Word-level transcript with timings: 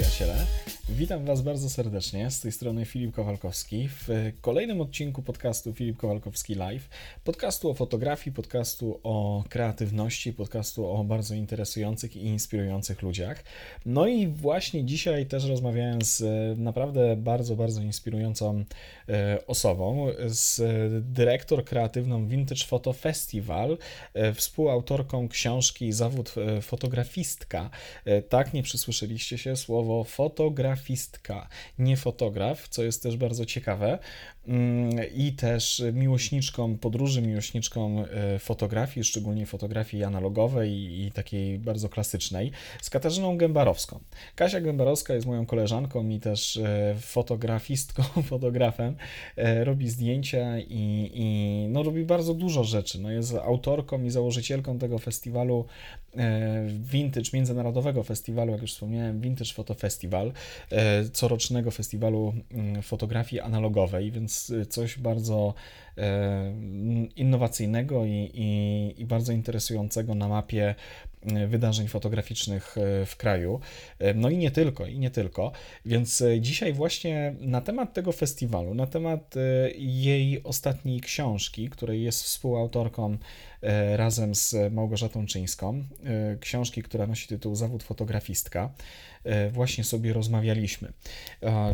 gracias, 0.00 0.28
¿verdad? 0.28 0.46
Witam 1.00 1.24
Was 1.24 1.42
bardzo 1.42 1.70
serdecznie. 1.70 2.30
Z 2.30 2.40
tej 2.40 2.52
strony 2.52 2.84
Filip 2.84 3.14
Kowalkowski 3.14 3.88
w 3.88 4.08
kolejnym 4.40 4.80
odcinku 4.80 5.22
podcastu 5.22 5.72
Filip 5.72 5.96
Kowalkowski 5.96 6.54
Live. 6.54 6.88
Podcastu 7.24 7.70
o 7.70 7.74
fotografii, 7.74 8.34
podcastu 8.34 9.00
o 9.02 9.44
kreatywności, 9.48 10.32
podcastu 10.32 10.86
o 10.86 11.04
bardzo 11.04 11.34
interesujących 11.34 12.16
i 12.16 12.24
inspirujących 12.24 13.02
ludziach. 13.02 13.44
No 13.86 14.06
i 14.06 14.26
właśnie 14.26 14.84
dzisiaj 14.84 15.26
też 15.26 15.44
rozmawiałem 15.44 16.02
z 16.02 16.22
naprawdę 16.58 17.16
bardzo, 17.16 17.56
bardzo 17.56 17.82
inspirującą 17.82 18.64
e, 19.08 19.46
osobą, 19.46 20.06
z 20.26 20.62
dyrektor 21.12 21.64
kreatywną 21.64 22.28
Vintage 22.28 22.64
Photo 22.64 22.92
Festival, 22.92 23.78
e, 24.14 24.34
współautorką 24.34 25.28
książki 25.28 25.92
Zawód 25.92 26.34
e, 26.36 26.62
fotografistka. 26.62 27.70
Tak, 28.28 28.54
nie 28.54 28.62
przysłyszeliście 28.62 29.38
się 29.38 29.56
słowo 29.56 30.04
fotografistka 30.04 30.89
fotografistka, 30.96 31.48
nie 31.78 31.96
fotograf, 31.96 32.68
co 32.68 32.82
jest 32.82 33.02
też 33.02 33.16
bardzo 33.16 33.46
ciekawe. 33.46 33.98
I 35.14 35.32
też 35.32 35.82
miłośniczką 35.92 36.78
podróży, 36.78 37.22
miłośniczką 37.22 38.04
e, 38.04 38.38
fotografii, 38.38 39.04
szczególnie 39.04 39.46
fotografii 39.46 40.04
analogowej 40.04 41.00
i 41.00 41.12
takiej 41.12 41.58
bardzo 41.58 41.88
klasycznej, 41.88 42.52
z 42.82 42.90
Katarzyną 42.90 43.36
Gębarowską. 43.36 44.00
Kasia 44.34 44.60
Gębarowska 44.60 45.14
jest 45.14 45.26
moją 45.26 45.46
koleżanką 45.46 46.08
i 46.08 46.20
też 46.20 46.56
e, 46.56 46.94
fotografistką, 47.00 48.02
fotografem. 48.30 48.96
E, 49.36 49.64
robi 49.64 49.88
zdjęcia 49.88 50.58
i, 50.58 51.10
i 51.14 51.66
no, 51.68 51.82
robi 51.82 52.04
bardzo 52.04 52.34
dużo 52.34 52.64
rzeczy. 52.64 53.00
No, 53.00 53.10
jest 53.10 53.34
autorką 53.34 54.02
i 54.02 54.10
założycielką 54.10 54.78
tego 54.78 54.98
festiwalu 54.98 55.66
Vintage, 56.66 57.30
międzynarodowego 57.32 58.02
festiwalu, 58.02 58.52
jak 58.52 58.62
już 58.62 58.72
wspomniałem, 58.72 59.20
Vintage 59.20 59.52
Photo 59.52 59.74
Festival, 59.74 60.32
corocznego 61.12 61.70
festiwalu 61.70 62.34
mm, 62.50 62.82
fotografii 62.82 63.40
analogowej, 63.40 64.10
więc 64.10 64.39
coś 64.68 64.98
bardzo 64.98 65.54
e, 65.98 66.52
innowacyjnego 67.16 68.04
i, 68.04 68.30
i, 68.34 69.02
i 69.02 69.06
bardzo 69.06 69.32
interesującego 69.32 70.14
na 70.14 70.28
mapie 70.28 70.74
e, 71.22 71.46
wydarzeń 71.46 71.88
fotograficznych 71.88 72.76
e, 72.78 73.06
w 73.06 73.16
kraju. 73.16 73.60
No 74.14 74.30
i 74.30 74.36
nie 74.36 74.50
tylko, 74.50 74.86
i 74.86 74.98
nie 74.98 75.10
tylko. 75.10 75.52
Więc 75.86 76.22
dzisiaj 76.40 76.72
właśnie 76.72 77.34
na 77.40 77.60
temat 77.60 77.94
tego 77.94 78.12
festiwalu, 78.12 78.74
na 78.74 78.86
temat 78.86 79.34
jej 79.78 80.42
ostatniej 80.42 81.00
książki, 81.00 81.70
której 81.70 82.02
jest 82.02 82.22
współautorką 82.22 83.18
razem 83.96 84.34
z 84.34 84.72
Małgorzatą 84.72 85.26
Czyńską, 85.26 85.84
książki, 86.40 86.82
która 86.82 87.06
nosi 87.06 87.28
tytuł 87.28 87.54
Zawód 87.54 87.82
fotografistka. 87.82 88.70
E, 89.24 89.50
właśnie 89.50 89.84
sobie 89.84 90.12
rozmawialiśmy. 90.12 90.92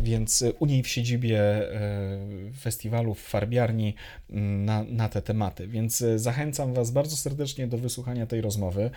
Więc 0.01 0.43
u 0.59 0.65
niej 0.65 0.83
w 0.83 0.87
siedzibie 0.87 1.39
e, 1.39 2.19
festiwalu 2.59 3.13
w 3.13 3.21
farbiarni 3.21 3.93
mm, 4.29 4.65
na, 4.65 4.83
na 4.83 5.09
te 5.09 5.21
tematy. 5.21 5.67
Więc 5.67 6.01
e, 6.01 6.19
zachęcam 6.19 6.73
Was 6.73 6.91
bardzo 6.91 7.15
serdecznie 7.15 7.67
do 7.67 7.77
wysłuchania 7.77 8.25
tej 8.25 8.41
rozmowy. 8.41 8.91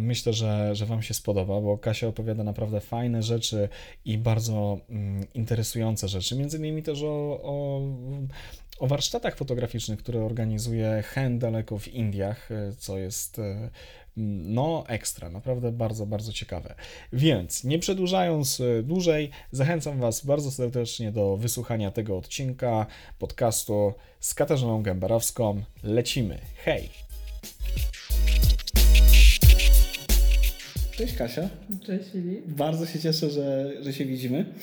Myślę, 0.00 0.32
że, 0.32 0.74
że 0.74 0.86
Wam 0.86 1.02
się 1.02 1.14
spodoba, 1.14 1.60
bo 1.60 1.78
Kasia 1.78 2.06
opowiada 2.06 2.44
naprawdę 2.44 2.80
fajne 2.80 3.22
rzeczy 3.22 3.68
i 4.04 4.18
bardzo 4.18 4.80
mm, 4.90 5.26
interesujące 5.34 6.08
rzeczy. 6.08 6.36
Między 6.36 6.58
innymi 6.58 6.82
też 6.82 7.02
o, 7.02 7.40
o 7.42 7.80
o 8.78 8.86
warsztatach 8.86 9.36
fotograficznych, 9.36 9.98
które 9.98 10.24
organizuje 10.24 11.02
Hen 11.06 11.38
daleko 11.38 11.78
w 11.78 11.88
Indiach, 11.88 12.48
co 12.78 12.98
jest 12.98 13.40
no 14.16 14.84
ekstra, 14.88 15.30
naprawdę 15.30 15.72
bardzo, 15.72 16.06
bardzo 16.06 16.32
ciekawe. 16.32 16.74
Więc 17.12 17.64
nie 17.64 17.78
przedłużając 17.78 18.60
e, 18.60 18.82
dłużej, 18.82 19.30
zachęcam 19.52 19.98
Was 19.98 20.26
bardzo 20.26 20.50
serdecznie 20.50 21.12
do 21.12 21.36
wysłuchania 21.36 21.90
tego 21.90 22.16
odcinka 22.16 22.86
podcastu 23.18 23.92
z 24.20 24.34
Katarzyną 24.34 24.82
Gębarowską. 24.82 25.62
Lecimy. 25.82 26.38
Hej! 26.64 26.88
Cześć 30.96 31.14
Kasia. 31.14 31.48
Cześć 31.86 32.10
Filip. 32.12 32.46
Bardzo 32.46 32.86
się 32.86 33.00
cieszę, 33.00 33.30
że, 33.30 33.72
że 33.80 33.92
się 33.92 34.04
widzimy. 34.04 34.54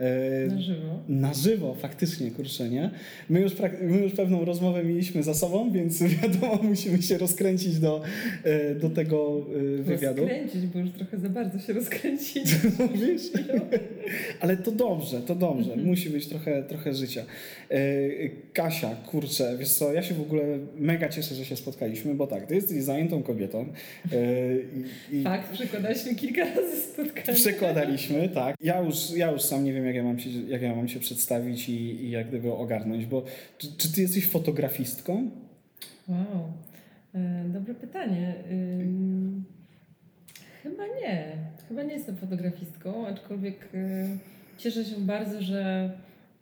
E, 0.00 0.46
na 0.46 0.60
żywo. 0.60 1.00
Na 1.08 1.34
żywo, 1.34 1.74
faktycznie, 1.74 2.30
kurczę, 2.30 2.68
nie? 2.68 2.90
My 3.28 3.40
już, 3.40 3.52
my 3.82 3.98
już 3.98 4.12
pewną 4.12 4.44
rozmowę 4.44 4.84
mieliśmy 4.84 5.22
za 5.22 5.34
sobą, 5.34 5.72
więc 5.72 6.02
wiadomo, 6.22 6.58
musimy 6.62 7.02
się 7.02 7.18
rozkręcić 7.18 7.78
do, 7.78 8.02
e, 8.44 8.74
do 8.74 8.90
tego 8.90 9.46
e, 9.78 9.82
wywiadu. 9.82 10.22
Rozkręcić, 10.22 10.66
bo 10.66 10.78
już 10.78 10.90
trochę 10.90 11.18
za 11.18 11.28
bardzo 11.28 11.58
się 11.58 11.72
rozkręcić. 11.72 12.44
Mówisz? 12.78 13.22
Ale 14.40 14.56
to 14.56 14.72
dobrze, 14.72 15.20
to 15.20 15.34
dobrze. 15.34 15.70
Mhm. 15.70 15.88
Musi 15.88 16.10
być 16.10 16.26
trochę, 16.26 16.62
trochę 16.62 16.94
życia. 16.94 17.24
Kasia, 18.52 18.96
kurczę, 19.06 19.56
wiesz 19.58 19.72
co, 19.72 19.92
ja 19.92 20.02
się 20.02 20.14
w 20.14 20.20
ogóle 20.20 20.42
mega 20.76 21.08
cieszę, 21.08 21.34
że 21.34 21.44
się 21.44 21.56
spotkaliśmy, 21.56 22.14
bo 22.14 22.26
tak, 22.26 22.46
ty 22.46 22.54
jesteś 22.54 22.82
zajętą 22.82 23.22
kobietą. 23.22 23.66
I, 25.10 25.16
i 25.16 25.22
Fakt, 25.22 25.52
przekładaliśmy 25.52 26.14
kilka 26.14 26.44
razy 26.44 26.76
spotkania. 26.76 27.34
Przekładaliśmy, 27.34 28.28
tak. 28.28 28.56
Ja 28.60 28.80
już, 28.80 29.10
ja 29.10 29.30
już 29.30 29.42
sam 29.42 29.64
nie 29.64 29.72
wiem, 29.72 29.86
jak 29.86 29.94
ja 29.94 30.02
mam 30.02 30.18
się, 30.18 30.30
jak 30.30 30.62
ja 30.62 30.76
mam 30.76 30.88
się 30.88 31.00
przedstawić 31.00 31.68
i, 31.68 32.04
i 32.04 32.10
jak 32.10 32.28
gdyby 32.28 32.52
ogarnąć, 32.52 33.06
bo 33.06 33.24
czy, 33.58 33.76
czy 33.76 33.92
ty 33.92 34.00
jesteś 34.00 34.26
fotografistką? 34.26 35.30
Wow, 36.08 36.52
e, 37.14 37.44
dobre 37.48 37.74
pytanie. 37.74 38.34
chyba 40.62 40.86
nie. 40.86 41.32
Chyba 41.68 41.82
nie 41.82 41.94
jestem 41.94 42.16
fotografistką, 42.16 43.06
aczkolwiek 43.06 43.68
e, 43.74 44.08
cieszę 44.58 44.84
się 44.84 44.96
bardzo, 44.96 45.42
że 45.42 45.90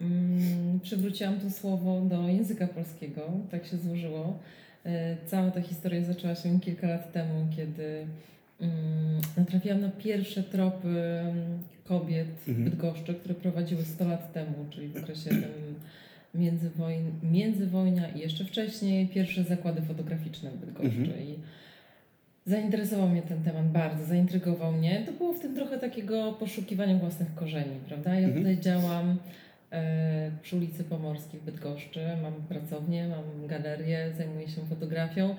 mm, 0.00 0.80
przywróciłam 0.80 1.40
to 1.40 1.50
słowo 1.50 2.00
do 2.00 2.28
języka 2.28 2.66
polskiego. 2.66 3.22
Tak 3.50 3.66
się 3.66 3.76
złożyło. 3.76 4.38
E, 4.86 5.16
cała 5.26 5.50
ta 5.50 5.62
historia 5.62 6.04
zaczęła 6.04 6.34
się 6.34 6.60
kilka 6.60 6.88
lat 6.88 7.12
temu, 7.12 7.46
kiedy 7.56 8.06
Mm, 8.60 9.20
natrafiłam 9.36 9.80
na 9.80 9.88
pierwsze 9.90 10.42
tropy 10.42 10.88
mm, 10.88 11.58
kobiet 11.84 12.48
mhm. 12.48 12.64
Bydgoszczy, 12.64 13.14
które 13.14 13.34
prowadziły 13.34 13.84
100 13.84 14.08
lat 14.08 14.32
temu, 14.32 14.54
czyli 14.70 14.88
w 14.88 14.96
okresie 14.96 15.30
tym 15.30 15.74
międzywojn, 16.34 17.10
międzywojnia 17.22 18.08
i 18.08 18.18
jeszcze 18.18 18.44
wcześniej 18.44 19.08
pierwsze 19.08 19.44
zakłady 19.44 19.82
fotograficzne 19.82 20.50
w 20.50 20.56
Bydgoszczy. 20.56 21.00
Mhm. 21.00 21.20
I 21.20 21.38
zainteresował 22.46 23.08
mnie 23.08 23.22
ten 23.22 23.42
temat 23.42 23.68
bardzo, 23.68 24.04
zaintrygował 24.04 24.72
mnie. 24.72 25.02
To 25.06 25.12
było 25.12 25.32
w 25.32 25.40
tym 25.40 25.54
trochę 25.54 25.78
takiego 25.78 26.32
poszukiwania 26.32 26.98
własnych 26.98 27.34
korzeni, 27.34 27.76
prawda? 27.88 28.14
Ja 28.14 28.28
mhm. 28.28 28.36
tutaj 28.36 28.58
działam 28.60 29.16
przy 30.42 30.56
ulicy 30.56 30.84
Pomorskiej 30.84 31.40
w 31.40 31.44
Bydgoszczy, 31.44 32.00
mam 32.22 32.32
pracownię, 32.32 33.08
mam 33.08 33.46
galerię, 33.46 34.12
zajmuję 34.16 34.48
się 34.48 34.60
fotografią, 34.62 35.36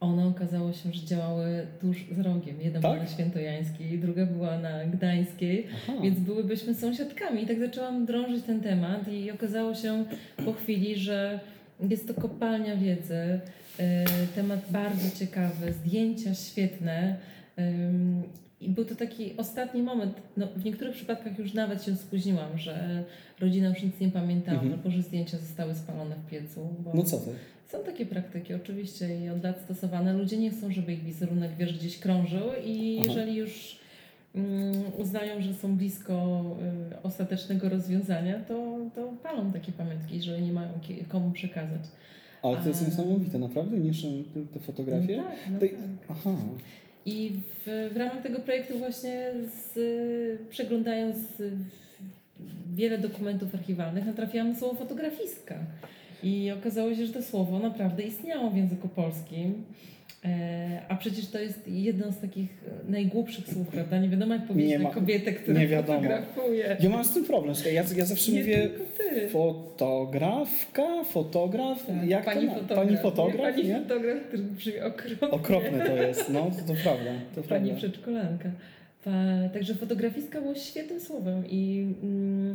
one 0.00 0.26
okazało 0.26 0.72
się, 0.72 0.92
że 0.92 1.06
działały 1.06 1.66
tuż 1.80 2.04
z 2.12 2.20
rogiem. 2.20 2.60
Jedna 2.60 2.80
tak? 2.80 2.92
była 2.92 3.04
na 3.04 3.10
Świętojańskiej, 3.10 3.98
druga 3.98 4.26
była 4.26 4.58
na 4.58 4.84
Gdańskiej, 4.84 5.66
Aha. 5.76 5.92
więc 6.02 6.18
byłybyśmy 6.18 6.74
sąsiadkami. 6.74 7.42
I 7.42 7.46
tak 7.46 7.58
zaczęłam 7.58 8.06
drążyć 8.06 8.44
ten 8.44 8.60
temat 8.60 9.08
i 9.08 9.30
okazało 9.30 9.74
się 9.74 10.04
po 10.44 10.52
chwili, 10.52 10.96
że 10.96 11.40
jest 11.80 12.08
to 12.08 12.14
kopalnia 12.14 12.76
wiedzy, 12.76 13.40
e, 13.78 14.04
temat 14.34 14.60
bardzo 14.70 15.18
ciekawy, 15.18 15.72
zdjęcia 15.72 16.34
świetne. 16.34 17.16
I 18.60 18.68
był 18.68 18.84
to 18.84 18.94
taki 18.94 19.36
ostatni 19.36 19.82
moment, 19.82 20.14
no, 20.36 20.46
w 20.56 20.64
niektórych 20.64 20.94
przypadkach 20.94 21.38
już 21.38 21.54
nawet 21.54 21.84
się 21.84 21.96
spóźniłam, 21.96 22.58
że 22.58 23.04
rodzina 23.40 23.68
już 23.68 23.82
nic 23.82 24.00
nie 24.00 24.08
pamiętała, 24.08 24.58
mhm. 24.58 24.72
albo 24.72 24.90
że 24.90 25.02
zdjęcia 25.02 25.38
zostały 25.38 25.74
spalone 25.74 26.16
w 26.16 26.30
piecu. 26.30 26.68
no 26.94 27.02
co 27.02 27.18
ty? 27.18 27.30
Są 27.68 27.78
takie 27.84 28.06
praktyki 28.06 28.54
oczywiście 28.54 29.24
i 29.24 29.28
od 29.28 29.44
lat 29.44 29.60
stosowane. 29.60 30.12
Ludzie 30.12 30.36
nie 30.36 30.50
chcą, 30.50 30.72
żeby 30.72 30.92
ich 30.92 31.04
wizerunek 31.04 31.50
wiesz, 31.58 31.78
gdzieś 31.78 31.98
krążył 31.98 32.46
i 32.64 32.98
Aha. 33.00 33.08
jeżeli 33.08 33.36
już 33.36 33.80
um, 34.34 34.44
uznają, 34.98 35.42
że 35.42 35.54
są 35.54 35.76
blisko 35.76 36.44
y, 36.92 37.02
ostatecznego 37.02 37.68
rozwiązania, 37.68 38.40
to, 38.40 38.78
to 38.94 39.12
palą 39.22 39.52
takie 39.52 39.72
pamiątki, 39.72 40.16
jeżeli 40.16 40.42
nie 40.42 40.52
mają 40.52 40.68
komu 41.08 41.30
przekazać. 41.30 41.80
Ale 42.42 42.56
to 42.56 42.68
jest 42.68 42.82
A... 42.82 42.84
niesamowite, 42.86 43.38
naprawdę 43.38 43.78
niszczą 43.78 44.08
te, 44.34 44.40
te 44.44 44.60
fotografie? 44.60 45.16
No 45.16 45.24
tak, 45.24 45.36
no 45.50 45.58
tak. 45.58 45.70
Aha. 46.08 46.30
I 47.06 47.32
w, 47.66 47.90
w 47.94 47.96
ramach 47.96 48.22
tego 48.22 48.38
projektu 48.40 48.78
właśnie 48.78 49.32
z, 49.74 49.78
przeglądając 50.50 51.16
wiele 52.74 52.98
dokumentów 52.98 53.54
archiwalnych 53.54 54.06
natrafiłam 54.06 54.48
na 54.48 54.58
słowo 54.58 54.74
fotografistka. 54.74 55.58
I 56.22 56.52
okazało 56.60 56.94
się, 56.94 57.06
że 57.06 57.12
to 57.12 57.22
słowo 57.22 57.58
naprawdę 57.58 58.02
istniało 58.02 58.50
w 58.50 58.56
języku 58.56 58.88
polskim. 58.88 59.64
E, 60.26 60.80
a 60.88 60.96
przecież 60.96 61.26
to 61.26 61.38
jest 61.38 61.68
jedno 61.68 62.12
z 62.12 62.18
takich 62.18 62.64
najgłupszych 62.88 63.48
słów, 63.48 63.68
prawda? 63.68 63.98
Nie 63.98 64.08
wiadomo 64.08 64.34
jak 64.34 64.46
powiedzieć 64.46 64.82
na 64.82 64.90
kobietę, 64.90 65.32
która 65.32 65.60
nie 65.60 65.68
wiadomo. 65.68 65.98
fotografuje. 65.98 66.76
Ja 66.80 66.90
mam 66.90 67.04
z 67.04 67.14
tym 67.14 67.24
problem. 67.24 67.54
Ja, 67.72 67.84
ja 67.96 68.04
zawsze 68.04 68.32
nie 68.32 68.40
mówię 68.40 68.70
fotografka, 69.30 71.04
fotograf, 71.04 71.86
tak, 71.86 72.08
jak 72.08 72.24
pani 72.24 72.48
to 72.48 72.54
fotograf. 72.54 72.78
Pani 72.86 72.96
fotograf, 72.98 73.54
Pani 73.54 73.68
nie? 73.68 73.80
fotograf, 73.80 74.18
który 74.28 74.42
brzmi 74.42 74.80
okropnie. 74.80 75.30
Okropne 75.30 75.86
to 75.86 75.96
jest, 75.96 76.30
no 76.30 76.50
to, 76.50 76.74
to 76.74 76.80
prawda. 76.82 77.10
To 77.34 77.42
pani 77.42 77.70
prawda. 77.70 77.74
przedszkolanka. 77.76 78.50
Ta, 79.04 79.10
także 79.52 79.74
fotografistka 79.74 80.40
było 80.40 80.54
świetnym 80.54 81.00
słowem 81.00 81.44
i 81.50 81.86
mm, 82.02 82.54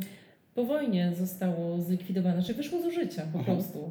po 0.54 0.64
wojnie 0.64 1.12
zostało 1.18 1.80
zlikwidowane, 1.80 2.34
znaczy 2.34 2.54
wyszło 2.54 2.82
z 2.82 2.86
użycia 2.86 3.22
po 3.32 3.38
Aha. 3.38 3.52
prostu. 3.52 3.90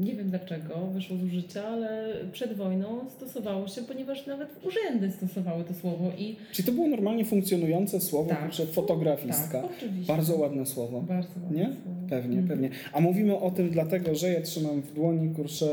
Nie 0.00 0.14
wiem 0.14 0.30
dlaczego 0.30 0.86
wyszło 0.86 1.16
z 1.16 1.22
użycia, 1.24 1.64
ale 1.68 2.14
przed 2.32 2.52
wojną 2.56 3.10
stosowało 3.10 3.68
się, 3.68 3.82
ponieważ 3.82 4.26
nawet 4.26 4.48
urzędy 4.64 5.10
stosowały 5.10 5.64
to 5.64 5.74
słowo 5.74 6.10
i 6.18 6.36
Czyli 6.52 6.66
to 6.66 6.72
było 6.72 6.86
normalnie 6.88 7.24
funkcjonujące 7.24 8.00
słowo, 8.00 8.28
Tak. 8.30 8.52
fotografistka. 8.72 9.62
tak, 9.62 9.70
oczywiście. 9.76 10.12
Bardzo 10.12 10.36
ładne 10.36 10.66
słowo. 10.66 11.00
Bardzo 11.00 11.28
ładne 11.42 11.58
Nie? 11.58 11.64
słowo. 11.64 12.00
Pewnie, 12.10 12.38
Mhm. 12.38 12.48
pewnie. 12.48 12.70
A 12.92 13.00
mówimy 13.00 13.38
o 13.38 13.50
tym 13.50 13.70
dlatego, 13.70 14.14
że 14.14 14.32
ja 14.32 14.40
trzymam 14.42 14.82
w 14.82 14.92
dłoni, 14.92 15.34
kurczę, 15.34 15.66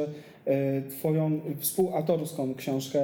e, 0.45 0.81
twoją 0.81 1.39
współautorską 1.59 2.55
książkę 2.55 2.99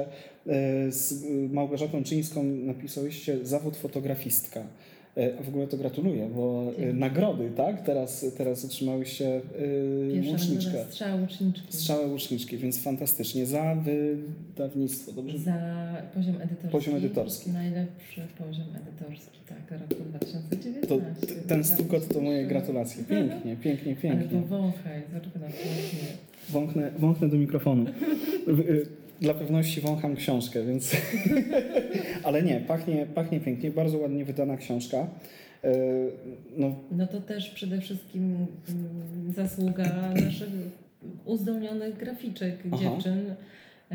e, 0.46 0.92
z 0.92 1.24
Małgorzatą 1.52 2.02
Czyńską 2.04 2.42
napisałyście 2.44 3.46
Zawód 3.46 3.76
fotografistka. 3.76 4.62
E, 5.16 5.38
A 5.38 5.42
w 5.42 5.48
ogóle 5.48 5.66
to 5.66 5.76
gratuluję, 5.76 6.28
bo 6.36 6.72
e, 6.72 6.80
Dzięki. 6.80 6.98
nagrody, 6.98 7.50
tak? 7.56 7.82
Teraz, 7.82 8.26
teraz 8.38 8.64
otrzymałyście 8.64 9.36
e, 9.36 9.40
Pierwsza 10.12 10.32
łuczniczkę. 10.32 10.66
nagroda 10.70 10.90
strzała 10.90 11.14
łuczniczki. 11.20 11.62
Strzałę 11.72 12.06
łuczniczki, 12.06 12.56
więc 12.58 12.82
fantastycznie. 12.82 13.46
Za 13.46 13.74
wydawnictwo, 13.74 15.12
dobrze? 15.12 15.38
Za 15.38 15.52
poziom 16.14 16.34
edytorski. 16.36 16.68
Poziom 16.72 16.94
edytorski. 16.96 17.50
Najlepszy 17.50 18.20
poziom 18.38 18.66
edytorski, 18.76 19.38
tak, 19.48 19.80
roku 19.80 20.02
2019. 20.04 20.86
To, 20.86 20.98
ten 21.48 21.64
stukot 21.64 22.08
to 22.08 22.20
moje 22.20 22.46
gratulacje. 22.46 23.04
Pięknie, 23.04 23.56
pięknie, 23.56 23.96
Ale 24.10 24.16
pięknie. 24.20 24.40
powąchaj, 24.42 25.02
zobacz 25.12 25.24
na 25.34 25.40
pięknie. 25.40 26.08
Wąchnę, 26.50 26.90
wąchnę 26.98 27.28
do 27.28 27.36
mikrofonu. 27.36 27.84
Dla 29.20 29.34
pewności 29.34 29.80
wącham 29.80 30.16
książkę, 30.16 30.64
więc. 30.64 30.96
Ale 32.24 32.42
nie, 32.42 32.60
pachnie, 32.60 33.06
pachnie 33.14 33.40
pięknie, 33.40 33.70
bardzo 33.70 33.98
ładnie 33.98 34.24
wydana 34.24 34.56
książka. 34.56 35.06
Y, 35.64 35.68
No, 36.56 36.74
No 36.90 37.06
to 37.06 37.20
też 37.20 37.50
przede 37.50 37.80
wszystkim 37.80 38.46
mm, 38.68 39.32
zasługa 39.32 39.84
naszych 40.24 40.48
uzdolnionych 41.24 41.96
graficzek, 41.96 42.56
Aha. 42.72 42.82
dziewczyn. 42.82 43.34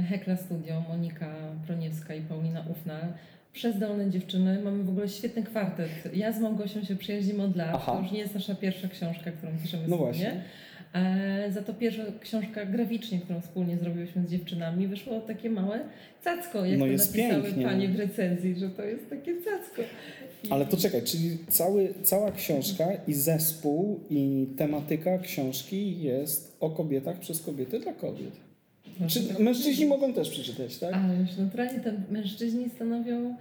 Hekla 0.10 0.38
Studio, 0.38 0.82
Monika 0.90 1.36
Proniewska 1.68 2.16
i 2.16 2.22
Paulina 2.22 2.66
Ufna. 2.72 3.14
Przezdolne 3.60 4.10
dziewczyny. 4.10 4.62
Mamy 4.64 4.84
w 4.84 4.90
ogóle 4.90 5.10
świetny 5.10 5.44
kwartet. 5.44 5.90
Ja 6.14 6.32
z 6.32 6.40
Małgosią 6.40 6.84
się 6.84 6.96
przyjaźnimy 6.96 7.44
od 7.44 7.56
lat. 7.56 7.72
Aha. 7.74 7.92
To 7.98 8.02
już 8.04 8.12
nie 8.12 8.20
jest 8.20 8.34
nasza 8.36 8.56
pierwsza 8.56 8.88
książka, 8.88 9.32
którą 9.32 9.52
piszemy 9.64 9.84
no 9.88 9.96
wspólnie. 9.98 10.14
właśnie. 10.14 10.42
E, 10.94 11.52
za 11.52 11.62
to 11.62 11.74
pierwsza 11.74 12.04
książka 12.22 12.66
graficznie, 12.66 13.20
którą 13.20 13.42
wspólnie 13.42 13.78
zrobiłyśmy 13.78 14.28
z 14.28 14.32
dziewczynami, 14.32 14.88
wyszło 14.88 15.20
takie 15.22 15.50
małe 15.50 15.80
cacko, 16.24 16.66
jak 16.66 16.80
No 16.80 16.86
to 16.86 16.92
napisały 16.92 17.44
pięknie. 17.44 17.66
panie 17.66 17.90
w 17.90 17.96
recenzji, 18.00 18.56
że 18.60 18.70
to 18.70 18.84
jest 18.84 19.10
takie 19.10 19.34
cacko. 19.42 19.82
I- 20.44 20.52
Ale 20.52 20.66
to 20.66 20.78
czekaj, 20.78 21.02
czyli 21.04 21.38
cały, 21.50 21.94
cała 22.04 22.32
książka 22.32 22.86
i 23.08 23.14
zespół 23.14 24.00
i 24.10 24.48
tematyka 24.58 25.18
książki 25.18 26.02
jest 26.02 26.58
o 26.60 26.70
kobietach 26.70 27.20
przez 27.20 27.42
kobiety 27.42 27.80
dla 27.80 27.94
kobiet. 27.94 28.32
No, 29.00 29.08
Czy 29.08 29.44
mężczyźni 29.44 29.86
mogą 29.86 30.14
też 30.14 30.30
przeczytać, 30.30 30.78
tak? 30.78 30.94
Ależ 30.94 31.38
naturalnie 31.38 31.80
to 31.80 31.90
mężczyźni 32.12 32.70
stanowią 32.70 33.36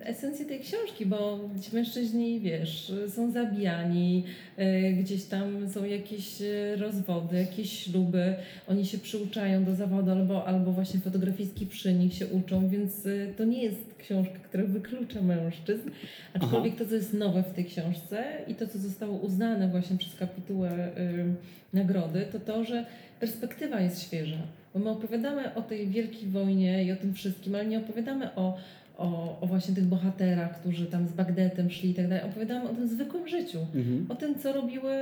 esencję 0.00 0.46
tej 0.46 0.60
książki, 0.60 1.06
bo 1.06 1.40
ci 1.62 1.74
mężczyźni, 1.74 2.40
wiesz, 2.40 2.92
są 3.08 3.30
zabijani, 3.30 4.24
e, 4.56 4.92
gdzieś 4.92 5.24
tam 5.24 5.68
są 5.70 5.84
jakieś 5.84 6.42
e, 6.42 6.76
rozwody, 6.76 7.36
jakieś 7.36 7.84
śluby, 7.84 8.34
oni 8.68 8.86
się 8.86 8.98
przyuczają 8.98 9.64
do 9.64 9.74
zawodu 9.74 10.10
albo, 10.10 10.46
albo 10.46 10.72
właśnie 10.72 11.00
fotografistki 11.00 11.66
przy 11.66 11.94
nich 11.94 12.14
się 12.14 12.26
uczą, 12.26 12.68
więc 12.68 13.06
e, 13.06 13.26
to 13.36 13.44
nie 13.44 13.62
jest 13.62 13.94
książka, 13.98 14.38
która 14.38 14.64
wyklucza 14.64 15.22
mężczyzn, 15.22 15.90
aczkolwiek 16.34 16.76
to, 16.76 16.86
co 16.86 16.94
jest 16.94 17.14
nowe 17.14 17.42
w 17.42 17.54
tej 17.54 17.64
książce 17.64 18.24
i 18.48 18.54
to, 18.54 18.66
co 18.68 18.78
zostało 18.78 19.18
uznane 19.18 19.68
właśnie 19.68 19.98
przez 19.98 20.14
kapitułę 20.14 20.88
y, 20.98 21.34
nagrody, 21.72 22.26
to 22.32 22.40
to, 22.40 22.64
że 22.64 22.86
perspektywa 23.24 23.80
jest 23.80 24.02
świeża. 24.02 24.42
Bo 24.74 24.80
my 24.80 24.90
opowiadamy 24.90 25.54
o 25.54 25.62
tej 25.62 25.88
wielkiej 25.88 26.28
wojnie 26.28 26.84
i 26.84 26.92
o 26.92 26.96
tym 26.96 27.14
wszystkim, 27.14 27.54
ale 27.54 27.66
nie 27.66 27.78
opowiadamy 27.78 28.34
o, 28.34 28.56
o, 28.98 29.38
o 29.40 29.46
właśnie 29.46 29.74
tych 29.74 29.84
bohaterach, 29.84 30.60
którzy 30.60 30.86
tam 30.86 31.08
z 31.08 31.12
Bagdetem 31.12 31.70
szli 31.70 31.90
i 31.90 31.94
tak 31.94 32.08
dalej. 32.08 32.24
Opowiadamy 32.24 32.70
o 32.70 32.74
tym 32.74 32.88
zwykłym 32.88 33.28
życiu. 33.28 33.58
Mhm. 33.74 34.06
O 34.08 34.14
tym, 34.14 34.38
co 34.38 34.52
robiły 34.52 34.94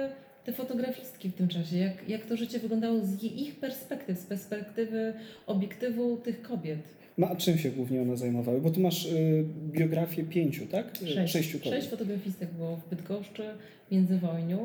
te 0.45 0.53
fotografistki 0.53 1.31
w 1.31 1.35
tym 1.35 1.49
czasie, 1.49 1.77
jak, 1.77 2.09
jak 2.09 2.27
to 2.27 2.37
życie 2.37 2.59
wyglądało 2.59 3.01
z 3.01 3.23
ich 3.23 3.61
perspektyw, 3.61 4.19
z 4.19 4.27
perspektywy 4.27 5.13
obiektywu 5.47 6.17
tych 6.17 6.43
kobiet. 6.43 7.02
No 7.19 7.29
a 7.29 7.37
czym 7.37 7.59
się 7.59 7.71
głównie 7.71 8.03
one 8.03 8.17
zajmowały? 8.17 8.61
Bo 8.61 8.71
tu 8.71 8.81
masz 8.81 9.07
y, 9.07 9.45
biografię 9.73 10.25
pięciu, 10.25 10.67
tak? 10.67 10.97
Sześć, 10.97 11.33
Sześciu 11.33 11.59
kobiet. 11.59 11.73
Sześć 11.75 11.89
fotografistek 11.89 12.51
było 12.53 12.77
w 12.77 12.89
Bydgoszczy, 12.91 13.43
międzywojniu. 13.93 14.59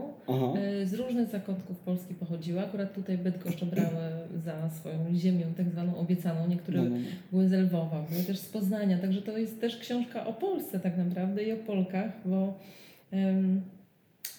E, 0.57 0.85
Z 0.85 0.93
różnych 0.93 1.29
zakątków 1.29 1.79
Polski 1.79 2.13
pochodziły. 2.13 2.59
Akurat 2.61 2.93
tutaj 2.93 3.17
Bydgoszcz 3.17 3.63
brały 3.63 4.03
za 4.45 4.69
swoją 4.69 5.15
ziemię 5.15 5.45
tak 5.57 5.69
zwaną 5.69 5.97
obiecaną. 5.97 6.47
Niektóre 6.47 6.77
No, 6.77 6.89
no, 6.89 6.95
no. 6.95 7.05
były 7.31 7.47
z 7.49 7.51
Lwowa, 7.51 8.05
były 8.11 8.23
też 8.23 8.37
z 8.39 8.49
Poznania. 8.49 8.97
Także 8.97 9.21
to 9.21 9.37
jest 9.37 9.61
też 9.61 9.77
książka 9.77 10.25
o 10.27 10.33
Polsce 10.33 10.79
tak 10.79 10.97
naprawdę 10.97 11.43
i 11.43 11.51
o 11.51 11.57
Polkach, 11.57 12.11
bo 12.25 12.59
em, 13.11 13.61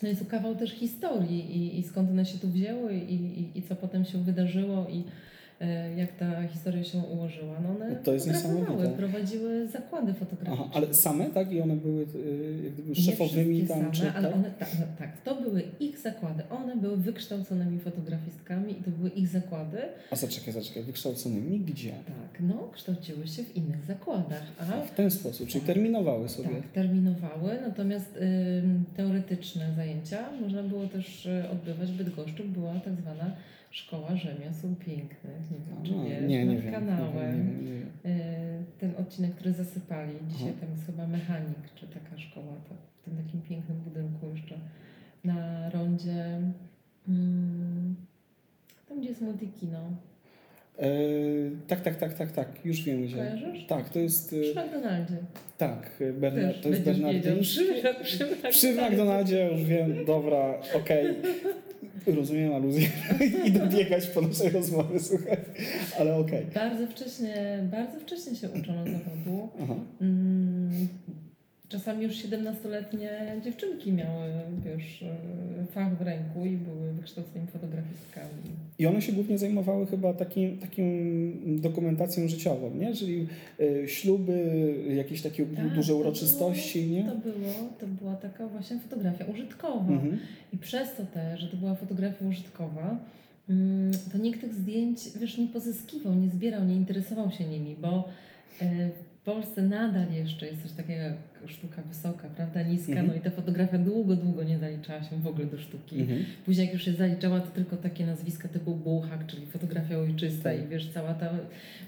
no 0.02 0.08
jest 0.08 0.20
to 0.24 0.30
kawał 0.30 0.54
też 0.56 0.70
historii 0.70 1.56
i, 1.56 1.78
i 1.78 1.82
skąd 1.82 2.10
one 2.10 2.24
się 2.24 2.38
tu 2.38 2.48
wzięły 2.48 2.94
i, 2.94 3.14
i, 3.14 3.58
i 3.58 3.62
co 3.62 3.76
potem 3.76 4.04
się 4.04 4.18
wydarzyło 4.24 4.86
i 4.92 5.04
jak 5.96 6.12
ta 6.12 6.48
historia 6.48 6.84
się 6.84 6.98
ułożyła. 6.98 7.60
No 7.62 7.70
one 7.70 7.96
to 7.96 8.12
jest 8.12 8.26
niesamowite. 8.26 8.88
prowadziły 8.88 9.68
zakłady 9.68 10.10
Aha, 10.10 10.18
fotograficzne. 10.18 10.66
ale 10.74 10.94
same, 10.94 11.24
tak? 11.30 11.52
I 11.52 11.60
one 11.60 11.76
były 11.76 12.02
y, 12.02 12.60
jak 12.64 12.72
gdyby 12.72 12.94
szefowymi 12.94 13.66
tam, 13.66 13.78
same, 13.78 13.90
czy 13.92 14.10
ale 14.10 14.28
tak? 14.28 14.36
one, 14.36 14.50
tak, 14.50 14.68
no, 14.80 14.86
tak, 14.98 15.20
to 15.22 15.40
były 15.42 15.62
ich 15.80 15.98
zakłady. 15.98 16.42
One 16.50 16.76
były 16.76 16.96
wykształconymi 16.96 17.78
fotografistkami 17.80 18.72
i 18.72 18.82
to 18.82 18.90
były 18.90 19.10
ich 19.10 19.28
zakłady. 19.28 19.78
A 20.10 20.16
zaczekaj, 20.16 20.54
zaczekaj, 20.54 20.82
wykształconymi 20.82 21.60
gdzie? 21.60 21.90
Tak, 21.90 22.40
no, 22.40 22.68
kształciły 22.72 23.26
się 23.26 23.42
w 23.44 23.56
innych 23.56 23.84
zakładach. 23.84 24.42
A 24.60 24.74
A 24.74 24.82
w 24.82 24.94
ten 24.94 25.10
sposób, 25.10 25.48
czyli 25.48 25.60
Tak. 25.60 25.74
terminowały 25.74 26.28
sobie. 26.28 26.48
tak, 26.48 26.68
terminowały, 26.72 27.58
natomiast 27.62 28.16
ym, 28.62 28.84
teoretyczne 28.96 29.72
zajęcia 29.76 30.18
można 30.40 30.62
było 30.62 30.86
też 30.86 31.26
y, 31.26 31.44
odbywać 31.52 31.92
w 31.92 31.96
Bydgoszczy. 31.96 32.44
Była 32.44 32.74
tak 32.74 32.94
zwana 33.00 33.30
Szkoła 33.78 34.16
Rzemiosł 34.16 34.74
Pięknych. 34.86 35.50
Nie 35.50 35.58
wiem, 35.68 35.82
czy 35.84 35.92
A, 35.94 36.04
wiesz, 36.04 36.28
nie, 36.30 36.46
nie 36.46 36.54
nad 36.54 36.64
wiem. 36.64 36.72
kanałem. 36.72 37.64
Nie 37.64 37.70
nie. 37.70 37.80
Y, 37.80 38.64
ten 38.78 38.92
odcinek, 38.98 39.34
który 39.34 39.52
zasypali. 39.52 40.12
Dzisiaj 40.28 40.48
Aha. 40.48 40.58
tam 40.60 40.70
jest 40.70 40.86
chyba 40.86 41.06
mechanik, 41.06 41.58
czy 41.74 41.86
taka 41.86 42.18
szkoła, 42.18 42.52
to 42.68 42.74
w 42.74 43.04
tym 43.04 43.16
takim 43.24 43.42
pięknym 43.42 43.78
budynku 43.78 44.26
jeszcze 44.34 44.58
na 45.24 45.70
rondzie. 45.70 46.40
Mm, 47.08 47.96
tam, 48.88 49.00
gdzie 49.00 49.08
jest 49.08 49.20
multikino. 49.20 49.78
E, 50.78 50.88
tak, 51.68 51.80
tak, 51.80 51.96
tak, 51.96 52.14
tak, 52.14 52.32
tak, 52.32 52.64
już 52.64 52.82
wiem 52.82 53.02
gdzie. 53.02 53.16
Kojarzysz? 53.16 53.66
Tak, 53.66 53.88
to 53.88 53.98
jest. 53.98 54.28
Przy 54.28 54.60
e, 54.60 54.64
McDonaldzie. 54.66 55.16
Tak, 55.58 56.02
Berna, 56.20 56.48
Też 56.48 56.60
to 56.60 56.68
jest. 56.68 56.82
Bernardyński. 56.82 57.64
Przy, 58.04 58.04
przy, 58.04 58.36
Przy 58.50 58.72
McDonaldzie 58.74 59.50
już 59.52 59.64
wiem, 59.64 60.04
dobra, 60.04 60.54
okej. 60.74 61.06
Rozumiem 62.06 62.52
aluzję. 62.52 62.88
Idę 63.46 63.66
biegać 63.66 64.06
po 64.06 64.20
naszej 64.20 64.50
rozmowie, 64.50 65.00
słuchaj. 65.00 65.36
Ale 65.98 66.16
okej. 66.16 66.46
Bardzo 66.54 66.86
wcześnie, 66.86 67.58
bardzo 67.70 68.00
wcześnie 68.00 68.36
się 68.36 68.48
uczono 68.48 68.84
zawodu. 68.84 69.48
Aha. 69.62 69.74
Mm, 70.00 70.88
Czasami 71.68 72.04
już 72.04 72.14
17-letnie 72.14 73.36
dziewczynki 73.44 73.92
miały 73.92 74.24
już 74.74 75.02
e, 75.02 75.66
fach 75.66 75.98
w 75.98 76.00
ręku 76.02 76.46
i 76.46 76.56
były 76.56 76.92
wykształconymi 76.92 77.46
fotografistkami. 77.46 78.28
I 78.78 78.86
one 78.86 79.02
się 79.02 79.12
głównie 79.12 79.38
zajmowały 79.38 79.86
chyba 79.86 80.14
takim, 80.14 80.58
taką 80.58 80.82
dokumentacją 81.46 82.28
życiową, 82.28 82.74
nie? 82.74 82.94
Czyli 82.94 83.26
y, 83.60 83.84
śluby, 83.88 84.74
jakieś 84.96 85.22
takie 85.22 85.46
Tak, 85.46 85.74
duże 85.74 85.92
to 85.92 85.98
uroczystości, 85.98 86.82
było, 86.82 86.96
nie? 86.96 87.04
To 87.04 87.16
było, 87.16 87.52
to 87.80 87.86
była 87.86 88.14
taka 88.14 88.46
właśnie 88.46 88.78
fotografia 88.78 89.24
użytkowa. 89.24 89.92
Mhm. 89.92 90.18
I 90.52 90.58
przez 90.58 90.94
to 90.96 91.06
też, 91.06 91.40
że 91.40 91.48
to 91.48 91.56
była 91.56 91.74
fotografia 91.74 92.26
użytkowa, 92.28 92.98
mm, 93.48 93.92
to 94.12 94.18
nikt 94.18 94.40
tych 94.40 94.54
zdjęć, 94.54 94.98
wiesz, 95.20 95.38
nie 95.38 95.46
pozyskiwał, 95.46 96.14
nie 96.14 96.28
zbierał, 96.28 96.64
nie 96.64 96.74
interesował 96.74 97.30
się 97.30 97.44
nimi, 97.44 97.76
bo 97.80 98.08
e, 98.62 98.90
Polsce 99.28 99.62
nadal 99.62 100.12
jeszcze 100.12 100.46
jest 100.46 100.62
coś 100.62 100.72
takiego 100.72 101.02
jak 101.02 101.16
sztuka 101.46 101.82
wysoka, 101.82 102.28
prawda, 102.36 102.62
niska, 102.62 102.92
Mhm. 102.92 103.06
no 103.06 103.14
i 103.14 103.20
ta 103.20 103.30
fotografia 103.30 103.78
długo, 103.78 104.16
długo 104.16 104.42
nie 104.44 104.58
zaliczała 104.58 105.02
się 105.02 105.16
w 105.20 105.26
ogóle 105.26 105.46
do 105.46 105.58
sztuki. 105.58 106.00
Mhm. 106.00 106.24
Później 106.44 106.64
jak 106.66 106.74
już 106.74 106.84
się 106.84 106.92
zaliczała, 106.92 107.40
to 107.40 107.50
tylko 107.50 107.76
takie 107.76 108.06
nazwiska 108.06 108.48
typu 108.48 108.74
Buchak, 108.74 109.26
czyli 109.26 109.46
fotografia 109.46 109.98
ojczysta 109.98 110.50
Tak. 110.50 110.64
i 110.64 110.68
wiesz, 110.68 110.88
cała 110.92 111.14
ta 111.14 111.30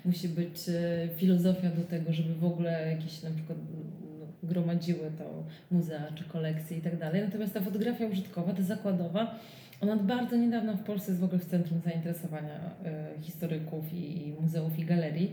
musi 0.05 0.29
być 0.29 0.69
e, 0.69 1.09
filozofia 1.17 1.71
do 1.71 1.83
tego, 1.85 2.13
żeby 2.13 2.35
w 2.35 2.45
ogóle 2.45 2.93
jakieś 2.93 3.23
na 3.23 3.31
przykład 3.31 3.59
no, 4.21 4.49
gromadziły 4.49 5.11
to 5.19 5.45
muzea 5.71 6.13
czy 6.15 6.25
kolekcje 6.25 6.79
i 6.79 6.81
tak 6.81 6.99
dalej. 6.99 7.23
Natomiast 7.25 7.55
ta 7.55 7.61
fotografia 7.61 8.07
użytkowa, 8.07 8.53
ta 8.53 8.63
zakładowa, 8.63 9.39
ona 9.81 9.93
od 9.93 10.03
bardzo 10.03 10.37
niedawna 10.37 10.75
w 10.77 10.83
Polsce 10.85 11.11
jest 11.11 11.21
w 11.21 11.25
ogóle 11.25 11.39
w 11.41 11.47
centrum 11.47 11.81
zainteresowania 11.81 12.61
e, 12.85 13.09
historyków 13.21 13.93
i, 13.93 14.29
i 14.29 14.33
muzeów 14.41 14.79
i 14.79 14.85
galerii. 14.85 15.33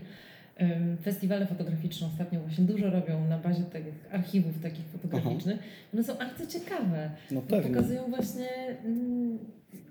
Festiwale 1.02 1.46
fotograficzne 1.46 2.06
ostatnio 2.06 2.40
właśnie 2.40 2.64
dużo 2.64 2.90
robią 2.90 3.28
na 3.28 3.38
bazie 3.38 3.62
tych 3.62 3.84
archiwów 4.10 4.62
takich 4.62 4.84
fotograficznych. 4.86 5.58
One 5.94 6.04
są 6.04 6.14
bardzo 6.14 6.46
ciekawe. 6.46 7.10
No 7.30 7.42
pokazują 7.42 8.10
właśnie 8.10 8.48
mm, 8.84 9.38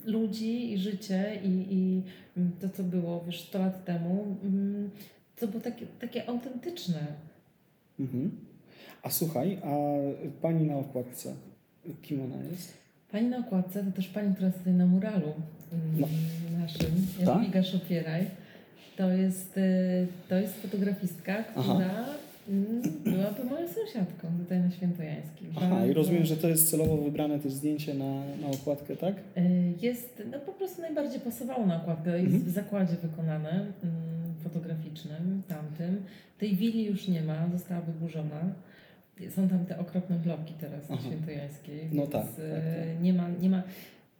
ludzi 0.05 0.73
i 0.73 0.77
życie 0.77 1.39
i, 1.43 1.47
i 1.73 2.03
mm, 2.37 2.51
to, 2.61 2.69
co 2.69 2.83
było 2.83 3.23
wiesz, 3.25 3.41
100 3.41 3.59
lat 3.59 3.85
temu, 3.85 4.37
mm, 4.43 4.89
co 5.35 5.47
było 5.47 5.61
takie, 5.61 5.85
takie 5.99 6.29
autentyczne. 6.29 7.07
Mhm. 7.99 8.31
A 9.03 9.09
słuchaj, 9.09 9.57
a 9.63 9.75
pani 10.41 10.67
na 10.67 10.75
okładce, 10.75 11.33
kim 12.01 12.21
ona 12.21 12.43
jest? 12.51 12.77
Pani 13.11 13.27
na 13.27 13.37
okładce 13.37 13.83
to 13.83 13.91
też 13.91 14.07
pani, 14.07 14.35
która 14.35 14.51
tutaj 14.51 14.73
na 14.73 14.85
muralu 14.85 15.33
mm, 15.73 15.99
No. 15.99 16.07
naszym, 16.59 17.07
Tak? 17.17 17.27
Jadwiga 17.27 17.63
Szopieraj. 17.63 18.27
To 18.97 19.09
jest, 19.11 19.57
y, 19.57 20.07
to 20.29 20.35
jest 20.35 20.61
fotografistka, 20.61 21.43
która 21.43 22.05
mm, 22.49 22.81
byłaby 23.03 23.43
moją 23.43 23.67
sąsiadką 23.67 24.27
tutaj 24.39 24.59
na 24.59 24.71
Świętojańskiej. 24.71 25.47
Aha, 25.57 25.65
i 25.67 25.69
Bardzo- 25.71 25.93
rozumiem, 25.93 26.25
że 26.25 26.37
to 26.37 26.47
jest 26.49 26.71
celowo 26.71 26.97
wybrane 26.97 27.39
też 27.39 27.51
zdjęcie 27.53 27.93
na, 27.93 28.13
na 28.41 28.47
okładkę, 28.61 28.95
tak? 28.95 29.15
Y, 29.37 29.41
Jest, 29.81 30.23
no 30.31 30.39
po 30.39 30.51
prostu 30.51 30.81
najbardziej 30.81 31.19
pasowało 31.19 31.65
na 31.65 31.81
okładkę. 31.81 32.11
Jest 32.11 32.25
Mhm. 32.25 32.43
w 32.43 32.49
zakładzie 32.49 32.95
wykonane, 33.03 33.49
mm, 33.51 33.73
fotograficznym, 34.43 35.41
tamtym. 35.47 36.01
Tej 36.39 36.55
willi 36.55 36.85
już 36.85 37.07
nie 37.07 37.21
ma, 37.21 37.47
została 37.53 37.81
wyburzona. 37.81 38.41
Są 39.35 39.49
tam 39.49 39.65
te 39.65 39.79
okropne 39.79 40.15
bloki 40.15 40.53
teraz 40.59 40.89
na 40.89 40.95
Aha. 40.99 41.07
Świętojańskiej. 41.07 41.89
No 41.91 42.07
tak, 42.07 42.23
y, 42.25 42.25
tak, 42.25 42.35
tak. 42.35 43.01
Nie 43.01 43.13
ma, 43.13 43.29
nie 43.41 43.49
ma. 43.49 43.63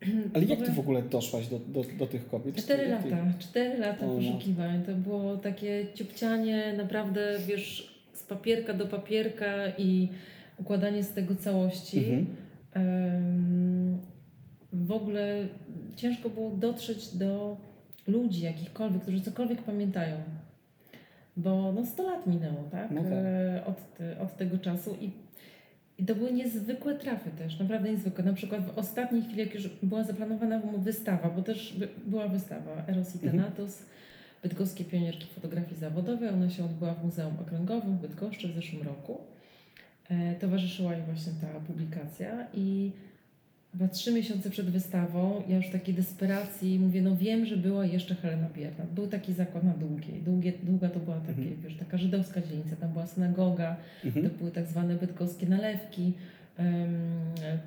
Ale 0.34 0.46
jak 0.46 0.60
ty 0.62 0.72
w 0.72 0.80
ogóle 0.80 1.02
doszłaś 1.02 1.48
do, 1.48 1.60
do, 1.60 1.84
do 2.00 2.08
tych 2.08 2.30
kobiet? 2.30 2.56
Cztery 2.56 2.88
Jak 2.90 3.04
ty- 3.04 3.10
lata, 3.10 3.24
cztery 3.40 3.78
lata 3.80 4.06
O, 4.06 4.10
no. 4.10 4.16
poszukiwań. 4.16 4.84
To 4.86 4.96
było 4.96 5.38
takie 5.38 5.86
ciupcianie, 5.94 6.74
naprawdę, 6.78 7.36
wiesz, 7.48 7.98
z 8.14 8.24
papierka 8.24 8.74
do 8.74 8.86
papierka 8.88 9.54
i 9.78 10.10
układanie 10.58 11.04
z 11.04 11.14
tego 11.14 11.36
całości. 11.36 11.98
Mhm. 12.00 12.26
Em, 12.74 13.98
w 14.74 14.92
ogóle 14.92 15.48
ciężko 15.96 16.30
było 16.30 16.50
dotrzeć 16.52 17.16
do 17.16 17.58
ludzi 18.08 18.42
jakichkolwiek, 18.44 19.02
którzy 19.02 19.22
cokolwiek 19.22 19.62
pamiętają. 19.64 20.16
Bo 21.38 21.72
no 21.72 21.86
100 21.86 22.04
lat 22.04 22.28
minęło, 22.28 22.64
tak? 22.72 22.92
No 22.92 23.02
tak. 23.04 23.12
E, 23.14 23.64
Od, 23.66 23.78
od 24.22 24.38
tego 24.38 24.58
czasu 24.58 24.98
i, 25.02 25.12
i 25.98 26.06
to 26.06 26.16
były 26.16 26.32
niezwykłe 26.34 26.96
trafy 26.96 27.30
też, 27.38 27.60
naprawdę 27.60 27.92
niezwykłe. 27.92 28.24
Na 28.24 28.34
przykład 28.34 28.66
w 28.66 28.78
ostatniej 28.78 29.22
chwili, 29.22 29.40
jak 29.40 29.54
już 29.54 29.70
była 29.84 30.04
zaplanowana 30.04 30.62
wystawa, 30.78 31.30
bo 31.30 31.42
też 31.42 31.74
by, 31.80 31.88
była 32.06 32.28
wystawa 32.28 32.84
Eros 32.88 33.16
i 33.16 33.26
Mhm. 33.26 33.44
Thanatos, 33.44 33.86
Bydgoskie 34.44 34.86
Pionierki 34.86 35.28
Fotografii 35.28 35.80
Zawodowej. 35.80 36.30
Ona 36.30 36.50
się 36.50 36.66
odbyła 36.66 36.94
w 36.94 37.06
Muzeum 37.06 37.34
Okręgowym 37.42 37.98
w 37.98 38.02
Bydgoszczy 38.02 38.48
w 38.48 38.56
zeszłym 38.56 38.82
roku. 38.84 39.22
E, 40.10 40.36
towarzyszyła 40.36 40.94
jej 40.94 41.04
właśnie 41.04 41.32
ta 41.42 41.60
publikacja 41.60 42.48
i 42.54 42.92
chyba 43.72 43.88
trzy 43.88 44.14
miesiące 44.14 44.50
przed 44.50 44.70
wystawą 44.70 45.42
ja 45.50 45.58
już 45.58 45.68
w 45.68 45.72
takiej 45.72 45.96
desperacji 45.96 46.80
mówię, 46.80 47.02
no 47.02 47.16
wiem, 47.16 47.46
że 47.46 47.58
była 47.58 47.86
jeszcze 47.86 48.16
Helena 48.16 48.50
Biernat. 48.56 48.92
Był 48.94 49.08
taki 49.08 49.34
zakład 49.34 49.64
na 49.64 49.74
długiej. 49.74 50.22
Długie, 50.22 50.54
długa 50.64 50.90
to 50.90 51.00
była 51.00 51.20
takie, 51.20 51.42
Mhm. 51.42 51.62
wiesz, 51.62 51.76
taka 51.78 51.98
żydowska 51.98 52.42
dzielnica, 52.42 52.76
tam 52.76 52.92
była 52.94 53.08
synagoga, 53.08 53.76
Mhm. 54.06 54.30
to 54.30 54.38
były 54.38 54.52
tak 54.52 54.68
zwane 54.68 54.96
bydgoskie 54.96 55.48
nalewki. 55.48 56.14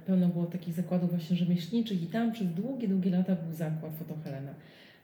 Pełno 0.06 0.28
było 0.28 0.46
takich 0.46 0.74
zakładów 0.74 1.10
właśnie 1.10 1.36
rzemieślniczych 1.36 2.02
i 2.02 2.06
tam 2.06 2.32
przez 2.32 2.48
długie, 2.54 2.88
długie 2.88 3.10
lata 3.10 3.36
był 3.36 3.52
zakład 3.52 3.92
Fotohelena. 3.94 4.50
No 4.52 4.54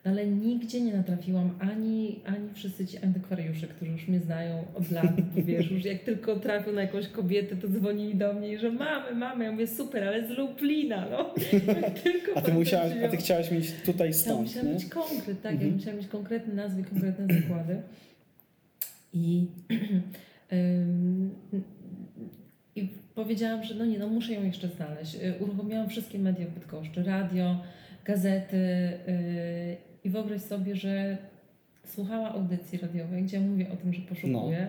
ale 0.07 0.27
nigdzie 0.27 0.81
nie 0.81 0.95
natrafiłam 0.95 1.51
ani, 1.61 2.21
ani 2.27 2.49
wszyscy 2.55 2.87
ci 2.87 2.99
antykwariusze, 2.99 3.67
którzy 3.67 3.91
już 3.93 4.09
mnie 4.09 4.21
znają 4.21 4.65
od 4.75 4.91
lat, 4.91 5.13
wiesz, 5.37 5.71
już 5.71 5.85
jak 5.85 5.99
tylko 5.99 6.37
trafią 6.37 6.73
na 6.73 6.83
jakąś 6.83 7.09
kobietę, 7.09 7.57
to 7.57 7.69
dzwonili 7.69 8.15
do 8.15 8.33
mnie 8.33 8.53
i 8.53 8.59
że 8.59 8.73
mamy, 8.73 9.15
mamy. 9.15 9.45
Ja 9.45 9.53
mówię, 9.53 9.67
super, 9.67 10.05
ale 10.05 10.29
z 10.29 10.31
Lublina, 10.31 11.07
no. 11.11 11.35
Tylko 12.03 12.33
A 12.35 12.41
ty, 12.41 12.53
musiałaś, 12.53 12.93
a 13.05 13.09
ty 13.09 13.17
chciałaś 13.17 13.51
mieć 13.51 13.73
tutaj 13.73 14.09
Ja 14.09 14.15
stąd, 14.15 14.41
musiałam 14.41 14.69
nie? 14.69 14.75
mieć 14.75 14.85
konkret, 14.85 15.43
tak, 15.43 15.53
Mhm. 15.53 15.71
ja 15.71 15.77
musiałam 15.77 15.99
mieć 15.99 16.09
konkretne 16.09 16.55
nazwy, 16.55 16.85
konkretne 16.85 17.27
zakłady. 17.41 17.83
I, 19.13 19.47
I 22.77 22.89
powiedziałam, 23.15 23.65
że 23.65 23.75
no 23.75 23.85
nie, 23.87 23.99
no 23.99 24.09
muszę 24.09 24.33
ją 24.33 24.45
jeszcze 24.45 24.69
znaleźć. 24.69 25.15
Y, 25.15 25.35
Uruchomiłam 25.41 25.89
wszystkie 25.89 26.19
media 26.19 26.47
w 26.47 26.51
Bydgoszczy, 26.51 27.03
radio, 27.03 27.63
gazety 28.05 28.57
y, 28.57 29.77
i 30.07 30.09
wyobraź 30.09 30.43
sobie, 30.43 30.77
że 30.77 31.17
słuchała 31.85 32.29
audycji 32.29 32.79
radiowej, 32.79 33.23
gdzie 33.23 33.37
ja 33.37 33.43
mówię 33.43 33.67
o 33.73 33.77
tym, 33.77 33.93
że 33.93 34.01
poszukuję. 34.01 34.69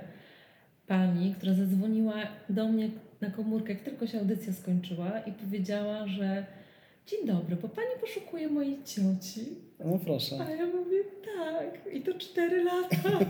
Pani, 0.87 1.33
która 1.33 1.53
zadzwoniła 1.53 2.15
do 2.49 2.67
mnie 2.67 2.89
na 3.21 3.29
komórkę, 3.29 3.73
jak 3.73 3.81
tylko 3.81 4.07
się 4.07 4.19
audycja 4.19 4.53
skończyła 4.53 5.19
i 5.19 5.31
powiedziała, 5.31 6.07
że 6.07 6.45
dzień 7.07 7.27
dobry, 7.27 7.55
bo 7.55 7.69
pani 7.69 7.89
poszukuje 8.01 8.47
mojej 8.47 8.83
cioci. 8.83 9.45
No 9.79 9.99
proszę. 10.05 10.35
A 10.39 10.49
ja 10.49 10.65
mówię, 10.65 10.97
tak, 11.35 11.93
i 11.93 12.01
to 12.01 12.13
cztery 12.13 12.63
lata. 12.63 13.19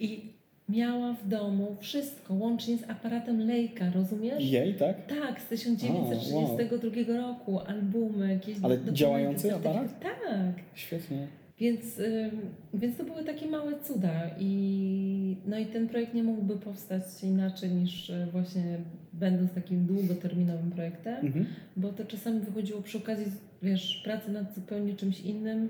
I 0.00 0.32
miała 0.70 1.12
w 1.12 1.28
domu 1.28 1.76
wszystko, 1.80 2.34
łącznie 2.34 2.78
z 2.78 2.90
aparatem 2.90 3.40
Leica, 3.46 3.90
rozumiesz? 3.94 4.44
Jej, 4.44 4.74
tak? 4.74 5.06
Tak, 5.06 5.40
z 5.40 5.46
1932 5.46 7.16
roku, 7.16 7.58
albumy, 7.66 8.32
jakieś 8.32 8.56
Ale 8.62 8.78
działający 8.92 9.54
aparat? 9.54 10.00
Tak, 10.00 10.54
Świetnie. 10.74 11.26
więc, 11.58 12.00
więc 12.74 12.96
to 12.96 13.04
były 13.04 13.24
takie 13.24 13.46
małe 13.46 13.72
cuda 13.80 14.20
i, 14.40 15.36
no 15.46 15.58
i 15.58 15.66
ten 15.66 15.88
projekt 15.88 16.14
nie 16.14 16.22
mógłby 16.22 16.56
powstać 16.58 17.02
inaczej 17.22 17.70
niż 17.70 18.10
e, 18.10 18.26
właśnie 18.32 18.78
będąc 19.12 19.52
takim 19.52 19.86
długoterminowym 19.86 20.70
projektem 20.70 21.26
Mhm. 21.26 21.46
bo 21.76 21.88
to 21.92 22.04
czasami 22.04 22.40
wychodziło 22.40 22.82
przy 22.82 22.98
okazji, 22.98 23.26
wiesz, 23.62 24.00
pracy 24.04 24.32
nad 24.32 24.54
zupełnie 24.54 24.94
czymś 24.94 25.20
innym, 25.20 25.68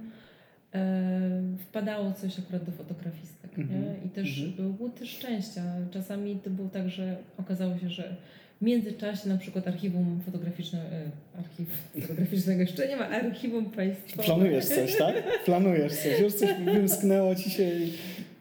wpadało 1.58 2.12
coś 2.12 2.38
akurat 2.38 2.64
do 2.64 2.72
fotografistek, 2.72 3.58
nie? 3.58 4.06
I 4.06 4.08
też 4.08 4.42
mhm. 4.42 4.72
było 4.72 4.88
też 4.88 5.10
szczęścia. 5.10 5.62
Czasami 5.90 6.36
to 6.36 6.50
było 6.50 6.68
tak, 6.68 6.88
że 6.88 7.16
okazało 7.38 7.78
się, 7.78 7.90
że 7.90 8.16
w 8.60 8.64
międzyczasie 8.64 9.28
na 9.28 9.38
przykład 9.38 9.68
archiwum 9.68 10.20
fotograficzne, 10.24 10.78
e, 10.78 11.38
archiw 11.38 11.68
fotograficznego 12.00 12.60
jeszcze 12.60 12.88
nie 12.88 12.96
ma, 12.96 13.08
archiwum 13.08 13.70
państwowe. 13.70 14.22
Planujesz 14.22 14.64
coś, 14.64 14.96
tak? 14.98 15.14
Planujesz 15.44 15.92
coś. 15.92 16.20
Już 16.20 16.34
coś 16.34 16.48
wymsknęło 16.64 17.34
ci 17.34 17.50
się 17.50 17.62
i... 17.62 17.92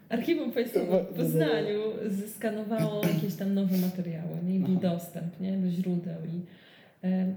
Archiwum 0.09 0.51
Państwowe 0.51 1.03
w 1.03 1.15
Poznaniu 1.15 1.79
zeskanowało 2.07 3.01
jakieś 3.15 3.35
tam 3.35 3.53
nowe 3.53 3.77
materiały 3.77 4.43
nie? 4.43 4.55
i 4.55 4.59
był 4.59 4.75
dostęp 4.75 5.39
nie? 5.39 5.51
do 5.51 5.71
źródeł 5.71 6.21
i 6.25 6.41
e, 7.07 7.33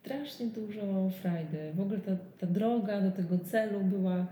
strasznie 0.00 0.46
dużo 0.46 1.10
frajdy. 1.22 1.72
W 1.74 1.80
ogóle 1.80 1.98
ta, 1.98 2.16
ta 2.38 2.46
droga 2.46 3.00
do 3.00 3.10
tego 3.10 3.38
celu 3.38 3.80
była 3.80 4.26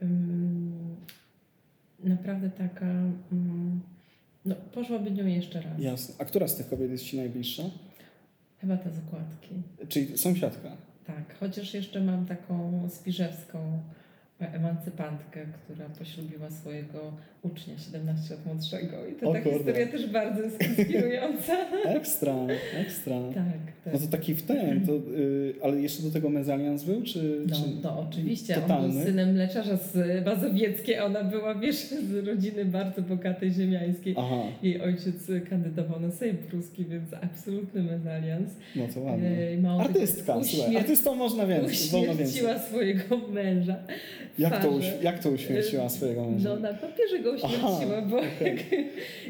mm, 0.00 0.96
naprawdę 2.04 2.50
taka, 2.50 2.86
mm, 3.32 3.80
no 4.44 4.54
poszłaby 4.54 5.10
nią 5.10 5.26
jeszcze 5.26 5.60
raz. 5.60 5.78
Jasne. 5.78 6.14
A 6.18 6.24
która 6.24 6.48
z 6.48 6.56
tych 6.56 6.68
kobiet 6.68 6.90
jest 6.90 7.04
ci 7.04 7.16
najbliższa? 7.16 7.62
Chyba 8.60 8.76
te 8.76 8.90
zakładki. 8.90 9.54
Czyli 9.88 10.18
sąsiadka. 10.18 10.76
Tak, 11.06 11.38
chociaż 11.40 11.74
jeszcze 11.74 12.00
mam 12.00 12.26
taką 12.26 12.88
spiżewską 12.90 13.82
emancypantkę, 14.38 15.46
która 15.46 15.88
poślubiła 15.88 16.50
swojego 16.50 17.16
ucznia 17.52 17.74
17 17.78 18.34
lat 18.34 18.46
młodszego. 18.46 19.06
I 19.06 19.12
to 19.20 19.30
O 19.30 19.32
ta 19.32 19.40
kurde. 19.40 19.58
historia 19.58 19.86
też 19.86 20.06
bardzo 20.10 20.42
jest 20.42 20.62
inspirująca. 20.62 21.52
Ekstra, 21.98 22.34
ekstra. 22.80 23.16
tak, 23.34 23.44
tak. 23.84 23.94
No 23.94 24.00
to 24.00 24.06
taki 24.06 24.34
w 24.34 24.42
ten, 24.42 24.86
to, 24.86 24.92
y, 24.92 25.54
ale 25.62 25.80
jeszcze 25.80 26.02
do 26.02 26.10
tego 26.10 26.28
mezalians 26.30 26.84
był, 26.84 27.02
czy, 27.02 27.40
No, 27.48 27.56
czy 27.56 27.82
to 27.82 28.06
oczywiście. 28.10 28.54
On 28.56 28.62
totalny? 28.62 28.94
był 28.94 29.02
synem 29.04 29.32
mleczarza 29.32 29.76
z 29.76 30.24
Mazowieckiej, 30.26 30.96
a 30.98 31.04
ona 31.04 31.24
była, 31.24 31.54
wiesz, 31.54 31.76
z 31.76 32.26
rodziny 32.28 32.64
bardzo 32.64 33.02
bogatej 33.02 33.52
ziemiańskiej. 33.52 34.14
Aha, 34.18 34.42
Jej 34.62 34.80
ojciec 34.80 35.14
kandydował 35.50 36.00
na 36.00 36.10
Sejm 36.10 36.36
Pruski, 36.36 36.84
więc 36.84 37.08
absolutny 37.22 37.82
mezalians. 37.82 38.50
no 38.76 38.82
to 38.94 39.00
ładnie. 39.00 39.30
Tego, 39.56 39.80
Artystka, 39.80 40.44
słuchaj, 40.44 40.70
uśmier- 40.70 40.78
artystą 40.78 41.14
można 41.14 41.46
więcej. 41.46 41.66
Uśmierciła 41.70 42.58
swojego 42.58 43.18
męża. 43.32 43.76
Jak 44.38 44.62
to, 44.62 44.70
uś, 44.70 44.84
jak 45.02 45.18
to 45.18 45.30
uśmierciła 45.30 45.88
swojego 45.88 46.30
męża? 46.30 46.48
No 46.48 46.56
na 46.56 46.74
papierze 46.74 47.18
go 47.22 47.35
Aha, 47.44 47.78
bo 48.10 48.16
okej. 48.16 48.64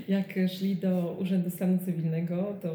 jak, 0.09 0.37
jak 0.37 0.51
szli 0.51 0.77
do 0.77 1.17
Urzędu 1.21 1.51
Stanu 1.51 1.79
Cywilnego, 1.85 2.57
to 2.63 2.75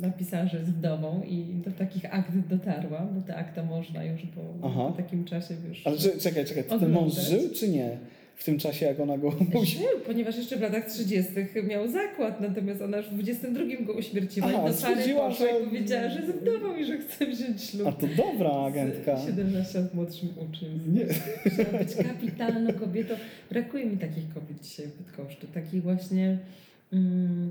napisała, 0.00 0.46
że 0.46 0.58
jest 0.58 0.70
wdową 0.70 1.22
i 1.22 1.44
do 1.64 1.70
takich 1.70 2.14
akt 2.14 2.32
dotarła, 2.50 3.08
bo 3.14 3.22
te 3.22 3.36
akta 3.36 3.62
można 3.62 4.04
już 4.04 4.22
po, 4.22 4.68
po 4.68 4.92
takim 4.96 5.24
czasie 5.24 5.54
już... 5.68 5.86
Ale 5.86 5.96
że, 5.96 6.10
czekaj, 6.10 6.44
czekaj, 6.44 6.64
to 6.64 6.78
ten 6.78 6.92
mąż 6.92 7.12
żył 7.12 7.40
czy 7.54 7.68
nie? 7.68 7.98
W 8.38 8.44
tym 8.44 8.58
czasie, 8.58 8.86
jak 8.86 9.00
ona 9.00 9.18
go. 9.18 9.30
Żył, 9.64 10.00
ponieważ 10.06 10.36
jeszcze 10.36 10.56
w 10.56 10.60
latach 10.60 10.86
30. 10.86 11.32
miał 11.68 11.88
zakład, 11.88 12.40
natomiast 12.40 12.82
ona 12.82 12.96
już 12.96 13.06
w 13.06 13.14
22 13.14 13.64
go 13.86 13.92
uśmierciła 13.92 14.46
Aha, 14.50 14.62
i 14.64 14.66
do 14.70 14.72
stwierdziła, 14.76 15.30
że- 15.30 15.46
powiedziała, 15.64 16.08
że 16.08 16.22
wdową 16.22 16.76
i 16.76 16.84
że 16.84 16.98
chce 16.98 17.26
wziąć 17.26 17.62
ślub. 17.62 17.88
A 17.88 17.92
to 17.92 18.06
dobra 18.16 18.50
agentka. 18.50 19.16
Z 19.16 19.26
17 19.26 19.78
lat 19.80 19.94
młodszym 19.94 20.28
uczniem. 20.50 20.94
Nie. 20.94 21.04
Chciała 21.50 21.78
być 21.78 21.94
kapitalną 21.94 22.72
kobietą. 22.72 23.14
Brakuje 23.50 23.86
mi 23.86 23.96
takich 23.96 24.34
kobiet 24.34 24.62
dzisiaj 24.62 24.86
w 24.86 25.02
Bydgoszczy. 25.02 25.46
Takich 25.54 25.82
właśnie 25.82 26.38
mm, 26.92 27.50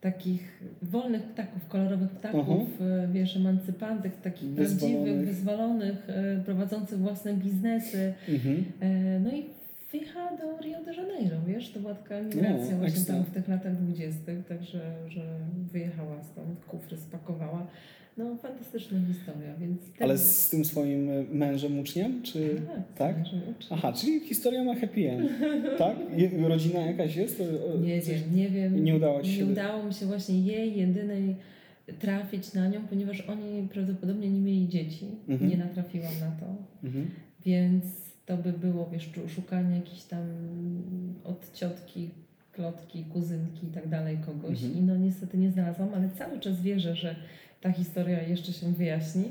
takich 0.00 0.62
wolnych 0.82 1.22
ptaków, 1.22 1.68
kolorowych 1.68 2.10
ptaków, 2.10 2.68
e, 2.80 3.08
wiesz, 3.12 3.36
emancypantek, 3.36 4.12
takich 4.22 4.48
Wyzwolonych. 4.48 5.04
prawdziwych, 5.04 5.28
wyzwolonych, 5.34 5.96
e, 6.08 6.42
prowadzących 6.44 6.98
własne 6.98 7.34
biznesy. 7.34 8.14
Mhm. 8.28 8.64
E, 8.80 9.20
No 9.20 9.30
i 9.32 9.42
wyjechała 9.98 10.30
do 10.36 10.58
Rio 10.62 10.84
de 10.84 10.94
Janeiro, 10.94 11.36
wiesz, 11.46 11.70
to 11.72 11.80
była 11.80 11.94
taka 11.94 12.20
migracja 12.22 12.70
No, 12.72 12.78
właśnie 12.78 12.98
ekstra. 12.98 13.14
tam 13.14 13.24
w 13.24 13.30
tych 13.30 13.48
latach 13.48 13.76
dwudziestych, 13.82 14.46
także 14.46 14.80
że 15.08 15.20
wyjechała 15.72 16.22
stąd, 16.22 16.64
kufry 16.64 16.96
spakowała. 16.96 17.66
No 18.16 18.36
fantastyczna 18.36 18.98
historia, 19.08 19.54
więc... 19.60 19.80
ten- 19.82 20.02
Ale 20.04 20.18
z 20.18 20.50
tym 20.50 20.64
swoim 20.64 21.08
y, 21.08 21.24
mężem, 21.32 21.78
uczniem? 21.78 22.22
Czy... 22.22 22.56
tak? 22.98 23.16
tak? 23.16 23.16
Aha, 23.70 23.92
czyli 23.92 24.20
historia 24.20 24.64
ma 24.64 24.74
happy 24.74 25.10
end, 25.10 25.30
tak? 25.78 25.96
Je- 26.16 26.48
Rodzina 26.48 26.80
jakaś 26.80 27.16
jest? 27.16 27.38
To, 27.38 27.44
o, 27.44 27.78
Nie 27.78 28.02
coś- 28.02 28.08
wiem, 28.22 28.36
nie 28.36 28.48
wiem. 28.48 28.84
Nie 28.84 28.96
udało 28.96 29.22
ci 29.22 29.32
się 29.32 29.44
Nie 29.46 29.52
udało 29.52 29.82
mi 29.84 29.94
się 29.94 30.06
właśnie 30.06 30.40
jej 30.40 30.76
jedynej 30.76 31.36
trafić 31.98 32.52
na 32.54 32.68
nią, 32.68 32.80
ponieważ 32.90 33.20
oni 33.20 33.68
prawdopodobnie 33.68 34.30
nie 34.30 34.40
mieli 34.40 34.68
dzieci. 34.68 35.06
Mhm. 35.28 35.50
Nie 35.50 35.56
natrafiłam 35.56 36.12
na 36.20 36.30
to. 36.40 36.46
Mhm. 36.84 37.10
Więc 37.46 37.84
to 38.26 38.36
by 38.36 38.52
było, 38.52 38.90
wiesz, 38.92 39.10
szu- 39.14 39.28
szukanie 39.28 39.76
jakiejś 39.76 40.02
tam 40.02 40.26
od 41.24 41.52
ciotki, 41.52 42.10
klotki, 42.52 43.04
kuzynki 43.04 43.66
i 43.66 43.70
tak 43.70 43.88
dalej 43.88 44.18
kogoś. 44.26 44.62
Mhm. 44.64 44.74
I 44.78 44.82
no 44.86 44.96
niestety 44.96 45.38
nie 45.38 45.50
znalazłam, 45.50 45.94
ale 45.94 46.08
cały 46.18 46.40
czas 46.40 46.60
wierzę, 46.62 46.96
że 46.96 47.16
ta 47.60 47.72
historia 47.72 48.22
jeszcze 48.22 48.52
się 48.52 48.72
wyjaśni. 48.72 49.24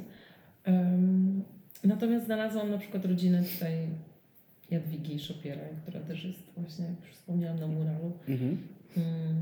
Em, 0.63 1.43
natomiast 1.83 2.25
znalazłam 2.25 2.69
na 2.71 2.77
przykład 2.77 3.05
rodzinę 3.05 3.43
tutaj 3.43 3.73
Jadwigi 4.71 5.19
Szopiera, 5.19 5.61
która 5.81 5.99
też 5.99 6.25
jest 6.25 6.39
właśnie, 6.57 6.85
jak 6.85 6.95
już 7.07 7.15
wspomniałam, 7.15 7.59
na 7.59 7.67
muralu. 7.67 8.11
Mhm. 8.29 8.57
Mm, 8.97 9.41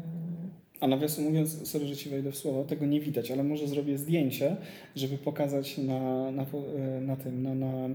A 0.79 0.87
nawiasem 0.87 1.25
mówiąc, 1.25 1.67
sorry, 1.69 1.85
że 1.87 1.95
Ci 1.95 2.09
wejdę 2.09 2.31
w 2.31 2.35
słowo, 2.37 2.63
tego 2.63 2.85
nie 2.85 2.99
widać, 3.01 3.31
ale 3.31 3.43
może 3.43 3.67
zrobię 3.67 3.97
zdjęcie, 3.97 4.55
żeby 4.95 5.17
pokazać 5.17 5.77
na, 5.77 6.31
na, 6.31 6.43
e, 6.43 7.01
na 7.01 7.15
tym, 7.15 7.43
na, 7.43 7.55
na 7.55 7.89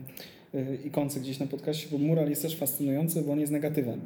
ikonce 0.84 1.20
gdzieś 1.20 1.38
na 1.38 1.46
podcaście, 1.46 1.88
bo 1.92 1.98
mural 1.98 2.28
jest 2.30 2.42
też 2.42 2.56
fascynujący, 2.56 3.22
bo 3.22 3.32
on 3.32 3.40
jest 3.40 3.52
negatywem. 3.52 4.00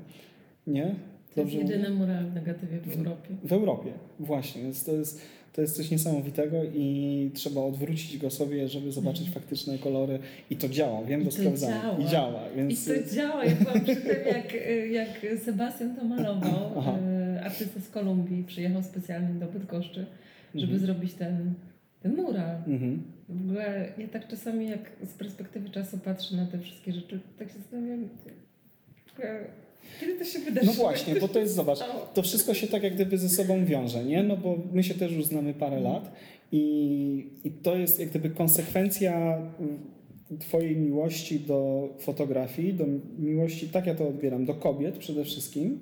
Nie? 0.66 0.94
To 1.34 1.40
jest 1.40 1.52
jedyny 1.52 1.90
mural 1.90 2.24
w 2.26 2.34
negatywie 2.34 2.78
w 2.80 2.98
Europie. 2.98 3.28
W 3.44 3.52
Europie, 3.52 3.90
właśnie. 4.20 4.62
Więc 4.62 4.84
to 4.84 4.92
jest, 4.92 5.20
to 5.52 5.60
jest 5.62 5.76
coś 5.76 5.90
niesamowitego 5.90 6.56
i 6.74 7.30
trzeba 7.34 7.60
odwrócić 7.60 8.18
go 8.18 8.30
sobie, 8.30 8.68
żeby 8.68 8.92
zobaczyć 8.92 9.26
Mhm. 9.26 9.42
faktyczne 9.42 9.78
kolory. 9.78 10.18
I 10.50 10.56
to 10.56 10.68
działa, 10.68 11.04
wiem, 11.04 11.20
I 11.20 11.24
bo 11.24 11.30
to 11.30 11.36
sprawdzałem. 11.36 11.80
działa. 11.82 11.98
I 11.98 12.06
działa, 12.06 12.40
I 12.52 12.56
więc... 12.56 12.84
to 12.86 13.14
działa. 13.14 13.44
Ja 13.44 13.54
byłam 13.56 13.80
przy 13.80 13.96
tym, 13.96 14.16
jak, 14.26 14.52
jak 14.92 15.40
Sebastian 15.44 15.96
to 15.96 16.04
malował, 16.04 16.72
Aha. 16.78 16.98
e, 16.98 17.42
artysta 17.44 17.80
z 17.80 17.88
Kolumbii, 17.88 18.44
przyjechał 18.44 18.82
specjalnie 18.82 19.34
do 19.40 19.46
Bydgoszczy, 19.46 20.06
żeby 20.54 20.72
Mhm. 20.72 20.80
zrobić 20.86 21.14
ten, 21.14 21.54
ten 22.02 22.16
mural. 22.16 22.56
Mhm. 22.66 23.02
W 23.28 23.44
ogóle 23.44 23.92
ja 23.98 24.08
tak 24.08 24.28
czasami, 24.28 24.68
jak 24.68 24.90
z 25.02 25.12
perspektywy 25.12 25.70
czasu 25.70 25.98
patrzę 25.98 26.36
na 26.36 26.46
te 26.46 26.58
wszystkie 26.58 26.92
rzeczy, 26.92 27.20
tak 27.38 27.48
się 27.48 27.58
zastanawiam, 27.58 28.08
e, 29.22 29.44
kiedy 30.00 30.18
to 30.18 30.24
się 30.24 30.38
wydarzyło? 30.38 30.74
No 30.74 30.82
właśnie, 30.82 31.16
bo 31.16 31.28
to 31.28 31.38
jest, 31.38 31.54
zobacz, 31.54 31.78
to 32.14 32.22
wszystko 32.22 32.54
się 32.54 32.66
tak 32.66 32.82
jak 32.82 32.94
gdyby 32.94 33.18
ze 33.18 33.28
sobą 33.28 33.64
wiąże, 33.64 34.04
nie? 34.04 34.22
No 34.22 34.36
bo 34.36 34.58
my 34.72 34.82
się 34.82 34.94
też 34.94 35.12
już 35.12 35.24
znamy 35.24 35.54
parę 35.54 35.80
lat 35.80 36.12
i, 36.52 37.26
i 37.44 37.50
to 37.50 37.76
jest 37.76 38.00
jak 38.00 38.08
gdyby 38.08 38.30
konsekwencja 38.30 39.38
Twojej 40.38 40.76
miłości 40.76 41.40
do 41.40 41.88
fotografii, 41.98 42.74
do 42.74 42.84
miłości, 43.18 43.68
tak 43.68 43.86
ja 43.86 43.94
to 43.94 44.08
odbieram, 44.08 44.44
do 44.44 44.54
kobiet 44.54 44.98
przede 44.98 45.24
wszystkim, 45.24 45.78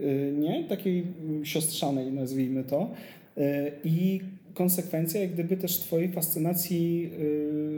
y, 0.00 0.34
nie? 0.38 0.64
Takiej 0.64 1.06
siostrzanej, 1.42 2.12
nazwijmy 2.12 2.64
to. 2.64 2.90
Y, 3.38 3.72
I 3.84 4.20
konsekwencja 4.56 5.20
jak 5.20 5.32
gdyby 5.32 5.56
też 5.56 5.78
Twojej 5.78 6.12
fascynacji 6.12 7.10
y, 7.20 7.75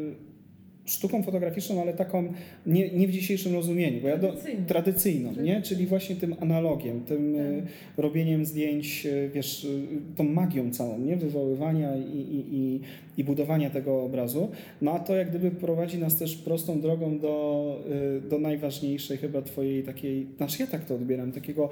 sztuką 0.89 1.23
fotograficzną, 1.23 1.83
ale 1.83 1.95
taką 1.95 2.33
nie, 2.67 2.91
nie 2.91 3.09
w 3.09 3.11
dzisiejszym 3.11 3.55
rozumieniu, 3.55 4.01
bo 4.01 4.09
ja 4.09 4.19
do, 4.19 4.35
Tradycyjną. 4.67 5.33
nie? 5.43 5.63
Czyli 5.63 5.87
właśnie 5.87 6.17
tym 6.17 6.35
analogiem, 6.41 7.01
tym 7.01 7.35
y, 7.37 7.63
Tak. 7.63 8.05
robieniem 8.05 8.45
zdjęć, 8.45 9.07
y, 9.07 9.31
wiesz, 9.35 9.65
y, 9.65 9.87
tą 10.17 10.25
magią 10.25 10.71
całą, 10.71 10.99
nie? 10.99 11.17
Wywoływania 11.17 11.97
i, 11.97 12.01
i, 12.19 12.45
i, 12.57 12.81
i 13.17 13.25
budowania 13.25 13.71
tego 13.71 14.03
obrazu. 14.03 14.49
No 14.83 14.93
a 14.93 14.99
to 14.99 15.17
jak 15.17 15.29
gdyby 15.31 15.51
prowadzi 15.51 15.99
nas 15.99 16.17
też 16.17 16.37
prostą 16.37 16.81
drogą 16.81 17.19
do, 17.19 17.85
do 18.31 18.39
najważniejszej 18.39 19.17
chyba 19.17 19.43
twojej 19.43 19.83
takiej, 19.83 20.27
znaczy 20.37 20.57
ja 20.61 20.67
tak 20.67 20.85
to 20.85 20.95
odbieram, 20.95 21.33
takiego 21.33 21.71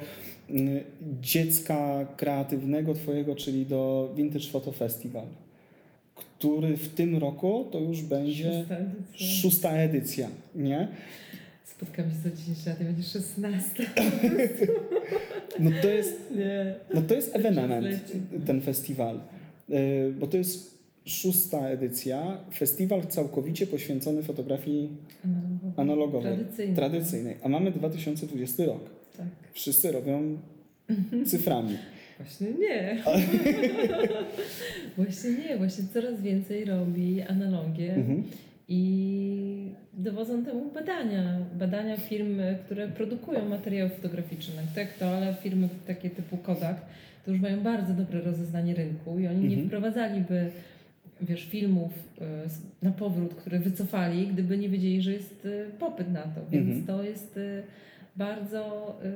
dziecka 1.23 2.07
kreatywnego 2.17 2.95
twojego, 2.95 3.35
czyli 3.37 3.67
do 3.67 4.13
Vintage 4.17 4.49
Photo 4.49 4.73
Festival, 4.73 5.27
który 6.17 6.77
w 6.77 6.89
tym 6.89 7.17
roku 7.17 7.65
to 7.73 7.81
już 7.81 8.03
będzie 8.03 8.53
Szósta 8.53 8.77
edycja. 8.77 9.27
szósta 9.27 9.71
edycja, 9.71 10.29
nie? 10.55 10.89
Spotkamy 11.65 12.11
się 12.11 12.17
za 12.31 12.37
10 12.37 12.67
lat 12.67 12.79
będzie 12.83 13.03
16. 13.03 13.87
No 15.61 15.71
to 15.83 15.89
jest 15.89 16.31
Nie. 16.37 16.75
No 16.95 17.03
to 17.03 17.15
jest 17.15 17.37
ewenement, 17.37 17.87
ten 18.47 18.61
festiwal, 18.61 19.21
Y, 19.71 20.13
bo 20.21 20.27
to 20.27 20.37
jest 20.37 20.79
szósta 21.05 21.69
edycja, 21.69 22.39
festiwal 22.55 23.07
całkowicie 23.07 23.67
poświęcony 23.67 24.23
fotografii 24.23 24.89
Analogowo. 25.25 25.81
analogowej, 25.83 26.35
Tradycyjnie. 26.37 26.75
tradycyjnej, 26.75 27.37
a 27.43 27.49
mamy 27.49 27.71
2020 27.71 28.65
rok. 28.65 28.91
Tak. 29.17 29.27
Wszyscy 29.53 29.93
robią 29.93 30.39
cyframi. 31.31 31.77
Właśnie 32.19 32.47
nie. 32.59 33.03
właśnie 34.97 35.31
nie, 35.31 35.57
właśnie 35.57 35.85
coraz 35.95 36.21
więcej 36.21 36.65
robi 36.65 37.23
analogię 37.23 37.95
Mhm. 37.95 38.23
i 38.69 39.71
dowodzą 39.93 40.45
temu 40.45 40.71
badania. 40.75 41.39
Badania 41.59 41.97
firm, 41.97 42.41
które 42.65 42.89
produkują 42.89 43.49
materiały 43.49 43.91
fotograficzne, 43.91 44.63
tak 44.75 44.93
to, 44.99 45.09
ale 45.17 45.35
firmy 45.35 45.69
takie 45.87 46.11
typu 46.11 46.37
Kodak, 46.37 46.77
to 47.25 47.31
już 47.31 47.41
mają 47.41 47.61
bardzo 47.61 47.95
dobre 47.95 48.21
rozeznanie 48.21 48.75
rynku 48.75 49.19
i 49.19 49.27
oni 49.27 49.41
nie 49.41 49.47
Mhm. 49.55 49.67
wprowadzaliby 49.67 50.51
wiesz, 51.21 51.45
filmów 51.45 51.93
y, 51.93 52.23
na 52.83 52.91
powrót, 52.91 53.35
które 53.35 53.59
wycofali, 53.59 54.27
gdyby 54.27 54.59
nie 54.59 54.69
wiedzieli, 54.69 55.03
że 55.03 55.13
jest 55.13 55.47
y, 55.47 55.65
popyt 55.79 56.13
na 56.13 56.23
to. 56.23 56.41
Więc 56.51 56.69
Mhm. 56.69 56.87
to 56.87 57.03
jest 57.03 57.37
y, 57.37 57.63
bardzo 58.17 58.95
y, 59.05 59.09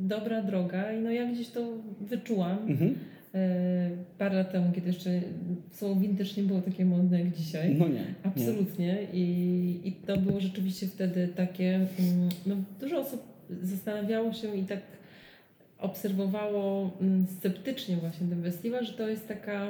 dobra 0.00 0.42
droga 0.42 0.92
i 0.92 1.00
no 1.00 1.10
ja 1.10 1.26
gdzieś 1.32 1.48
to 1.48 1.68
wyczułam. 2.00 2.58
Mhm. 2.68 2.90
Y, 2.90 2.94
parę 4.18 4.36
lat 4.36 4.52
temu, 4.52 4.72
kiedy 4.72 4.86
jeszcze 4.86 5.10
słowo 5.70 6.00
vintage 6.00 6.30
nie 6.36 6.42
było 6.42 6.60
takie 6.60 6.84
modne 6.84 7.20
jak 7.20 7.30
dzisiaj. 7.32 7.74
No 7.74 7.88
nie. 7.88 7.94
nie. 7.94 8.04
Absolutnie. 8.22 8.98
I, 9.12 9.80
I 9.84 9.92
to 9.92 10.16
było 10.16 10.40
rzeczywiście 10.40 10.86
wtedy 10.86 11.28
takie. 11.28 11.74
mm, 11.74 12.28
No, 12.46 12.56
dużo 12.80 12.98
osób 12.98 13.22
zastanawiało 13.62 14.32
się 14.32 14.56
i 14.56 14.64
tak 14.64 14.80
obserwowało 15.78 16.90
mm, 17.00 17.26
sceptycznie 17.26 17.96
właśnie 17.96 18.26
ten 18.28 18.42
festiwal, 18.42 18.84
że 18.84 18.92
to 18.92 19.08
jest 19.08 19.28
taka, 19.28 19.68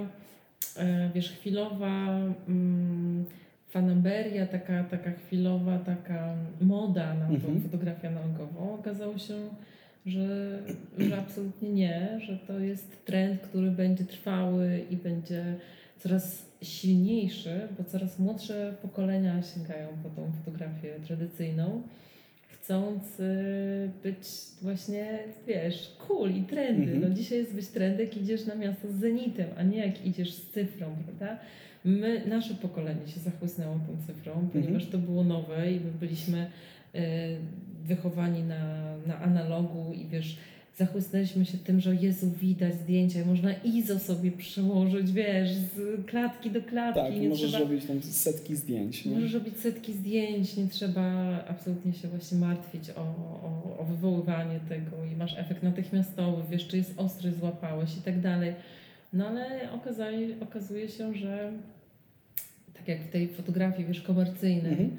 e, 0.76 1.10
wiesz, 1.14 1.32
chwilowa 1.32 2.08
mm, 2.48 3.24
fanaberia, 3.72 4.46
taka, 4.46 4.84
taka 4.84 5.10
chwilowa, 5.12 5.78
taka 5.78 6.34
moda 6.60 7.14
na 7.14 7.26
tą 7.26 7.34
Mhm. 7.34 7.60
fotografię 7.62 8.08
analogową. 8.08 8.74
Okazało 8.74 9.18
się, 9.18 9.34
że, 10.06 10.58
że 10.98 11.18
absolutnie 11.18 11.70
nie, 11.70 12.20
że 12.20 12.36
to 12.46 12.58
jest 12.58 13.04
trend, 13.04 13.40
który 13.40 13.70
będzie 13.70 14.04
trwały 14.04 14.80
i 14.90 14.96
będzie 14.96 15.44
coraz 15.98 16.46
silniejszy, 16.62 17.60
bo 17.78 17.84
coraz 17.84 18.18
młodsze 18.18 18.74
pokolenia 18.82 19.42
sięgają 19.42 19.88
po 20.02 20.08
tą 20.10 20.32
fotografię 20.32 20.88
tradycyjną, 21.06 21.82
chcąc 22.62 23.20
y, 23.20 23.90
być 24.02 24.28
właśnie, 24.62 25.18
wiesz, 25.46 25.96
cool 26.08 26.30
i 26.30 26.42
trendy. 26.42 26.92
Mhm. 26.92 27.00
No 27.00 27.10
dzisiaj 27.10 27.38
jest 27.38 27.54
być 27.54 27.66
trendy, 27.66 28.04
jak 28.04 28.16
idziesz 28.16 28.46
na 28.46 28.54
miasto 28.54 28.88
z 28.88 28.94
zenitem, 28.94 29.46
a 29.58 29.62
nie 29.62 29.78
jak 29.78 30.06
idziesz 30.06 30.34
z 30.34 30.50
cyfrą, 30.50 30.96
prawda? 31.04 31.38
My, 31.84 32.22
nasze 32.26 32.54
pokolenie 32.54 33.08
się 33.08 33.20
zachłysnęło 33.20 33.74
tą 33.74 34.06
cyfrą, 34.06 34.48
ponieważ 34.52 34.86
to 34.86 34.98
było 34.98 35.24
nowe 35.24 35.72
i 35.72 35.80
my 35.80 35.90
byliśmy 36.00 36.50
y, 36.94 36.98
wychowani 37.84 38.42
na, 38.42 38.94
na 39.06 39.18
analogu 39.18 39.92
i 39.92 40.06
wiesz, 40.06 40.36
zachłysnęliśmy 40.78 41.44
się 41.44 41.58
tym, 41.58 41.80
że 41.80 41.94
Jezu, 41.94 42.30
widać 42.30 42.74
zdjęcia, 42.74 43.24
można 43.24 43.52
ISO 43.52 43.98
sobie 43.98 44.30
przełożyć, 44.32 45.12
wiesz, 45.12 45.50
z 45.52 46.06
klatki 46.06 46.50
do 46.50 46.62
klatki. 46.62 47.00
Tak, 47.00 47.20
nie 47.20 47.28
możesz 47.28 47.50
trzeba, 47.50 47.64
robić 47.64 47.84
tam 47.84 48.02
setki 48.02 48.56
zdjęć. 48.56 49.04
Nie? 49.04 49.14
Możesz 49.14 49.32
robić 49.32 49.56
setki 49.56 49.92
zdjęć, 49.92 50.56
nie 50.56 50.68
trzeba 50.68 51.02
absolutnie 51.48 51.92
się 51.92 52.08
właśnie 52.08 52.38
martwić 52.38 52.90
o, 52.90 53.00
o, 53.00 53.76
o 53.78 53.84
wywoływanie 53.84 54.60
tego 54.68 55.04
i 55.12 55.16
masz 55.16 55.38
efekt 55.38 55.62
natychmiastowy, 55.62 56.42
wiesz, 56.50 56.66
czy 56.68 56.76
jest 56.76 56.94
ostry, 56.96 57.32
złapałeś 57.32 57.96
i 57.96 58.02
tak 58.02 58.20
dalej. 58.20 58.54
No 59.12 59.26
ale 59.28 59.72
okazuje, 59.72 60.28
okazuje 60.40 60.88
się, 60.88 61.14
że 61.14 61.52
tak 62.74 62.88
jak 62.88 63.02
w 63.02 63.10
tej 63.10 63.28
fotografii, 63.28 63.88
wiesz, 63.88 64.00
komercyjnej, 64.02 64.72
Mhm. 64.72 64.90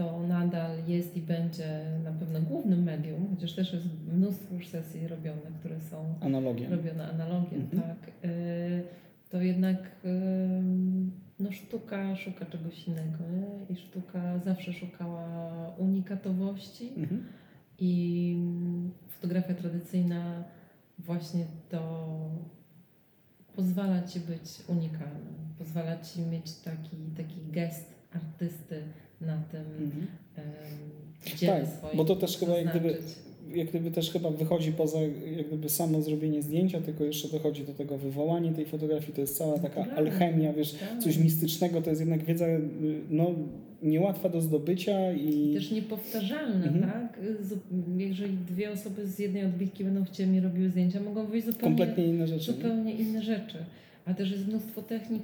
To 0.00 0.22
nadal 0.22 0.70
jest 0.86 1.16
i 1.16 1.20
będzie 1.20 1.80
na 2.04 2.12
pewno 2.12 2.40
głównym 2.40 2.82
medium, 2.82 3.28
chociaż 3.34 3.52
też 3.54 3.72
jest 3.72 3.86
mnóstwo 4.12 4.54
już 4.54 4.68
sesji 4.68 5.08
robionych, 5.08 5.54
które 5.60 5.80
są 5.80 6.14
Analogiem. 6.20 6.72
robione 6.72 7.08
analogiem, 7.10 7.60
Mhm. 7.60 7.82
tak, 7.82 8.08
y, 8.24 8.82
to 9.30 9.42
jednak 9.42 9.76
y, 10.04 10.08
no 11.40 11.52
sztuka 11.52 12.16
szuka 12.16 12.46
czegoś 12.46 12.88
innego, 12.88 13.18
nie? 13.32 13.74
I 13.74 13.76
sztuka 13.76 14.38
zawsze 14.38 14.72
szukała 14.72 15.68
unikatowości 15.78 16.88
Mhm. 16.96 17.24
i 17.78 18.36
fotografia 19.08 19.54
tradycyjna 19.54 20.44
właśnie 20.98 21.44
to 21.68 22.08
pozwala 23.56 24.02
Ci 24.02 24.20
być 24.20 24.44
unikalnym, 24.68 25.34
pozwala 25.58 26.00
Ci 26.00 26.20
mieć 26.22 26.52
taki, 26.54 26.96
taki 27.16 27.40
gest 27.52 27.94
artysty 28.12 28.82
na 29.20 29.42
tym 29.52 29.60
Mhm. 29.84 30.06
Tak, 31.46 31.64
bo 31.96 32.04
to 32.04 32.16
też 32.16 32.38
chyba 32.38 32.58
jak 32.58 32.70
gdyby- 32.70 32.98
jak 33.54 33.68
gdyby 33.68 33.90
też 33.90 34.10
chyba 34.10 34.30
wychodzi 34.30 34.72
poza 34.72 34.98
jak 35.36 35.46
gdyby 35.46 35.68
samo 35.68 36.02
zrobienie 36.02 36.42
zdjęcia, 36.42 36.80
tylko 36.80 37.04
jeszcze 37.04 37.28
dochodzi 37.28 37.64
do 37.64 37.74
tego 37.74 37.98
wywołanie 37.98 38.52
tej 38.52 38.66
fotografii, 38.66 39.12
to 39.12 39.20
jest 39.20 39.36
cała 39.38 39.58
taka 39.58 39.80
Naturalnie. 39.80 40.10
alchemia, 40.12 40.52
wiesz, 40.52 40.72
Tak. 40.72 40.98
coś 41.02 41.18
mistycznego, 41.18 41.82
to 41.82 41.90
jest 41.90 42.00
jednak 42.00 42.24
wiedza 42.24 42.46
y, 42.46 42.60
no, 43.10 43.34
niełatwa 43.82 44.28
do 44.28 44.40
zdobycia 44.40 45.12
i 45.12 45.54
Też 45.54 45.70
niepowtarzalne, 45.70 46.66
Mhm. 46.66 46.92
tak? 46.92 47.20
Jeżeli 47.98 48.36
dwie 48.36 48.70
osoby 48.70 49.06
z 49.06 49.18
jednej 49.18 49.44
odbitki 49.44 49.84
będą 49.84 50.04
chcieli 50.04 50.30
mi 50.30 50.40
robiły 50.40 50.70
zdjęcia, 50.70 51.00
mogą 51.00 51.26
wyjść 51.26 51.46
zupełnie, 51.46 51.76
kompletnie 51.76 52.04
inne 52.06 52.26
rzeczy. 52.26 52.50
nie? 52.50 52.56
zupełnie 52.56 52.92
inne 52.94 53.22
rzeczy. 53.22 53.58
A 54.06 54.14
też 54.14 54.30
jest 54.32 54.46
mnóstwo 54.48 54.82
technik. 54.82 55.22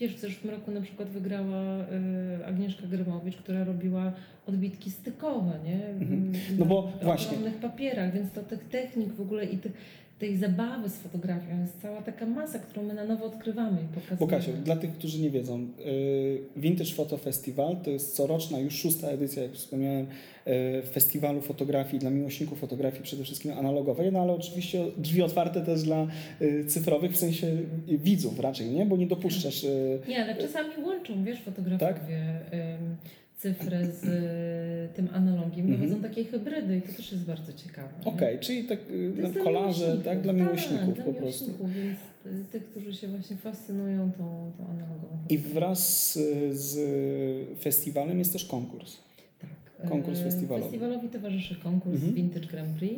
Wiesz, 0.00 0.16
w 0.16 0.20
zeszłym 0.20 0.54
roku 0.54 0.70
na 0.70 0.80
przykład 0.80 1.08
wygrała 1.08 1.56
e, 1.56 2.46
Agnieszka 2.46 2.86
Grymowicz, 2.86 3.36
która 3.36 3.64
robiła 3.64 4.12
odbitki 4.46 4.90
stykowe, 4.90 5.58
nie? 5.64 5.86
Mhm. 5.86 6.32
No 6.60 6.66
bo 6.66 6.92
właśnie. 7.02 7.36
ogromnych 7.36 7.60
papierach, 7.60 8.14
więc 8.14 8.32
to 8.32 8.42
tych 8.42 8.68
technik 8.68 9.12
w 9.12 9.20
ogóle 9.20 9.44
i 9.44 9.58
tych, 9.58 9.72
tej 10.18 10.36
zabawy 10.36 10.88
z 10.88 10.96
fotografią 10.96 11.60
jest 11.60 11.82
cała 11.82 12.02
taka 12.02 12.26
masa, 12.26 12.58
którą 12.58 12.82
my 12.82 12.94
na 12.94 13.04
nowo 13.04 13.24
odkrywamy 13.24 13.78
i 13.80 13.84
Bo 13.84 14.00
pokazujemy. 14.00 14.30
Kasiu, 14.30 14.52
dla 14.64 14.76
tych, 14.76 14.92
którzy 14.92 15.20
nie 15.20 15.30
wiedzą, 15.30 15.68
y, 15.86 16.40
Vintage 16.56 16.90
Photo 16.90 17.18
Festival 17.18 17.76
to 17.84 17.90
jest 17.90 18.16
coroczna, 18.16 18.58
już 18.58 18.74
szósta 18.74 19.08
edycja, 19.08 19.42
jak 19.42 19.52
wspomniałem, 19.52 20.06
y, 20.46 20.82
festiwalu 20.92 21.40
fotografii 21.40 21.98
dla 21.98 22.10
miłośników 22.10 22.58
fotografii, 22.58 23.02
przede 23.02 23.24
wszystkim 23.24 23.52
analogowej, 23.52 24.12
no 24.12 24.20
ale 24.20 24.32
oczywiście 24.32 24.84
drzwi 24.98 25.22
otwarte 25.22 25.60
też 25.60 25.82
dla 25.82 26.06
y, 26.42 26.64
cyfrowych, 26.64 27.12
w 27.12 27.16
sensie 27.16 27.46
widzów 27.88 28.40
raczej, 28.40 28.70
nie? 28.70 28.86
Bo 28.86 28.96
nie 28.96 29.06
dopuszczasz... 29.06 29.66
Nie, 30.08 30.24
ale 30.24 30.36
czasami 30.36 30.68
łączą, 30.84 31.24
wiesz, 31.24 31.40
fotografowie 31.40 31.94
Tak? 31.94 32.00
Cyfrę 33.40 33.86
z 33.92 34.04
y, 34.04 34.94
tym 34.96 35.08
analogiem. 35.12 35.66
Mhm. 35.66 35.80
Dochodzą 35.90 36.08
takie 36.08 36.24
hybrydy 36.24 36.76
i 36.76 36.82
to 36.82 36.92
też 36.92 37.12
jest 37.12 37.24
bardzo 37.24 37.52
ciekawe. 37.52 37.88
Okej, 38.04 38.38
czyli 38.38 38.64
tak 38.64 38.78
y, 38.80 38.86
To 38.86 38.92
jest 38.94 39.22
no, 39.22 39.28
dla 39.30 39.42
kolaże, 39.44 39.84
miłośników. 39.84 40.04
tak? 40.04 40.20
Dla 40.22 40.32
miłośników 40.32 40.94
dla 40.94 41.04
po 41.04 41.12
prostu. 41.12 41.44
miłośników, 41.44 41.74
Więc 41.74 41.98
y, 42.40 42.44
tych, 42.52 42.64
którzy 42.70 42.94
się 42.94 43.08
właśnie 43.08 43.36
fascynują 43.36 44.12
tą, 44.12 44.52
tą 44.58 44.66
analogową. 44.70 45.16
I 45.28 45.38
wraz 45.38 46.12
z, 46.50 46.78
festiwalem 47.62 48.18
jest 48.18 48.32
też 48.32 48.44
konkurs. 48.44 48.96
Tak. 49.40 49.88
konkurs 49.90 50.20
festiwalowy. 50.20 50.62
Festiwalowi 50.70 51.08
towarzyszy 51.08 51.54
konkurs 51.56 51.94
Mhm. 51.94 52.14
Vintage 52.14 52.46
Grand 52.46 52.68
Prix. 52.78 52.94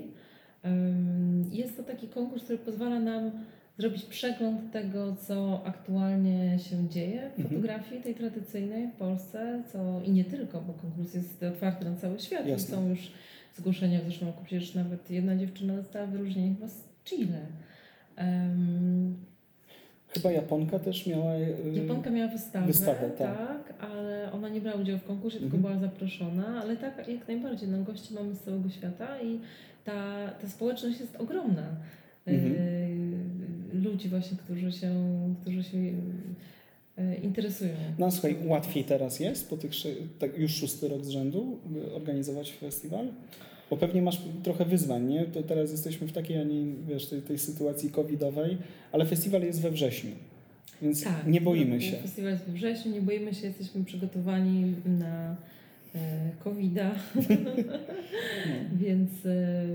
Jest 1.53 1.77
to 1.77 1.83
taki 1.83 2.09
konkurs, 2.09 2.45
który 2.45 2.59
pozwala 2.59 3.01
nam 3.01 3.31
zrobić 3.79 4.05
przegląd 4.05 4.73
tego, 4.73 5.17
co 5.17 5.63
aktualnie 5.67 6.59
się 6.59 6.89
dzieje 6.89 7.21
w 7.21 7.39
Mhm. 7.39 7.49
fotografii 7.49 8.03
tej 8.03 8.15
tradycyjnej 8.15 8.89
w 8.89 8.93
Polsce, 8.93 9.63
co 9.73 10.01
i 10.05 10.11
nie 10.13 10.25
tylko, 10.25 10.61
bo 10.61 10.73
konkurs 10.73 11.15
jest 11.15 11.43
otwarty 11.43 11.85
na 11.85 11.97
cały 11.97 12.21
świat. 12.21 12.47
Jasne. 12.47 12.77
Są 12.77 12.89
już 12.89 13.13
zgłoszenia 13.57 14.01
w 14.01 14.05
zeszłym 14.05 14.31
roku, 14.31 14.45
przecież 14.45 14.75
nawet 14.75 15.11
jedna 15.11 15.37
dziewczyna 15.37 15.77
dostała 15.77 16.07
wyróżnienie 16.07 16.55
chyba 16.55 16.69
z 16.69 16.85
Chile. 17.05 17.39
Ym, 18.21 19.17
Chyba 20.15 20.33
Japonka 20.33 20.79
też 20.79 21.07
miała... 21.07 21.35
y, 21.37 21.57
Japonka 21.75 22.11
miała 22.11 22.33
wystawę, 22.33 22.67
Wystawę, 22.67 23.11
tak. 23.19 23.37
tak. 23.39 23.75
ale 23.91 24.33
ona 24.33 24.49
nie 24.49 24.61
brała 24.61 24.81
udziału 24.81 24.99
w 24.99 25.05
konkursie, 25.05 25.39
tylko 25.41 25.57
Mhm. 25.57 25.75
była 25.75 25.89
zaproszona, 25.89 26.61
ale 26.63 26.77
tak 26.77 27.09
jak 27.09 27.29
najbardziej, 27.29 27.69
no 27.69 27.83
gości 27.83 28.15
mamy 28.15 28.35
z 28.35 28.41
całego 28.41 28.71
świata 28.71 29.21
i 29.23 29.41
ta, 29.85 30.29
ta 30.41 30.49
społeczność 30.49 31.01
jest 31.01 31.17
ogromna. 31.17 31.67
Mhm. 32.27 32.53
Y, 32.53 33.12
ludzi 33.73 34.09
właśnie, 34.09 34.37
którzy 34.37 34.73
się, 34.73 34.95
którzy 35.41 35.65
się 35.65 35.79
y, 35.79 35.93
interesują. 37.23 37.75
No 37.99 38.11
słuchaj, 38.11 38.37
łatwiej 38.45 38.85
teraz 38.85 39.21
jest 39.21 39.51
po 39.51 39.57
tych 39.57 39.73
tak 40.19 40.39
już 40.39 40.55
szósty 40.55 40.89
rok 40.89 41.05
z 41.05 41.09
rzędu 41.09 41.59
y, 41.77 41.95
organizować 41.95 42.53
festiwal? 42.53 43.09
Bo 43.71 43.77
pewnie 43.77 44.03
masz 44.03 44.21
trochę 44.43 44.65
wyzwań, 44.65 45.09
nie? 45.09 45.25
To 45.25 45.43
teraz 45.43 45.71
jesteśmy 45.71 46.07
w 46.07 46.13
takiej, 46.13 46.39
a 46.39 46.45
nie 46.45 46.75
wiesz, 46.89 47.07
tej, 47.07 47.23
tej 47.23 47.39
sytuacji 47.39 47.91
covidowej, 47.91 48.59
ale 48.93 49.07
festiwal 49.07 49.43
jest 49.43 49.61
we 49.61 49.71
wrześniu, 49.71 50.11
więc 50.83 51.05
Tak, 51.05 51.27
nie 51.27 51.41
boimy 51.41 51.75
no, 51.75 51.81
się. 51.81 51.97
Festiwal 51.97 52.33
jest 52.33 52.45
we 52.45 52.53
wrześniu, 52.53 52.93
nie 52.93 53.03
boimy 53.03 53.35
się, 53.35 53.47
jesteśmy 53.47 53.85
przygotowani 53.85 54.75
na 54.87 55.37
e, 55.95 56.31
COVID-a, 56.45 56.95
No. 57.45 57.51
więc 58.87 59.11
e, 59.27 59.67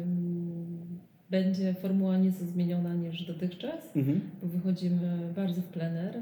będzie 1.29 1.73
formuła 1.73 2.17
nieco 2.17 2.45
zmieniona 2.45 2.93
niż 2.93 3.23
dotychczas. 3.25 3.95
Mhm. 3.95 4.21
bo 4.41 4.47
wychodzimy 4.47 5.33
bardzo 5.35 5.61
w 5.61 5.65
plener 5.67 6.15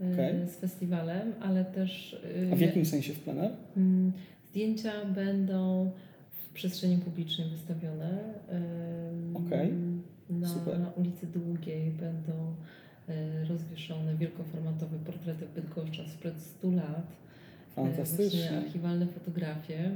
e, 0.00 0.12
Okej. 0.12 0.48
z 0.48 0.56
festiwalem, 0.56 1.32
ale 1.40 1.64
też 1.64 2.16
e, 2.48 2.52
A 2.52 2.56
w 2.56 2.60
jakim 2.60 2.84
sensie 2.86 3.12
w 3.12 3.20
plener? 3.20 3.50
mm, 3.76 4.12
zdjęcia 4.50 4.92
będą 5.04 5.90
w 6.32 6.48
przestrzeni 6.54 6.96
publicznej 6.98 7.48
wystawione. 7.48 8.18
Okej. 9.34 9.72
Na, 10.30 10.48
Super. 10.48 10.78
na 10.80 10.90
ulicy 10.90 11.26
Długiej 11.26 11.90
będą 11.90 12.54
e, 13.08 13.44
rozwieszone 13.44 14.16
wielkoformatowe 14.16 14.98
portrety 14.98 15.46
Bydgoszcza 15.54 16.02
sprzed 16.08 16.40
100 16.40 16.70
lat. 16.70 16.86
E, 16.96 17.74
Właśnie 17.74 17.84
Fantastycznie. 17.94 18.58
archiwalne 18.58 19.06
fotografie. 19.06 19.90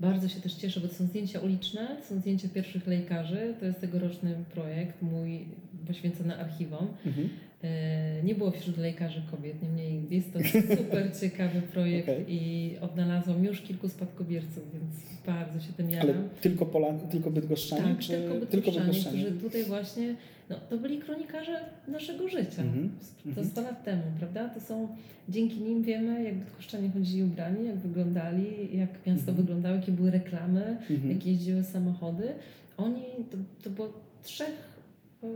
Bardzo 0.00 0.28
się 0.28 0.40
też 0.40 0.54
cieszę, 0.54 0.80
bo 0.80 0.88
to 0.88 0.94
są 0.94 1.06
zdjęcia 1.06 1.40
uliczne, 1.40 1.96
to 2.00 2.08
są 2.14 2.20
zdjęcia 2.20 2.48
pierwszych 2.48 2.86
lejkarzy. 2.86 3.54
To 3.60 3.66
jest 3.66 3.80
tegoroczny 3.80 4.34
projekt 4.54 5.02
mój 5.02 5.44
poświęcony 5.86 6.36
archiwom. 6.36 6.86
Mhm. 7.06 7.28
E, 7.64 8.22
Nie 8.22 8.34
było 8.34 8.50
wśród 8.50 8.78
lekarzy 8.78 9.22
kobiet, 9.30 9.62
niemniej 9.62 10.02
jest 10.10 10.32
to 10.32 10.38
super 10.78 11.10
ciekawy 11.20 11.62
projekt 11.62 12.08
Okej. 12.08 12.24
i 12.28 12.72
odnalazłam 12.80 13.44
już 13.44 13.60
kilku 13.60 13.88
spadkobierców, 13.88 14.72
więc 14.72 14.94
bardzo 15.26 15.66
się 15.66 15.72
tym 15.72 15.86
Ale 15.86 15.94
jaram. 15.96 16.28
tylko 16.40 16.66
Pola, 16.66 16.92
tylko 17.10 17.30
Bydgoszczanie? 17.30 17.82
Tak, 17.82 17.98
czy 17.98 18.08
tylko 18.08 18.46
tylko 18.46 18.70
bydgoszczanie, 18.70 18.86
Bydgoszczanie? 18.86 19.24
którzy 19.24 19.40
tutaj 19.40 19.64
właśnie, 19.64 20.16
no 20.50 20.56
to 20.70 20.78
byli 20.78 20.98
kronikarze 20.98 21.60
naszego 21.88 22.28
życia. 22.28 22.62
Mhm, 22.62 22.90
To 23.24 23.28
mhm. 23.28 23.46
100 23.46 23.60
lat 23.62 23.84
temu, 23.84 24.02
prawda? 24.18 24.48
To 24.48 24.60
są, 24.60 24.88
dzięki 25.28 25.60
nim 25.60 25.82
wiemy, 25.82 26.24
jak 26.24 26.34
bydgoszczanie 26.34 26.90
chodzili 26.90 27.24
ubrani, 27.24 27.66
jak 27.66 27.76
wyglądali, 27.76 28.78
jak 28.78 28.90
miasto 29.06 29.30
Mhm. 29.30 29.36
wyglądało, 29.36 29.76
jakie 29.76 29.92
były 29.92 30.10
reklamy, 30.10 30.76
Mhm. 30.90 31.10
jak 31.10 31.26
jeździły 31.26 31.64
samochody. 31.64 32.28
Oni, 32.76 33.02
to, 33.30 33.36
to 33.64 33.70
było 33.70 33.92
trzech 34.22 34.78
e, 35.22 35.26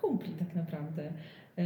kumpli 0.00 0.32
tak 0.38 0.54
naprawdę. 0.54 1.02
E, 1.58 1.64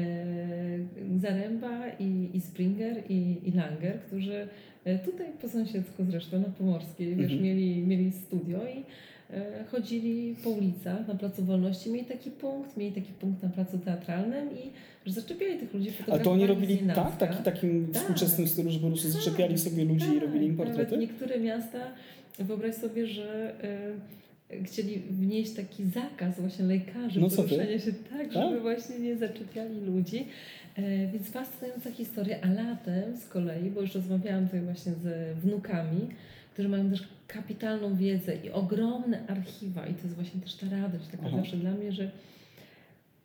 Zaręba 1.19 1.89
i, 1.99 2.31
i 2.35 2.41
Springer 2.41 3.03
i, 3.09 3.49
i 3.49 3.53
Langer, 3.53 4.01
którzy 4.01 4.49
e, 4.85 4.99
tutaj 4.99 5.27
po 5.43 5.49
sąsiedzku 5.49 6.05
zresztą 6.05 6.39
na 6.39 6.49
Pomorskiej, 6.49 7.17
wiesz, 7.17 7.33
Mhm. 7.33 7.43
mieli, 7.43 7.87
mieli 7.87 8.13
studio 8.13 8.59
i 8.69 8.85
chodzili 9.71 10.37
po 10.45 10.51
ulicach 10.51 11.09
na 11.09 11.15
Placu 11.15 11.45
Wolności, 11.45 11.91
mieli 11.91 12.07
taki 12.07 12.31
punkt, 12.31 12.77
mieli 12.77 12.93
taki 12.93 13.13
punkt 13.13 13.43
na 13.43 13.49
Placu 13.49 13.79
Teatralnym 13.79 14.49
i 14.59 14.71
że 15.07 15.13
zaczepiali 15.13 15.59
tych 15.59 15.75
ludzi, 15.75 15.91
A 16.13 16.19
to 16.19 16.31
oni 16.33 16.47
robili 16.47 16.79
tak, 16.79 17.17
taki, 17.17 17.43
takim 17.43 17.87
Tak. 17.87 18.03
współczesnym 18.03 18.49
stylu, 18.49 18.71
że 18.71 18.79
po 18.79 18.87
prostu 18.87 19.13
Tak, 19.13 19.23
zaczepiali 19.23 19.59
sobie 19.59 19.85
ludzi 19.85 20.07
i 20.07 20.09
tak, 20.15 20.23
robili 20.23 20.47
im 20.47 20.57
Nawet 20.57 20.69
portrety? 20.77 20.99
niektóre 20.99 21.41
miasta, 21.41 21.79
wyobraź 22.39 22.75
sobie, 22.75 23.07
że 23.07 23.55
y, 24.53 24.65
chcieli 24.65 24.99
wnieść 25.11 25.53
taki 25.53 25.85
zakaz 25.85 26.41
właśnie 26.41 26.65
lekarzy 26.65 27.21
No 27.21 27.29
poruszania 27.29 27.79
się 27.79 27.93
tak, 27.93 28.19
Tak? 28.23 28.33
żeby 28.33 28.61
właśnie 28.61 28.99
nie 28.99 29.17
zaczepiali 29.17 29.81
ludzi. 29.81 30.27
E, 30.77 31.07
więc 31.13 31.29
fascynująca 31.31 31.91
historia, 31.93 32.37
a 32.43 32.49
latem 32.53 33.17
z 33.17 33.27
kolei, 33.27 33.71
bo 33.71 33.81
już 33.81 33.95
rozmawiałam 33.95 34.45
tutaj 34.47 34.61
właśnie 34.61 34.93
z 34.93 35.37
wnukami, 35.39 36.09
którzy 36.53 36.69
mają 36.69 36.91
też 36.91 37.09
kapitalną 37.33 37.97
wiedzę 37.97 38.37
i 38.37 38.51
ogromne 38.51 39.27
archiwa. 39.29 39.87
I 39.87 39.95
to 39.95 40.03
jest 40.03 40.15
właśnie 40.15 40.41
też 40.41 40.55
ta 40.55 40.67
radość 40.71 41.05
taka 41.11 41.23
Aha. 41.27 41.37
zawsze 41.37 41.57
dla 41.57 41.71
mnie, 41.71 41.93
że, 41.93 42.11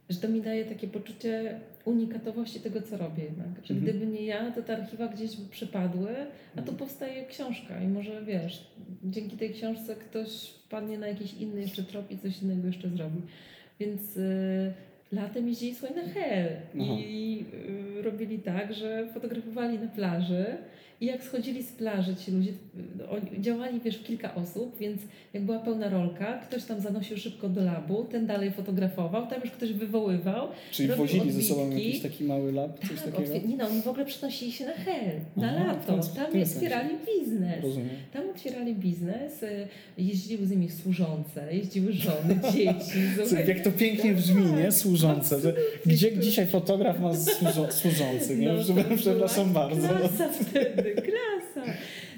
że 0.10 0.20
to 0.20 0.28
mi 0.30 0.42
daje 0.42 0.66
takie 0.66 0.88
poczucie 0.88 1.60
unikatowości 1.86 2.60
tego, 2.60 2.82
co 2.82 2.98
robię 2.98 3.24
jednak. 3.24 3.48
Że 3.64 3.74
Mhm. 3.74 3.82
gdyby 3.98 4.08
nie 4.12 4.26
ja, 4.26 4.52
to 4.52 4.62
te 4.62 4.78
archiwa 4.78 5.08
gdzieś 5.08 5.38
by 5.38 5.50
przepadły, 5.50 6.10
a 6.54 6.56
tu 6.56 6.60
Mhm. 6.60 6.78
powstaje 6.78 7.26
książka 7.26 7.82
i 7.82 7.88
może 7.88 8.26
wiesz, 8.26 8.68
dzięki 9.04 9.38
tej 9.38 9.54
książce 9.54 9.96
ktoś 9.96 10.50
wpadnie 10.50 10.98
na 10.98 11.08
jakiś 11.08 11.34
inny 11.34 11.62
jeszcze 11.62 11.84
trop 11.84 12.12
i 12.12 12.18
coś 12.18 12.42
innego 12.42 12.68
jeszcze 12.68 12.90
zrobi. 12.90 13.22
Więc 13.80 14.18
y, 14.18 14.74
latem 15.12 15.48
jeździli 15.48 15.76
słuchaj 15.76 15.98
na 15.98 16.14
hel 16.14 16.48
i 16.98 17.46
y, 18.00 18.02
robili 18.02 18.40
tak, 18.40 18.74
że 18.74 19.08
fotografowali 19.14 19.80
na 19.80 19.88
plaży 19.88 20.46
i 21.02 21.06
jak 21.06 21.24
schodzili 21.24 21.64
z 21.64 21.72
plaży 21.72 22.16
ci 22.16 22.32
ludzie, 22.32 22.52
działali 23.40 23.80
wiesz 23.80 23.98
w 23.98 24.04
kilka 24.04 24.36
osób, 24.36 24.78
więc 24.80 25.02
jak 25.34 25.44
była 25.44 25.60
pełna 25.60 25.90
rolka, 25.90 26.38
ktoś 26.38 26.64
tam 26.64 26.82
zanosił 26.82 27.18
szybko 27.18 27.50
do 27.50 27.64
labu, 27.64 28.04
ten 28.12 28.26
dalej 28.28 28.52
fotografował, 28.52 29.28
tam 29.28 29.42
już 29.42 29.52
ktoś 29.52 29.74
wywoływał, 29.74 30.48
Czyli 30.72 30.90
wozili 30.90 31.32
ze 31.32 31.42
sobą 31.42 31.62
odbitki. 31.62 31.86
jakiś 31.88 32.02
taki 32.02 32.24
mały 32.24 32.52
lab, 32.52 32.80
coś 32.80 32.90
tak, 32.90 32.98
takiego? 33.14 33.34
otwier- 33.34 33.48
nie 33.48 33.58
no, 33.58 33.68
oni 33.68 33.82
w 33.82 33.88
ogóle 33.88 34.06
przenosili 34.06 34.52
się 34.52 34.66
na 34.66 34.74
hel, 34.74 35.20
na 35.38 35.50
Aha, 35.56 35.66
lato, 35.68 35.86
tam 36.16 36.32
tym 36.32 36.46
sensie. 36.46 36.56
otwierali 36.56 36.90
biznes. 37.06 37.64
Rozumiem. 37.64 37.90
Tam 38.14 38.30
otwierali 38.30 38.76
biznes, 38.76 39.44
y, 39.44 39.68
jeździły 39.98 40.46
z 40.48 40.52
nimi 40.52 40.70
służące, 40.70 41.56
jeździły 41.56 41.94
żony, 41.94 42.40
dzieci. 42.54 43.00
Słuchaj, 43.28 43.48
jak 43.48 43.60
to 43.62 43.72
pięknie 43.72 44.14
brzmi, 44.14 44.52
nie? 44.52 44.72
Służące. 44.72 45.40
Że 45.40 45.54
gdzie 45.86 46.18
dzisiaj 46.20 46.48
fotograf 46.48 47.00
ma 47.00 47.16
służą, 47.16 47.72
służących, 47.72 48.40
nie? 48.40 48.48
No, 48.54 48.96
Przepraszam 48.98 49.54
bardzo. 49.54 49.88
Klasa 50.00 50.30
wtedy, 50.30 50.85
klasa. 50.94 51.72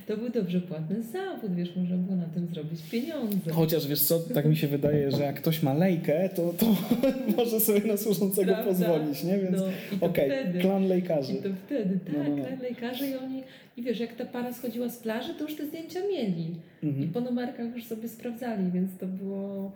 To 0.08 0.17
był 0.17 0.30
dobrze 0.30 0.62
płatny 0.62 1.03
zawód, 1.03 1.56
wiesz, 1.56 1.75
można 1.75 1.97
było 1.97 2.15
na 2.15 2.25
tym 2.25 2.47
zrobić 2.53 2.82
pieniądze. 2.91 3.51
Chociaż 3.51 3.88
wiesz 3.88 4.01
co, 4.01 4.19
tak 4.19 4.45
mi 4.45 4.56
się 4.58 4.67
wydaje, 4.67 5.12
że 5.12 5.23
jak 5.23 5.36
ktoś 5.36 5.63
ma 5.63 5.73
lejkę, 5.73 6.30
to, 6.36 6.53
to 6.58 6.65
może 7.38 7.60
sobie 7.60 7.82
na 7.82 7.97
służącego 7.97 8.53
Prawda? 8.53 8.71
pozwolić, 8.71 9.23
nie? 9.23 9.38
Więc 9.38 9.58
No, 9.58 9.65
i 9.67 10.06
okej, 10.06 10.30
wtedy. 10.32 10.60
klan 10.60 10.84
I 10.84 10.88
lejkarzy. 10.88 11.34
to 11.34 11.49
wtedy, 11.65 11.99
tak, 12.06 12.15
No, 12.17 12.23
no, 12.23 12.36
no. 12.38 12.43
tak, 12.45 12.62
lekarze 12.62 13.08
i 13.08 13.15
oni, 13.15 13.43
i 13.77 13.82
wiesz, 13.84 13.99
jak 13.99 14.13
ta 14.15 14.25
para 14.25 14.53
schodziła 14.53 14.89
z 14.89 14.97
plaży, 14.97 15.34
to 15.34 15.43
już 15.43 15.56
te 15.56 15.67
zdjęcia 15.67 15.99
mieli. 16.12 16.56
I 16.84 16.88
Mhm. 16.88 17.10
po 17.10 17.21
numerkach 17.21 17.75
już 17.75 17.86
sobie 17.86 18.08
sprawdzali, 18.08 18.71
więc 18.71 18.97
to 18.99 19.06
było 19.06 19.71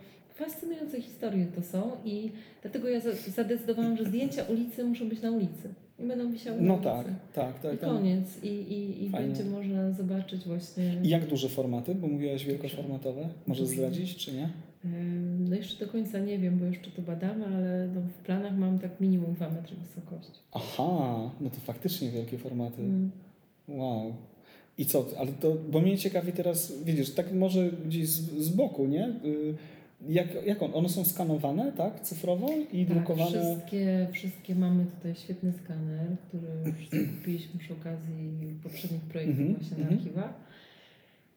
fascynujące 0.45 1.01
historie 1.01 1.45
to 1.55 1.61
są 1.61 1.91
i 2.05 2.31
dlatego 2.61 2.89
ja 2.89 2.99
za- 2.99 3.31
zadecydowałam, 3.35 3.97
że 3.97 4.05
zdjęcia 4.05 4.43
ulicy 4.43 4.83
muszą 4.83 5.09
być 5.09 5.21
na 5.21 5.31
ulicy 5.31 5.69
i 5.99 6.03
będą 6.07 6.31
wisiały 6.31 6.61
No 6.61 6.77
tak, 6.77 7.05
tak, 7.33 7.59
tak. 7.59 7.75
I 7.75 7.77
tak. 7.77 7.89
koniec. 7.89 8.43
I, 8.43 8.47
i, 8.47 9.05
i 9.05 9.09
będzie 9.09 9.43
można 9.45 9.91
zobaczyć 9.91 10.43
właśnie. 10.47 10.97
I 11.03 11.09
jak 11.09 11.25
duże 11.27 11.49
formaty? 11.49 11.95
Bo 11.95 12.07
mówiłaś 12.07 12.45
wielkoformatowe. 12.45 13.29
Możesz 13.47 13.67
zdradzić, 13.67 14.15
czy 14.15 14.31
nie? 14.33 14.49
No 15.39 15.55
jeszcze 15.55 15.85
do 15.85 15.91
końca 15.91 16.19
nie 16.19 16.39
wiem, 16.39 16.57
bo 16.59 16.65
jeszcze 16.65 16.91
to 16.91 17.01
badamy, 17.01 17.45
ale 17.45 17.87
no 17.95 18.01
w 18.01 18.13
planach 18.25 18.57
mam 18.57 18.79
tak 18.79 18.99
minimum 19.01 19.33
2 19.33 19.49
metry 19.49 19.75
wysokości. 19.75 20.39
Aha, 20.51 21.31
no 21.41 21.49
to 21.49 21.59
faktycznie 21.59 22.11
wielkie 22.11 22.37
formaty. 22.37 22.81
Mm. 22.81 23.11
Wow. 23.67 24.13
I 24.77 24.85
co, 24.85 25.05
ale 25.19 25.31
to, 25.31 25.55
bo 25.71 25.81
mnie 25.81 25.97
ciekawi 25.97 26.31
teraz, 26.33 26.83
widzisz, 26.83 27.13
tak 27.13 27.33
może 27.33 27.69
gdzieś 27.85 28.07
z, 28.09 28.31
z 28.43 28.49
boku, 28.49 28.87
nie? 28.87 29.07
Y, 29.25 29.55
Jak, 30.09 30.27
jak 30.45 30.61
on, 30.63 30.71
one 30.73 30.89
są 30.89 31.05
skanowane, 31.05 31.71
tak, 31.71 31.99
cyfrowo 31.99 32.49
i 32.73 32.85
Tak, 32.85 32.95
drukowane? 32.97 33.31
wszystkie, 33.31 34.07
wszystkie 34.11 34.55
mamy 34.55 34.85
tutaj 34.85 35.15
świetny 35.15 35.53
skaner, 35.63 36.07
który 36.27 36.47
kupiliśmy 37.17 37.59
przy 37.59 37.73
okazji 37.73 38.53
poprzednich 38.63 39.01
projektów 39.01 39.39
Mhm, 39.39 39.55
właśnie 39.59 39.77
na 39.77 39.83
mhm. 39.83 39.99
archiwach. 39.99 40.33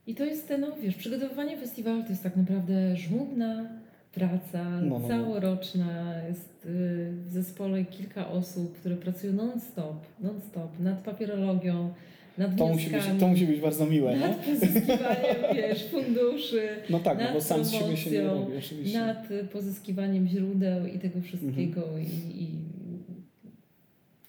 I 0.07 0.15
to 0.15 0.25
jest, 0.25 0.53
no 0.61 0.67
wiesz, 0.83 0.95
przygotowywanie 0.95 1.57
festiwalu 1.57 2.03
to 2.03 2.09
jest 2.09 2.23
tak 2.23 2.37
naprawdę 2.37 2.97
żmudna 2.97 3.69
praca, 4.13 4.71
No, 4.71 4.87
no, 4.87 4.99
no. 4.99 5.09
całoroczna. 5.09 6.15
Jest 6.29 6.67
y, 6.67 7.13
w 7.27 7.31
zespole 7.31 7.85
kilka 7.85 8.29
osób, 8.29 8.79
które 8.79 8.97
pracują 8.97 9.33
non-stop, 9.33 10.07
non-stop 10.21 10.79
nad 10.81 10.99
papierologią, 11.03 11.95
nad 12.39 12.57
To 12.57 12.67
musi, 12.69 12.91
być, 12.91 13.03
to 13.21 13.29
musi 13.29 13.47
być 13.47 13.61
bardzo 13.61 13.87
miłe, 13.87 14.13
nie? 14.15 14.21
nad 14.21 14.37
pozyskiwaniem, 14.37 15.37
wiesz, 15.57 15.85
funduszy, 15.85 16.69
No 16.91 16.99
tak, 17.01 17.19
nad 17.19 17.33
bo 17.35 17.41
sam 17.41 17.65
z 17.65 17.71
siebie 17.73 17.97
się 17.97 18.11
nie 18.11 18.23
robi, 18.23 18.57
oczywiście. 18.59 18.99
nad 18.99 19.29
pozyskiwaniem 19.53 20.29
źródeł 20.29 20.87
i 20.87 20.99
tego 20.99 21.21
wszystkiego 21.21 21.81
Mhm. 21.83 22.03
i, 22.03 22.43
i 22.43 22.49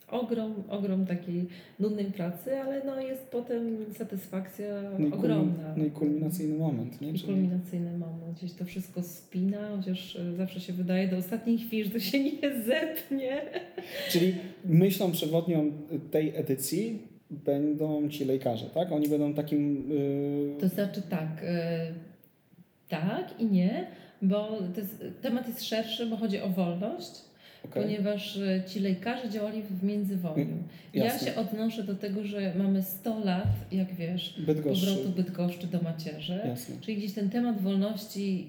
ogrom, 0.08 0.54
ogrom 0.70 1.06
takiej 1.06 1.46
nudnej 1.80 2.06
pracy, 2.06 2.58
ale 2.60 2.82
no 2.86 3.00
jest 3.02 3.22
potem 3.32 3.78
satysfakcja 3.98 4.66
No 5.00 5.16
ogromna. 5.16 5.74
no 5.78 5.86
i 5.86 5.92
kulminacyjny 5.92 6.58
moment, 6.58 7.02
nie? 7.02 7.10
I 7.12 7.20
kulminacyjny 7.20 7.92
moment. 7.98 8.38
Gdzieś 8.38 8.54
to 8.54 8.66
wszystko 8.66 9.04
spina, 9.04 9.70
chociaż 9.78 10.16
y, 10.16 10.36
zawsze 10.36 10.60
się 10.60 10.74
wydaje 10.74 11.08
do 11.08 11.18
ostatniej 11.18 11.58
chwili, 11.58 11.84
że 11.84 11.90
to 11.92 12.00
się 12.00 12.24
nie 12.24 12.32
zepnie. 12.68 13.42
czyli 14.10 14.34
myślą 14.66 15.12
przewodnią 15.12 15.72
tej 16.12 16.36
edycji 16.36 17.00
będą 17.30 18.10
ci 18.10 18.26
lekarze, 18.26 18.66
tak? 18.66 18.92
Oni 18.92 19.08
będą 19.08 19.34
takim... 19.34 19.90
Yy, 19.90 20.56
To 20.60 20.68
znaczy 20.68 21.02
tak, 21.10 21.44
y, 21.44 21.94
tak 22.90 23.40
i 23.40 23.46
nie, 23.46 23.88
bo 24.22 24.58
jest, 24.78 25.04
temat 25.22 25.48
jest 25.48 25.64
szerszy, 25.64 26.06
bo 26.06 26.18
chodzi 26.18 26.42
o 26.42 26.50
wolność. 26.50 27.12
okej, 27.66 27.84
ponieważ 27.84 28.38
e, 28.38 28.64
ci 28.68 28.80
lekarze 28.80 29.30
działali 29.30 29.64
w 29.64 29.84
międzywojniu. 29.84 30.58
Ja 30.94 31.06
jasne. 31.06 31.28
się 31.28 31.36
odnoszę 31.36 31.84
do 31.84 31.96
tego, 31.96 32.24
że 32.24 32.54
mamy 32.58 32.84
100 32.84 33.20
lat, 33.20 33.48
jak 33.72 33.94
wiesz, 33.94 34.42
Bydgoszczy, 34.48 34.86
powrotu 34.86 35.10
Bydgoszczy 35.10 35.68
do 35.68 35.82
macierzy, 35.82 36.40
jasne. 36.46 36.76
czyli 36.82 36.98
gdzieś 36.98 37.14
ten 37.14 37.30
temat 37.30 37.62
wolności 37.62 38.48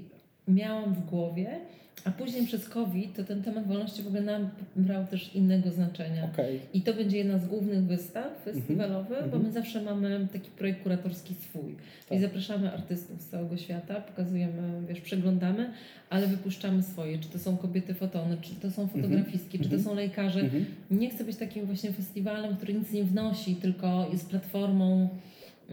miałam 0.49 0.95
w 0.95 1.11
głowie, 1.11 1.61
a 2.05 2.11
później 2.11 2.47
przez 2.47 2.69
COVID 2.69 3.17
to 3.17 3.25
ten 3.25 3.43
temat 3.43 3.67
wolności 3.67 4.03
w 4.03 4.07
ogóle 4.07 4.23
nabrał 4.23 5.07
też 5.07 5.35
innego 5.35 5.71
znaczenia. 5.71 6.25
Okej, 6.25 6.61
I 6.75 6.81
to 6.83 6.95
będzie 6.95 7.19
jedna 7.19 7.39
z 7.39 7.47
głównych 7.47 7.85
wystaw 7.85 8.43
festiwalowych, 8.45 9.19
bo 9.19 9.25
mhm. 9.25 9.43
my 9.43 9.53
zawsze 9.53 9.83
mamy 9.83 10.29
taki 10.33 10.51
projekt 10.51 10.83
kuratorski 10.83 11.35
swój. 11.35 11.75
Tak. 12.09 12.19
I 12.19 12.21
zapraszamy 12.21 12.73
artystów 12.73 13.23
z 13.23 13.27
całego 13.27 13.57
świata, 13.57 13.95
pokazujemy, 13.95 14.83
wiesz, 14.89 15.01
przeglądamy, 15.01 15.71
ale 16.11 16.27
wypuszczamy 16.27 16.83
swoje. 16.83 17.19
Czy 17.19 17.29
to 17.29 17.39
są 17.39 17.57
kobiety 17.57 17.95
fotony, 17.95 18.37
czy 18.41 18.55
to 18.55 18.71
są 18.71 18.87
fotografistki, 18.87 19.59
czy 19.59 19.69
to 19.69 19.77
mhm. 19.77 19.83
są 19.83 19.95
lekarze. 19.95 20.41
mhm. 20.41 20.65
Nie 20.91 21.11
chcę 21.11 21.25
być 21.25 21.37
takim 21.37 21.67
właśnie 21.67 21.93
festiwalem, 21.93 22.57
który 22.57 22.75
nic 22.75 22.93
nie 22.93 23.05
wnosi, 23.05 23.57
tylko 23.57 24.09
jest 24.13 24.31
platformą 24.31 25.09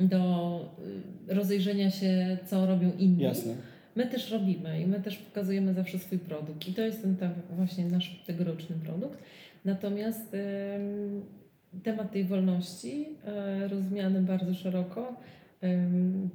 do 0.01 0.73
y, 1.29 1.33
rozejrzenia 1.33 1.91
się, 1.91 2.37
co 2.45 2.65
robią 2.65 2.91
inni. 2.99 3.23
jasne. 3.23 3.53
My 3.95 4.05
też 4.07 4.31
robimy 4.31 4.81
i 4.81 4.87
my 4.87 5.01
też 5.01 5.17
pokazujemy 5.17 5.73
zawsze 5.73 5.99
swój 5.99 6.19
produkt. 6.19 6.67
I 6.67 6.73
to 6.73 6.81
jest 6.81 7.01
ten 7.01 7.15
tam 7.15 7.33
właśnie 7.49 7.85
nasz 7.85 8.23
tegoroczny 8.27 8.75
produkt. 8.85 9.19
Natomiast 9.65 10.33
em, 10.33 11.21
temat 11.83 12.11
tej 12.11 12.23
wolności, 12.25 13.05
e, 13.25 13.67
rozumiany 13.67 14.21
bardzo 14.21 14.53
szeroko, 14.53 15.15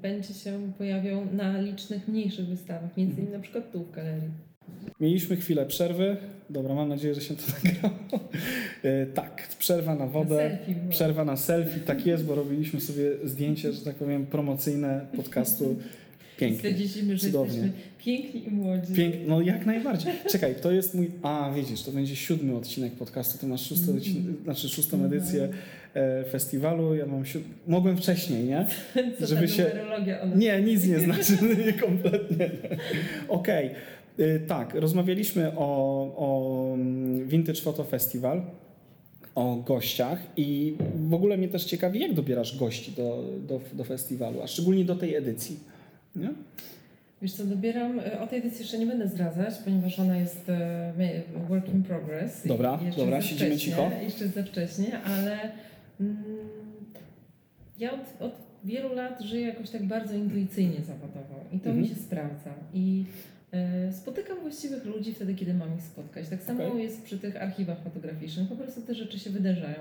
będzie 0.03 0.35
się 0.35 0.73
pojawiał 0.79 1.23
na 1.33 1.61
licznych 1.61 2.09
mniejszych 2.09 2.47
wystawach, 2.47 2.97
między 2.97 3.21
innymi 3.21 3.33
na 3.37 3.41
przykład 3.43 3.73
tu 3.73 3.85
w 3.85 3.91
galerii. 3.91 4.29
Mieliśmy 5.01 5.37
chwilę 5.37 5.67
przerwy. 5.67 6.17
Dobra, 6.51 6.75
mam 6.75 6.89
nadzieję, 6.89 7.15
że 7.15 7.21
się 7.21 7.35
to 7.37 7.43
nagrało. 7.65 7.95
E, 8.83 9.07
tak, 9.07 9.49
przerwa 9.59 9.95
na 9.95 10.05
Na 10.05 10.11
wodę. 10.11 10.37
selfie 10.37 10.75
było. 10.75 10.91
Przerwa 10.91 11.25
na 11.25 11.37
selfie, 11.37 11.81
tak 11.81 12.07
jest, 12.07 12.25
bo 12.25 12.35
robiliśmy 12.35 12.81
sobie 12.81 13.11
zdjęcie, 13.25 13.73
że 13.73 13.85
tak 13.85 13.95
powiem, 13.95 14.27
promocyjne 14.27 15.07
podcastu. 15.17 15.77
Pięknie. 16.39 16.59
Stwierdziliśmy, 16.59 17.17
że 17.19 17.27
Cudownie. 17.27 17.55
jesteśmy 17.55 17.73
piękni 17.99 18.47
i 18.47 18.51
młodzi. 18.51 18.95
Pięk... 18.95 19.15
No 19.27 19.41
jak 19.41 19.67
najbardziej. 19.67 20.13
Czekaj, 20.31 20.55
to 20.63 20.73
jest 20.73 20.95
mój... 20.95 21.11
A, 21.23 21.53
widzisz, 21.57 21.83
to 21.83 21.93
będzie 21.93 22.17
siódmy 22.17 22.57
odcinek 22.57 22.93
podcastu. 22.93 23.39
Ty 23.39 23.47
masz 23.47 23.61
szósty 23.69 23.81
Mhm. 23.91 23.99
odcinek, 23.99 24.25
znaczy 24.45 24.69
szóstą 24.69 24.97
Mhm. 24.97 25.13
edycję 25.15 25.49
e, 25.95 26.25
festiwalu. 26.25 26.95
Ja 26.95 27.07
mam 27.07 27.27
siód... 27.27 27.43
Mogłem 27.67 27.97
wcześniej, 27.97 28.45
nie? 28.45 28.67
Co 29.21 29.27
żeby 29.27 29.49
się- 29.49 29.67
ona... 30.23 30.35
Nie, 30.37 30.63
nic 30.63 30.87
nie 30.87 30.99
znaczy, 31.01 31.33
nie, 31.67 31.73
kompletnie. 31.73 32.37
nie. 32.39 32.51
Okej, 33.29 33.71
Y, 34.21 34.41
tak, 34.47 34.75
rozmawialiśmy 34.75 35.53
o, 35.57 35.67
o 36.17 36.71
mm, 36.75 37.29
Vintage 37.29 37.61
Photo 37.61 37.85
Festival, 37.85 38.43
o 39.35 39.57
gościach 39.57 40.19
i 40.37 40.75
w 41.09 41.15
ogóle 41.15 41.37
mnie 41.37 41.49
też 41.49 41.65
ciekawi, 41.65 42.01
jak 42.01 42.15
dobierasz 42.15 42.59
gości 42.59 42.93
do, 42.97 43.25
do, 43.49 43.61
do 43.73 43.85
festiwalu, 43.85 44.43
a 44.43 44.47
szczególnie 44.47 44.85
do 44.85 44.95
tej 44.97 45.15
edycji. 45.15 45.57
Nie? 46.19 46.31
Wiesz 47.23 47.33
co, 47.33 47.45
dobieram, 47.45 48.01
e, 48.01 48.21
o 48.21 48.27
tej 48.27 48.39
edycji 48.39 48.61
jeszcze 48.61 48.79
nie 48.79 48.87
będę 48.87 49.09
zdradzać, 49.09 49.55
ponieważ 49.65 49.99
ona 49.99 50.17
jest 50.17 50.49
e, 50.49 50.93
work 51.49 51.69
in 51.75 51.83
progress. 51.83 52.47
Dobra, 52.47 52.81
dobra, 52.97 53.23
siedzimy 53.23 53.51
wcześnie, 53.51 53.59
cicho. 53.73 53.91
Jeszcze 54.03 54.29
za 54.29 54.43
wcześnie, 54.43 55.01
ale 55.03 55.39
mm, 56.01 56.17
ja 57.79 57.93
od, 57.93 58.01
od 58.23 58.33
wielu 58.65 58.95
lat 58.95 59.21
żyję 59.21 59.47
jakoś 59.47 59.71
tak 59.71 59.83
bardzo 59.83 60.15
intuicyjnie 60.15 60.81
zawodowo 60.87 61.45
i 61.53 61.59
to 61.61 61.71
Mhm. 61.71 61.79
mi 61.83 61.89
się 61.89 61.95
sprawdza. 61.95 62.55
I 62.75 63.05
e, 63.53 63.93
spotykam 63.93 64.41
właściwych 64.41 64.85
ludzi 64.85 65.15
wtedy, 65.15 65.35
kiedy 65.35 65.55
mam 65.55 65.75
ich 65.77 65.83
spotkać. 65.83 66.29
Tak 66.29 66.43
samo 66.43 66.67
Okej. 66.67 66.83
jest 66.83 67.03
przy 67.03 67.19
tych 67.19 67.43
archiwach 67.43 67.79
fotograficznych, 67.85 68.49
po 68.49 68.57
prostu 68.57 68.81
te 68.83 68.95
rzeczy 68.95 69.19
się 69.19 69.31
wydarzają. 69.31 69.79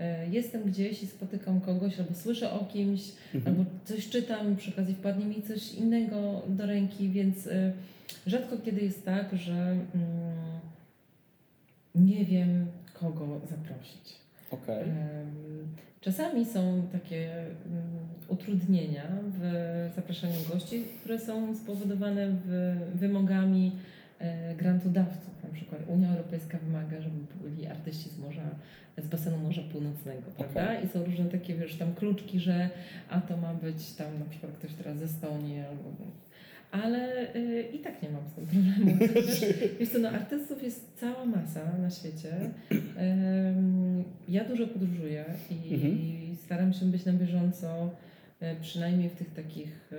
E, 0.00 0.28
jestem 0.28 0.62
gdzieś 0.62 1.02
i 1.02 1.06
spotykam 1.06 1.60
kogoś, 1.60 1.98
albo 2.00 2.14
słyszę 2.14 2.52
o 2.52 2.64
kimś, 2.64 3.02
Mhm. 3.34 3.56
albo 3.56 3.70
coś 3.84 4.08
czytam 4.08 4.56
przy 4.56 4.70
okazji 4.70 4.94
wpadnie 4.94 5.24
mi 5.26 5.42
coś 5.42 5.74
innego 5.74 6.42
do 6.48 6.66
ręki, 6.66 7.08
więc 7.08 7.46
e, 7.46 7.72
rzadko 8.26 8.56
kiedy 8.64 8.80
jest 8.80 9.04
tak, 9.04 9.36
że 9.36 9.52
mm, 9.52 9.80
nie 11.94 12.24
wiem, 12.24 12.66
kogo 12.94 13.40
zaprosić. 13.50 14.16
Em, 14.82 14.88
Czasami 16.00 16.44
są 16.46 16.82
takie 16.92 17.32
mm, 17.40 17.82
utrudnienia 18.28 19.06
w 19.38 19.90
zapraszaniu 19.96 20.34
gości, 20.52 20.84
które 21.00 21.18
są 21.18 21.56
spowodowane 21.56 22.36
wymogami 22.94 23.72
grantodawców. 24.58 25.42
Na 25.44 25.48
przykład 25.50 25.80
Unia 25.88 26.10
Europejska 26.10 26.58
wymaga, 26.58 27.00
żeby 27.00 27.16
byli 27.42 27.66
artyści 27.66 28.08
z 28.10 28.18
morza, 28.18 28.42
z 28.98 29.06
basenu 29.06 29.38
Morza 29.38 29.62
Północnego, 29.72 30.22
prawda? 30.36 30.80
I 30.80 30.88
są 30.88 31.04
różne 31.04 31.24
takie, 31.24 31.54
wiesz, 31.54 31.76
tam 31.76 31.94
kluczki, 31.94 32.40
że 32.40 32.70
a 33.10 33.20
to 33.20 33.36
ma 33.36 33.54
być 33.54 33.92
tam 33.92 34.18
na 34.18 34.24
przykład 34.24 34.52
ktoś 34.52 34.74
teraz 34.74 34.98
ze 34.98 35.04
Estonii 35.04 35.60
albo... 35.60 35.92
Ale 36.70 37.34
y, 37.36 37.62
i 37.74 37.78
tak 37.78 38.02
nie 38.02 38.10
mam 38.10 38.22
z 38.28 38.32
tym 38.32 38.46
problemu. 38.46 38.98
Wiesz, 39.14 39.44
wiesz 39.80 39.88
co, 39.88 39.98
no 39.98 40.08
artystów 40.08 40.62
jest 40.62 40.92
cała 40.96 41.24
masa 41.24 41.78
na 41.78 41.90
świecie. 41.90 42.32
Ja 44.28 44.44
dużo 44.44 44.66
podróżuję 44.66 45.24
i 45.50 45.74
Mhm. 45.74 45.98
staram 46.36 46.72
się 46.72 46.86
być 46.86 47.04
na 47.04 47.12
bieżąco, 47.12 47.90
e, 48.40 48.56
przynajmniej 48.60 49.08
w 49.10 49.14
tych 49.14 49.30
takich 49.34 49.92
e, 49.92 49.96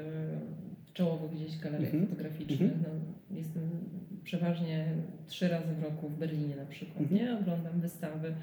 czołowych 0.93 1.31
gdzieś 1.31 1.57
galeriach 1.57 1.93
Mhm. 1.93 2.07
fotograficznych. 2.07 2.71
No, 2.83 2.89
jestem 3.37 3.63
przeważnie 4.23 4.85
trzy 5.27 5.47
razy 5.47 5.73
w 5.79 5.83
roku 5.83 6.09
w 6.09 6.19
Berlinie 6.19 6.55
na 6.55 6.65
przykład, 6.65 6.99
Mhm. 7.01 7.21
nie? 7.21 7.37
Oglądam 7.39 7.81
wystawy. 7.81 8.33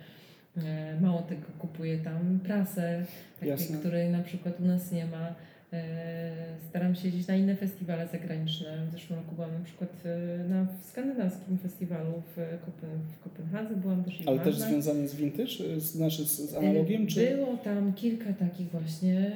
E, 0.64 1.00
Mało 1.00 1.22
tego, 1.22 1.46
kupuję 1.58 1.98
tam 1.98 2.40
prasę, 2.44 3.04
takiej, 3.34 3.50
Jasne. 3.50 3.78
której 3.78 4.10
na 4.10 4.22
przykład 4.22 4.60
u 4.60 4.64
nas 4.64 4.92
nie 4.92 5.06
ma. 5.06 5.34
E, 5.72 6.30
Staram 6.68 6.94
się 6.94 7.08
jeździć 7.08 7.26
na 7.26 7.36
inne 7.36 7.56
festiwale 7.56 8.08
zagraniczne. 8.08 8.86
W 8.88 8.92
zeszłym 8.92 9.18
roku 9.18 9.34
byłam 9.34 9.52
na 9.58 9.64
przykład 9.64 9.90
e, 10.04 10.48
na 10.48 10.66
skandynawskim 10.90 11.58
festiwalu 11.58 12.22
w, 12.26 12.34
Kopen, 12.64 12.90
w 13.16 13.24
Kopenhadze, 13.24 13.76
byłam 13.76 14.04
też 14.04 14.22
Ale 14.26 14.38
też 14.38 14.56
związane 14.58 15.08
z 15.08 15.14
vintage, 15.16 15.80
z, 15.80 15.82
znaczy 15.84 16.24
z, 16.24 16.54
analogiem, 16.54 17.06
czy? 17.06 17.36
Było 17.36 17.56
tam 17.56 17.92
kilka 17.92 18.32
takich 18.32 18.68
właśnie 18.70 19.32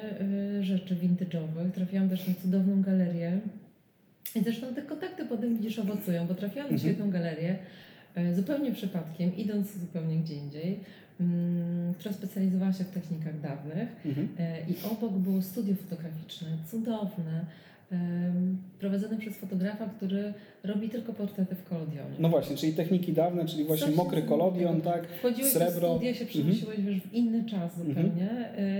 rzeczy 0.60 0.96
vintage'owych. 0.96 1.70
Trafiłam 1.74 2.08
też 2.08 2.28
na 2.28 2.34
cudowną 2.42 2.82
galerię. 2.82 3.40
I 4.34 4.42
zresztą 4.44 4.74
te 4.74 4.82
kontakty 4.82 5.24
potem 5.26 5.56
widzisz 5.56 5.78
owocują, 5.78 6.26
bo 6.26 6.34
trafiłam 6.34 6.68
na 6.68 6.74
Mhm. 6.74 6.78
świetną 6.80 7.10
galerię 7.10 7.58
y, 8.18 8.34
zupełnie 8.34 8.72
przypadkiem, 8.72 9.36
idąc 9.36 9.72
zupełnie 9.78 10.16
gdzie 10.16 10.34
indziej, 10.34 10.80
mm, 11.20 11.94
która 11.94 12.14
specjalizowała 12.14 12.72
się 12.72 12.84
w 12.84 12.90
technikach 12.90 13.40
dawnych. 13.40 13.88
Mhm. 14.06 14.28
E, 14.38 14.60
I 14.60 14.74
obok 14.92 15.12
było 15.12 15.42
studio 15.42 15.74
fotograficzne, 15.74 16.48
cudowne, 16.70 17.44
em, 17.92 18.58
prowadzone 18.78 19.16
przez 19.18 19.36
fotografa, 19.36 19.86
który 19.86 20.32
robi 20.64 20.88
tylko 20.88 21.12
portrety 21.12 21.54
w 21.54 21.64
kolodionie. 21.64 22.16
No 22.18 22.28
właśnie, 22.28 22.56
czyli 22.56 22.72
techniki 22.72 23.12
dawne, 23.12 23.46
czyli 23.46 23.64
właśnie 23.64 23.86
Coś 23.86 23.96
mokry 23.96 24.22
kolodion, 24.22 24.80
tak? 24.80 25.06
Wchodziłeś 25.08 25.52
srebro. 25.52 25.94
studia, 25.94 26.14
się 26.14 26.26
przenosiłeś 26.26 26.80
wiesz, 26.80 27.00
w 27.00 27.12
inny 27.14 27.44
czas 27.44 27.78
Mhm. 27.78 27.88
zupełnie, 27.88 28.30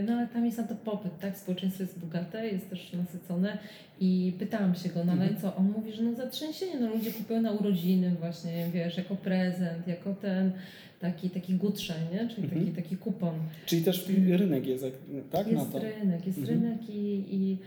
y, 0.00 0.02
no 0.02 0.12
ale 0.12 0.28
tam 0.28 0.46
jest 0.46 0.58
na 0.58 0.64
to 0.64 0.74
popyt, 0.74 1.18
tak? 1.20 1.38
Społeczeństwo 1.38 1.82
jest 1.82 1.98
bogate, 1.98 2.48
jest 2.48 2.70
też 2.70 2.92
nasycone 2.92 3.58
i 4.00 4.32
pytałam 4.38 4.74
się 4.74 4.88
go, 4.88 5.04
no 5.04 5.12
ale 5.12 5.22
Mhm. 5.22 5.40
co? 5.40 5.56
On 5.56 5.70
mówi, 5.76 5.92
że 5.92 6.02
no 6.02 6.14
zatrzęsienie, 6.14 6.80
no 6.80 6.88
ludzie 6.90 7.12
kupują 7.12 7.42
na 7.42 7.52
urodziny 7.52 8.14
właśnie, 8.20 8.66
wiesz, 8.72 8.96
jako 8.96 9.16
prezent, 9.16 9.88
jako 9.88 10.14
ten 10.14 10.52
taki, 11.00 11.30
taki 11.30 11.54
gutrzeń, 11.54 11.96
nie? 12.12 12.28
Czyli 12.28 12.42
Mhm. 12.44 12.60
taki, 12.66 12.82
taki 12.82 12.96
kupon. 12.96 13.34
Czyli 13.66 13.82
też 13.82 14.08
rynek 14.30 14.66
jest, 14.66 14.84
tak? 15.30 15.46
na 15.46 15.52
Jest 15.52 15.72
to. 15.72 15.78
rynek, 15.78 16.26
jest 16.26 16.38
Mhm. 16.38 16.62
rynek 16.62 16.90
i, 16.90 17.24
i 17.34 17.58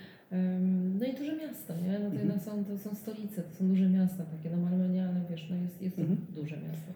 no 0.99 1.05
i 1.05 1.13
duże 1.13 1.35
miasto, 1.35 1.73
nie? 1.77 1.91
No 1.91 1.99
to 1.99 2.05
Mhm. 2.05 2.19
jednak 2.19 2.41
są, 2.45 2.65
to 2.65 2.77
są 2.77 2.95
stolice, 2.95 3.41
to 3.43 3.55
są 3.55 3.67
duże 3.67 3.89
miasta 3.89 4.23
takie, 4.23 4.55
no 4.55 4.57
Malmö 4.65 4.89
nie, 4.89 5.05
ale 5.09 5.21
wiesz, 5.29 5.47
no 5.49 5.55
jest, 5.55 5.81
jest 5.81 5.99
Mhm. 5.99 6.17
duże 6.35 6.57
miasto. 6.57 6.91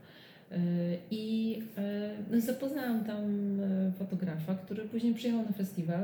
Yy, 0.51 0.57
I 1.11 1.49
yy, 1.57 1.63
no 2.31 2.41
zapoznałam 2.41 3.03
tam 3.05 3.23
yy, 3.85 3.91
fotografa, 3.99 4.55
który 4.55 4.83
później 4.83 5.13
przyjechał 5.13 5.43
na 5.43 5.51
festiwal, 5.51 6.03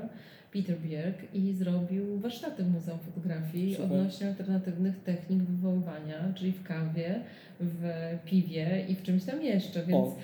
Peter 0.53 0.77
Bjerg, 0.77 1.17
i 1.33 1.53
zrobił 1.53 2.19
warsztaty 2.19 2.63
w 2.63 2.71
Muzeum 2.73 2.99
Fotografii 2.99 3.75
Super. 3.75 3.91
odnośnie 3.91 4.27
alternatywnych 4.27 5.03
technik 5.03 5.39
wywoływania, 5.43 6.33
czyli 6.35 6.51
w 6.51 6.63
kawie, 6.63 7.19
w 7.59 7.83
piwie 8.25 8.85
i 8.89 8.95
w 8.95 9.03
czymś 9.03 9.23
tam 9.23 9.41
jeszcze, 9.43 9.85
więc 9.85 10.05
O, 10.05 10.15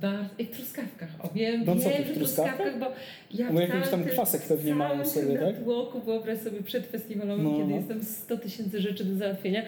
bardzo, 0.00 0.30
i 0.38 0.44
w 0.44 0.50
truskawkach. 0.50 1.08
O, 1.18 1.28
wiem, 1.34 1.64
No 1.66 1.74
wiem, 1.74 1.82
w 1.82 2.06
że 2.06 2.12
w 2.12 2.14
truskawkach? 2.14 2.78
bo 2.78 2.86
ja 3.34 3.50
w 3.50 3.54
jakiś 3.54 3.70
całym 3.70 3.90
tam 3.90 4.04
kwasek 4.04 4.42
pewnie 4.42 4.74
w 4.74 4.76
mają 4.76 5.04
sobie, 5.04 5.38
tak? 5.38 5.56
natłoku, 5.58 6.00
wyobraź 6.00 6.38
sobie 6.38 6.62
przedfestiwalowym, 6.62 7.44
No, 7.44 7.56
kiedy 7.56 7.70
no. 7.70 7.76
jestem 7.76 8.04
100 8.04 8.36
tysięcy 8.36 8.80
rzeczy 8.80 9.04
do 9.04 9.16
załatwienia, 9.16 9.62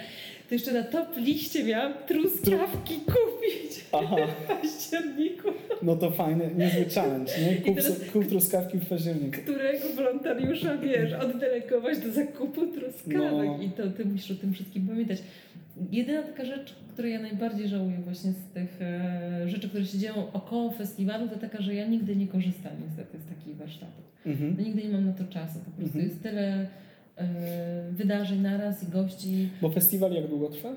to 0.49 0.55
jeszcze 0.55 0.73
na 0.73 0.83
top 0.83 1.17
liście 1.17 1.65
miałam 1.65 1.93
truskawki 2.09 2.95
kupić 2.95 3.85
Aha, 3.93 4.17
w 4.45 4.47
październiku, 4.47 5.49
no 5.83 5.97
to 5.97 6.11
fajny, 6.11 6.51
niezły 6.57 6.85
challenge, 6.95 7.33
nie? 7.47 7.57
Kup, 7.57 7.75
teraz- 7.77 8.01
kup 8.13 8.27
truskawki 8.29 8.79
w 8.79 8.87
październiku. 8.89 9.41
którego 9.43 9.89
wolontariusza, 9.97 10.77
wiesz, 10.77 11.13
oddelegować 11.13 11.99
do 11.99 12.13
zakupu 12.13 12.67
truskawek 12.67 13.49
No. 13.49 13.63
i 13.63 13.71
to 13.71 13.91
ty 13.91 14.05
musisz 14.05 14.31
o 14.31 14.35
tym 14.35 14.53
wszystkim 14.53 14.87
pamiętać. 14.89 15.19
Jedyna 15.93 16.23
taka 16.23 16.45
rzecz, 16.45 16.75
której 16.93 17.13
ja 17.13 17.21
najbardziej 17.21 17.69
żałuję 17.69 17.97
właśnie 18.05 18.33
z 18.33 18.55
tych 18.55 18.83
e, 18.83 19.49
rzeczy, 19.49 19.69
które 19.69 19.85
się 19.85 19.99
dzieją 19.99 20.33
około 20.33 20.71
festiwalu, 20.71 21.29
to 21.29 21.37
taka, 21.39 21.63
że 21.63 21.75
ja 21.75 21.87
nigdy 21.87 22.17
nie 22.17 22.27
korzystam 22.27 22.73
niestety 22.87 23.19
z 23.19 23.27
takich 23.39 23.57
warsztatów. 23.57 24.05
Mhm. 24.27 24.55
No 24.59 24.65
nigdy 24.65 24.83
nie 24.85 24.89
mam 24.89 25.07
na 25.07 25.13
to 25.13 25.25
czasu. 25.25 25.59
Po 25.65 25.71
prostu 25.71 25.99
Mhm. 25.99 26.05
jest 26.09 26.23
tyle 26.23 26.67
wydarzeń 27.91 28.41
naraz 28.41 28.83
i 28.83 28.87
gości. 28.87 29.49
Bo 29.63 29.71
festiwal 29.71 30.13
jak 30.13 30.29
długo 30.29 30.49
trwa? 30.49 30.69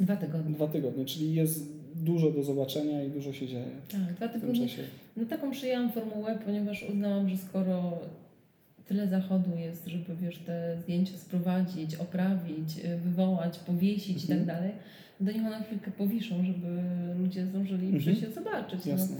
Dwa 0.00 0.16
tygodnie. 0.16 0.54
Dwa 0.54 0.66
tygodnie, 0.68 1.04
czyli 1.04 1.34
jest 1.34 1.66
dużo 1.94 2.30
do 2.30 2.42
zobaczenia 2.42 3.04
i 3.04 3.10
dużo 3.10 3.32
się 3.32 3.46
dzieje 3.46 3.64
Tak, 3.92 4.14
dwa 4.14 4.28
tygodnie. 4.28 4.66
No 5.16 5.24
taką 5.26 5.50
przyjęłam 5.50 5.92
formułę, 5.92 6.38
ponieważ 6.44 6.82
uznałam, 6.82 7.28
że 7.28 7.36
skoro 7.36 7.98
tyle 8.86 9.08
zachodu 9.08 9.50
jest, 9.56 9.86
żeby 9.86 10.16
wiesz, 10.22 10.38
te 10.38 10.76
zdjęcia 10.82 11.16
sprowadzić, 11.16 11.94
oprawić, 11.94 12.78
y, 12.84 12.96
wywołać, 12.96 13.58
powiesić 13.58 14.18
i 14.24 14.32
Mhm. 14.32 14.38
tak 14.38 14.56
dalej, 14.56 14.72
to 15.18 15.24
niech 15.24 15.46
one 15.46 15.62
chwilkę 15.64 15.90
powiszą, 15.90 16.44
żeby 16.44 16.82
ludzie 17.18 17.46
zdążyli 17.46 17.86
Mhm. 17.86 18.00
przyjść 18.00 18.34
zobaczyć. 18.34 18.80
No, 18.86 18.92
Jasne. 18.92 19.16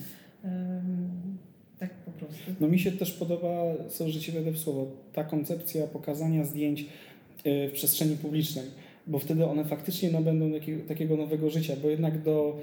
Tak 1.80 1.90
po 1.90 2.10
prostu. 2.10 2.50
No 2.60 2.68
mi 2.68 2.78
się 2.78 2.92
też 2.92 3.12
podoba, 3.12 3.74
co 3.88 4.08
że 4.08 4.20
Ci 4.20 4.32
wejdę 4.32 4.50
w 4.50 4.58
słowo, 4.58 4.86
ta 5.12 5.24
koncepcja 5.24 5.86
pokazania 5.86 6.44
zdjęć 6.44 6.80
y, 6.80 7.68
w 7.68 7.72
przestrzeni 7.72 8.16
publicznej, 8.16 8.64
bo 9.06 9.18
wtedy 9.18 9.46
one 9.46 9.64
faktycznie 9.64 10.10
nabędą 10.10 10.50
takiego, 10.88 11.16
nowego 11.16 11.50
życia, 11.50 11.74
bo 11.82 11.88
jednak 11.88 12.22
do... 12.22 12.56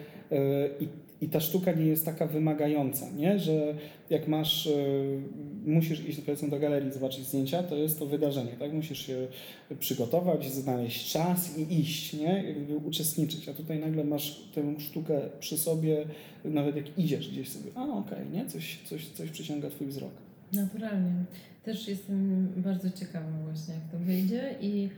I, 0.80 0.88
i 1.22 1.30
ta 1.30 1.40
sztuka 1.40 1.72
nie 1.72 1.86
jest 1.86 2.06
taka 2.06 2.28
wymagająca, 2.28 3.10
nie? 3.12 3.40
że 3.40 3.76
jak 4.10 4.28
masz, 4.28 4.66
y, 4.66 5.20
musisz 5.66 6.08
iść 6.08 6.22
powiedzmy 6.22 6.50
do 6.50 6.60
galerii 6.60 6.92
zobaczyć 6.92 7.26
zdjęcia, 7.26 7.64
to 7.64 7.76
jest 7.76 8.00
to 8.00 8.06
wydarzenie, 8.06 8.52
tak? 8.60 8.74
Musisz 8.74 9.08
się 9.08 9.28
przygotować, 9.80 10.52
znaleźć 10.52 11.12
czas 11.12 11.58
i 11.58 11.80
iść, 11.80 12.14
nie? 12.14 12.44
Jakby 12.48 12.76
uczestniczyć, 12.76 13.50
a 13.50 13.54
tutaj 13.54 13.80
nagle 13.80 14.04
masz 14.04 14.42
tę 14.56 14.80
sztukę 14.80 15.22
przy 15.40 15.58
sobie, 15.58 16.06
nawet 16.46 16.76
jak 16.76 16.98
idziesz 16.98 17.30
gdzieś 17.30 17.50
sobie, 17.50 17.72
a 17.76 17.84
okej, 17.84 18.30
nie? 18.34 18.46
Coś, 18.46 18.80
coś, 18.86 19.06
coś 19.06 19.30
przyciąga 19.30 19.70
Twój 19.70 19.88
wzrok. 19.88 20.12
Naturalnie. 20.54 21.12
Też 21.64 21.88
jestem 21.88 22.48
bardzo 22.58 22.92
ciekawa 22.92 23.32
właśnie, 23.46 23.74
jak 23.74 23.92
to 23.92 23.98
wyjdzie 24.00 24.56
i 24.62 24.90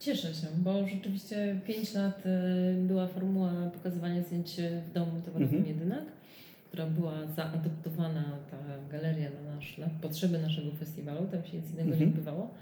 cieszę 0.00 0.34
się, 0.34 0.46
bo 0.56 0.88
rzeczywiście 0.88 1.60
5 1.66 1.94
lat 1.94 2.22
y, 2.26 2.30
była 2.86 3.06
formuła 3.06 3.52
pokazywania 3.74 4.22
zdjęć 4.22 4.56
w 4.88 4.92
domu 4.92 5.12
towarowym 5.24 5.58
Mhm. 5.58 5.66
Jedynak, 5.66 6.04
która 6.68 6.86
była 6.86 7.26
zaadoptowana, 7.26 8.24
ta 8.50 8.56
galeria 8.92 9.30
na, 9.30 9.54
nasz, 9.54 9.78
na 9.78 9.86
potrzeby 10.02 10.38
naszego 10.38 10.70
festiwalu, 10.72 11.26
tam 11.26 11.44
się 11.44 11.56
nic 11.56 11.66
innego 11.70 11.82
Mhm. 11.82 12.00
nie 12.00 12.06
odbywało. 12.06 12.54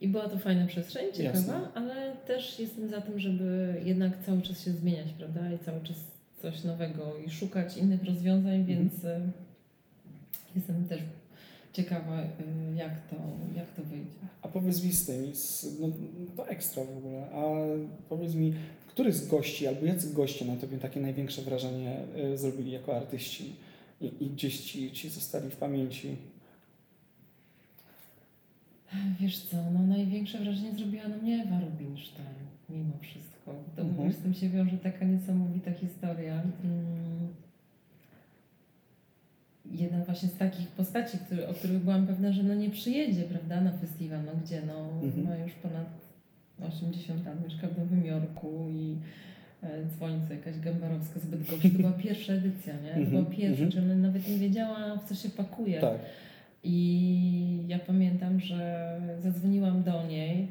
I 0.00 0.08
była 0.08 0.28
to 0.28 0.38
fajna 0.38 0.66
przestrzeń, 0.66 1.12
ciekawa, 1.12 1.36
Jasne. 1.38 1.68
ale 1.74 2.16
też 2.26 2.58
jestem 2.60 2.88
za 2.88 3.00
tym, 3.00 3.20
żeby 3.20 3.74
jednak 3.84 4.24
cały 4.26 4.42
czas 4.42 4.64
się 4.64 4.70
zmieniać, 4.70 5.06
prawda? 5.18 5.52
I 5.52 5.58
cały 5.58 5.80
czas 5.80 5.96
coś 6.42 6.64
nowego 6.64 7.12
i 7.26 7.30
szukać 7.30 7.76
innych 7.76 8.04
rozwiązań, 8.04 8.54
Mhm. 8.60 8.66
więc 8.78 9.04
y, 9.04 9.20
jestem 10.56 10.84
też 10.88 11.00
ciekawa, 11.76 12.22
y, 12.22 12.26
jak 12.76 13.08
to, 13.10 13.16
jak 13.56 13.70
to 13.70 13.82
wyjdzie. 13.82 14.18
A 14.42 14.48
powiedz 14.48 14.84
mi 14.84 14.92
z 14.92 15.06
tymi, 15.06 15.34
z, 15.36 15.66
no, 15.80 15.88
to 16.36 16.48
ekstra 16.48 16.84
w 16.84 16.98
ogóle, 16.98 17.26
a 17.32 17.42
powiedz 18.08 18.34
mi, 18.34 18.54
który 18.88 19.12
z 19.12 19.28
gości 19.28 19.66
albo 19.66 19.86
jacy 19.86 20.14
goście 20.14 20.44
na 20.44 20.56
Tobie 20.56 20.78
takie 20.78 21.00
największe 21.00 21.42
wrażenie 21.42 21.96
y, 22.34 22.38
zrobili 22.38 22.70
jako 22.72 22.96
artyści 22.96 23.56
i, 24.00 24.06
i 24.20 24.30
gdzieś 24.30 24.60
ci, 24.60 24.92
ci 24.92 25.08
zostali 25.10 25.50
w 25.50 25.56
pamięci? 25.56 26.16
Wiesz 29.20 29.38
co, 29.38 29.56
no 29.70 29.86
największe 29.86 30.38
wrażenie 30.38 30.72
zrobiła 30.74 31.08
na 31.08 31.16
mnie 31.16 31.42
Ewa 31.46 31.60
Rubinstein, 31.60 32.26
mimo 32.68 32.92
wszystko. 33.02 33.54
To 33.76 33.82
Mhm. 33.82 34.12
z 34.12 34.16
tym 34.16 34.34
się 34.34 34.48
wiąże 34.48 34.78
taka 34.78 35.04
niesamowita 35.04 35.72
historia. 35.72 36.42
Mm. 36.64 37.28
Jedna 39.72 40.04
właśnie 40.04 40.28
z 40.28 40.34
takich 40.36 40.68
postaci, 40.68 41.18
który, 41.18 41.48
o 41.48 41.54
których 41.54 41.78
byłam 41.78 42.06
pewna, 42.06 42.32
że 42.32 42.42
no 42.42 42.54
nie 42.54 42.70
przyjedzie, 42.70 43.22
prawda, 43.22 43.60
na 43.60 43.72
festiwal, 43.72 44.20
no 44.26 44.32
gdzie, 44.44 44.62
no 44.66 44.88
Mhm. 45.02 45.24
ma 45.24 45.36
już 45.36 45.52
ponad 45.52 45.86
80 46.68 47.26
lat, 47.26 47.44
mieszka 47.44 47.68
w 47.68 47.78
Nowym 47.78 48.06
Jorku 48.06 48.66
i 48.70 48.96
e, 49.62 49.86
dzwoni 49.86 50.20
co 50.28 50.34
jakaś 50.34 50.58
Gębarowska 50.58 51.20
z 51.20 51.26
Bydgoszczy. 51.26 51.70
To 51.70 51.78
była 51.78 51.92
pierwsza 52.06 52.32
edycja, 52.32 52.74
nie? 52.74 52.90
To 52.90 52.96
Mhm, 53.00 53.10
była 53.10 53.24
pierwsza, 53.36 53.64
mhm. 53.64 53.70
czyli 53.70 53.84
ona 53.84 53.94
nawet 53.94 54.28
nie 54.28 54.38
wiedziała, 54.38 54.96
w 54.96 55.08
co 55.08 55.14
się 55.14 55.28
pakuje. 55.28 55.80
Tak. 55.80 55.98
I 56.64 57.58
ja 57.68 57.78
pamiętam, 57.78 58.40
że 58.40 59.00
zadzwoniłam 59.22 59.82
do 59.82 60.06
niej. 60.06 60.48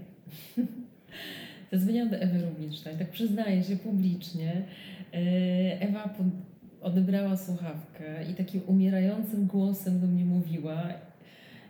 zadzwoniłam 1.72 2.09
do 2.09 2.18
Ewy 2.18 2.41
Rubinstein, 2.41 2.97
tak 2.97 3.09
przyznaję 3.11 3.63
się 3.63 3.76
publicznie. 3.76 4.51
E, 5.13 5.82
Ewa 5.82 6.09
odebrała 6.86 7.38
słuchawkę 7.38 8.31
i 8.31 8.33
takim 8.33 8.61
umierającym 8.67 9.45
głosem 9.45 9.99
do 9.99 10.07
mnie 10.07 10.25
mówiła, 10.25 10.83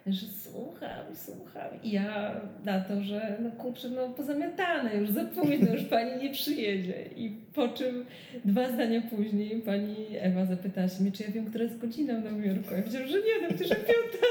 że 0.07 0.25
słucham, 0.43 1.15
słucham. 1.15 1.69
I 1.83 1.91
ja 1.91 2.41
na 2.65 2.79
to, 2.79 3.01
że 3.01 3.37
no 3.43 3.51
kurczę, 3.51 3.89
no 3.89 4.09
pozamiatane, 4.09 4.95
już 4.95 5.09
za 5.09 5.25
późno, 5.25 5.73
już 5.73 5.83
pani 5.83 6.23
nie 6.23 6.29
przyjedzie. 6.29 7.05
I 7.15 7.29
po 7.53 7.67
czym 7.67 8.05
dwa 8.45 8.71
zdania 8.71 9.01
później 9.01 9.61
pani 9.61 9.95
Ewa 10.19 10.45
zapytała 10.45 10.87
się 10.87 11.03
mnie, 11.03 11.11
czy 11.11 11.23
ja 11.23 11.31
wiem, 11.31 11.45
która 11.45 11.63
jest 11.63 11.77
godzina 11.77 12.13
w 12.13 12.23
Nowym 12.23 12.45
Jorku. 12.45 12.73
Ja 12.75 12.81
powiedziałam, 12.81 13.07
że 13.07 13.17
nie, 13.17 13.41
no 13.41 13.47
przecież 13.47 13.69
piąta 13.69 14.25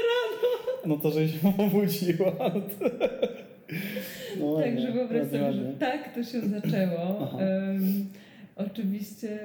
No 0.85 0.97
to, 0.97 1.11
że 1.11 1.27
się 1.27 1.37
obudziła. 1.57 2.35
No 2.39 2.61
to... 2.61 2.95
No 4.39 4.59
Także 4.61 4.91
wyobraź 4.91 5.27
sobie, 5.27 5.53
że 5.53 5.73
tak 5.79 6.15
to 6.15 6.23
się 6.23 6.41
zaczęło. 6.41 7.31
Em, 7.41 8.09
oczywiście 8.55 9.39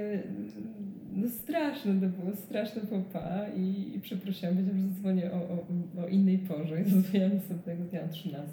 no 1.16 1.28
straszne 1.28 2.00
to 2.00 2.06
było, 2.06 2.36
straszne 2.36 2.82
popa 2.82 3.46
i, 3.56 3.92
i 3.96 4.00
przeprosiłam, 4.00 4.54
powiedziałam, 4.54 4.80
że 4.82 4.88
zadzwonię 4.94 5.30
o, 5.32 5.36
o, 5.36 5.66
o 6.04 6.08
innej 6.08 6.38
porze 6.38 6.80
i 6.82 6.90
zadzwoniłam 6.90 7.34
następnego 7.34 7.84
dnia 7.84 8.00
o 8.04 8.08
13. 8.08 8.50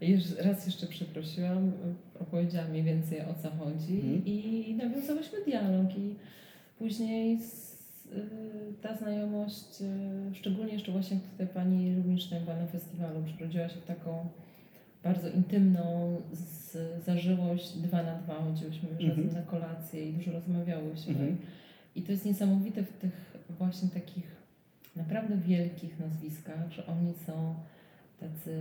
Jeż- 0.00 0.42
Raz 0.44 0.66
jeszcze 0.66 0.86
przeprosiłam, 0.86 1.72
opowiedziałam 2.20 2.70
mniej 2.70 2.82
więcej 2.82 3.20
o 3.20 3.34
co 3.42 3.50
chodzi 3.50 3.94
Mhm. 3.94 4.22
i 4.26 4.74
nawiązałyśmy 4.78 5.38
dialog 5.46 5.98
i 5.98 6.14
później 6.78 7.38
z, 7.40 7.72
y, 8.06 8.20
ta 8.82 8.96
znajomość, 8.96 9.80
y, 10.32 10.34
szczególnie 10.34 10.72
jeszcze 10.72 10.92
właśnie 10.92 11.16
jak 11.16 11.24
tutaj 11.30 11.46
pani 11.46 11.94
Rubinstein 11.96 12.44
była 12.44 12.56
na 12.56 12.66
festiwalu, 12.66 13.22
przerodziła 13.36 13.68
się 13.68 13.80
w 13.80 13.84
taką 13.86 14.26
bardzo 15.04 15.28
intymną 15.28 16.16
z, 16.32 16.76
zażyłość 17.04 17.78
dwa 17.78 18.02
na 18.02 18.14
dwa. 18.18 18.34
Chodziłyśmy 18.34 18.88
Mhm. 18.88 19.08
razem 19.10 19.32
na 19.34 19.42
kolację 19.42 20.08
i 20.08 20.12
dużo 20.12 20.32
rozmawiałyśmy. 20.32 21.12
Mhm. 21.12 21.36
I 21.96 22.02
to 22.02 22.12
jest 22.12 22.24
niesamowite 22.24 22.82
w 22.82 22.92
tych 22.92 23.36
właśnie 23.58 23.88
takich 23.88 24.36
naprawdę 24.96 25.36
wielkich 25.36 26.00
nazwiskach, 26.00 26.70
że 26.72 26.86
oni 26.86 27.12
są 27.26 27.54
tacy 28.20 28.56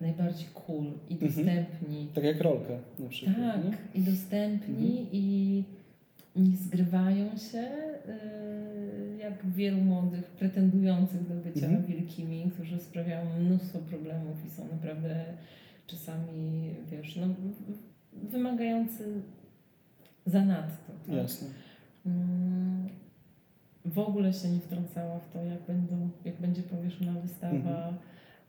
najbardziej 0.00 0.48
cool 0.54 0.84
i 1.10 1.12
Mhm. 1.14 1.32
dostępni. 1.32 2.06
Tak 2.14 2.24
jak 2.24 2.40
rolka 2.40 2.72
na 2.98 3.08
przykład. 3.08 3.36
Tak, 3.36 3.64
nie? 3.64 4.00
i 4.00 4.04
dostępni 4.04 5.06
i 5.12 5.64
nie 6.36 6.56
zgrywają 6.56 7.36
się 7.36 7.58
y, 7.58 9.16
jak 9.18 9.46
wielu 9.46 9.76
młodych 9.80 10.24
pretendujących 10.30 11.28
do 11.28 11.34
bycia 11.34 11.66
Mhm. 11.66 11.84
wielkimi, 11.86 12.50
którzy 12.54 12.78
sprawiają 12.78 13.38
mnóstwo 13.40 13.78
problemów 13.78 14.46
i 14.46 14.50
są 14.50 14.68
naprawdę 14.72 15.24
czasami, 15.86 16.74
wiesz, 16.90 17.16
no, 17.16 17.26
wymagający 18.12 19.04
zanadto. 20.26 20.92
Tak? 21.06 21.16
Jasne. 21.16 21.48
Mm, 22.06 22.88
W 23.84 23.98
ogóle 23.98 24.32
się 24.32 24.48
nie 24.48 24.60
wtrącała 24.60 25.18
w 25.18 25.32
to, 25.32 25.44
jak, 25.44 25.62
będą, 25.66 26.10
jak 26.24 26.36
będzie 26.40 26.62
powieszona 26.62 27.12
wystawa. 27.20 27.56
Mhm. 27.56 27.94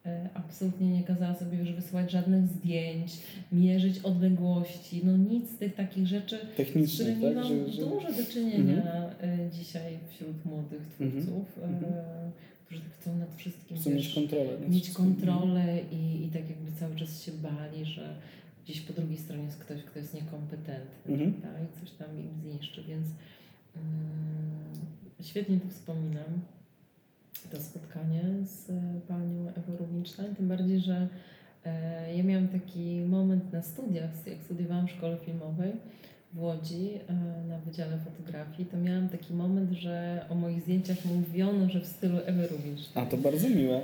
E, 0.06 0.30
Absolutnie 0.34 0.89
nie 0.89 1.04
kazała 1.04 1.36
sobie 1.36 1.58
już 1.58 1.72
wysyłać 1.72 2.12
żadnych 2.12 2.47
zdjęć, 2.47 3.12
mierzyć 3.51 3.99
odległości, 3.99 5.01
no 5.06 5.18
nic 5.18 5.49
z 5.51 5.58
tych 5.58 5.76
takich 5.76 6.08
rzeczy, 6.08 6.39
z 6.88 6.93
którymi 6.95 7.22
tak? 7.22 7.36
mam 7.36 7.43
Że, 7.47 7.72
że... 7.72 7.82
dużo 7.86 8.08
do 8.14 8.26
czynienia 8.32 9.10
e, 9.22 9.49
dzisiaj 9.51 9.99
wśród 10.10 10.45
młodych 10.45 10.82
Mhm. 11.01 11.12
twórców, 11.24 11.58
e, 11.60 11.64
Mhm. 11.64 11.93
którzy 12.66 12.82
chcą 12.99 13.18
nad 13.18 13.36
wszystkim 13.36 13.78
Chcą 13.78 13.89
wiesz, 13.89 13.99
mieć 14.06 14.14
kontrolę. 14.16 14.60
mieć 14.70 14.89
kontrolę 14.91 15.80
i, 15.91 16.26
i 16.26 16.28
tak 16.28 16.49
jakby 16.49 16.72
cały 16.80 16.95
czas 16.95 17.24
się 17.24 17.32
bali, 17.32 17.86
że 17.86 18.16
gdzieś 18.66 18.82
po 18.82 18.93
drugiej 18.93 19.18
stronie 19.18 19.43
jest 19.43 19.58
ktoś, 19.58 19.84
kto 19.84 19.99
jest 19.99 20.14
niekompetentny 20.14 21.14
Mhm. 21.14 21.34
i 21.34 21.80
coś 21.80 21.91
tam 21.91 22.08
im 22.20 22.30
zniszczy, 22.41 22.84
więc 22.84 23.08
mm, 23.76 24.74
świetnie 25.22 25.60
to 25.60 25.70
wspominam, 25.70 26.41
to 27.52 27.60
spotkanie 27.62 28.24
z 28.44 28.70
e, 28.70 28.74
panią 29.08 29.48
Ewą 29.50 29.78
Rubinstein, 29.78 30.36
tym 30.36 30.48
bardziej, 30.48 30.80
że 30.80 31.08
e, 31.66 32.16
ja 32.18 32.24
miałam 32.24 32.48
taki 32.48 33.02
moment 33.08 33.54
na 33.54 33.62
studiach, 33.62 34.28
jak 34.28 34.44
studiowałam 34.44 34.88
w 34.88 34.92
szkole 34.92 35.18
filmowej 35.18 35.72
w 36.34 36.42
Łodzi 36.42 36.90
e, 37.08 37.14
na 37.48 37.60
Wydziale 37.60 37.98
Fotografii, 37.98 38.70
to 38.70 38.78
miałam 38.78 39.10
taki 39.10 39.34
moment, 39.34 39.72
że 39.72 40.26
o 40.30 40.36
moich 40.36 40.62
zdjęciach 40.62 41.06
mówiono, 41.06 41.70
że 41.70 41.82
w 41.82 41.88
stylu 41.88 42.18
Ewy 42.26 42.48
Rubinstein. 42.48 43.08
A 43.08 43.10
to 43.10 43.18
bardzo 43.18 43.50
miłe. 43.50 43.82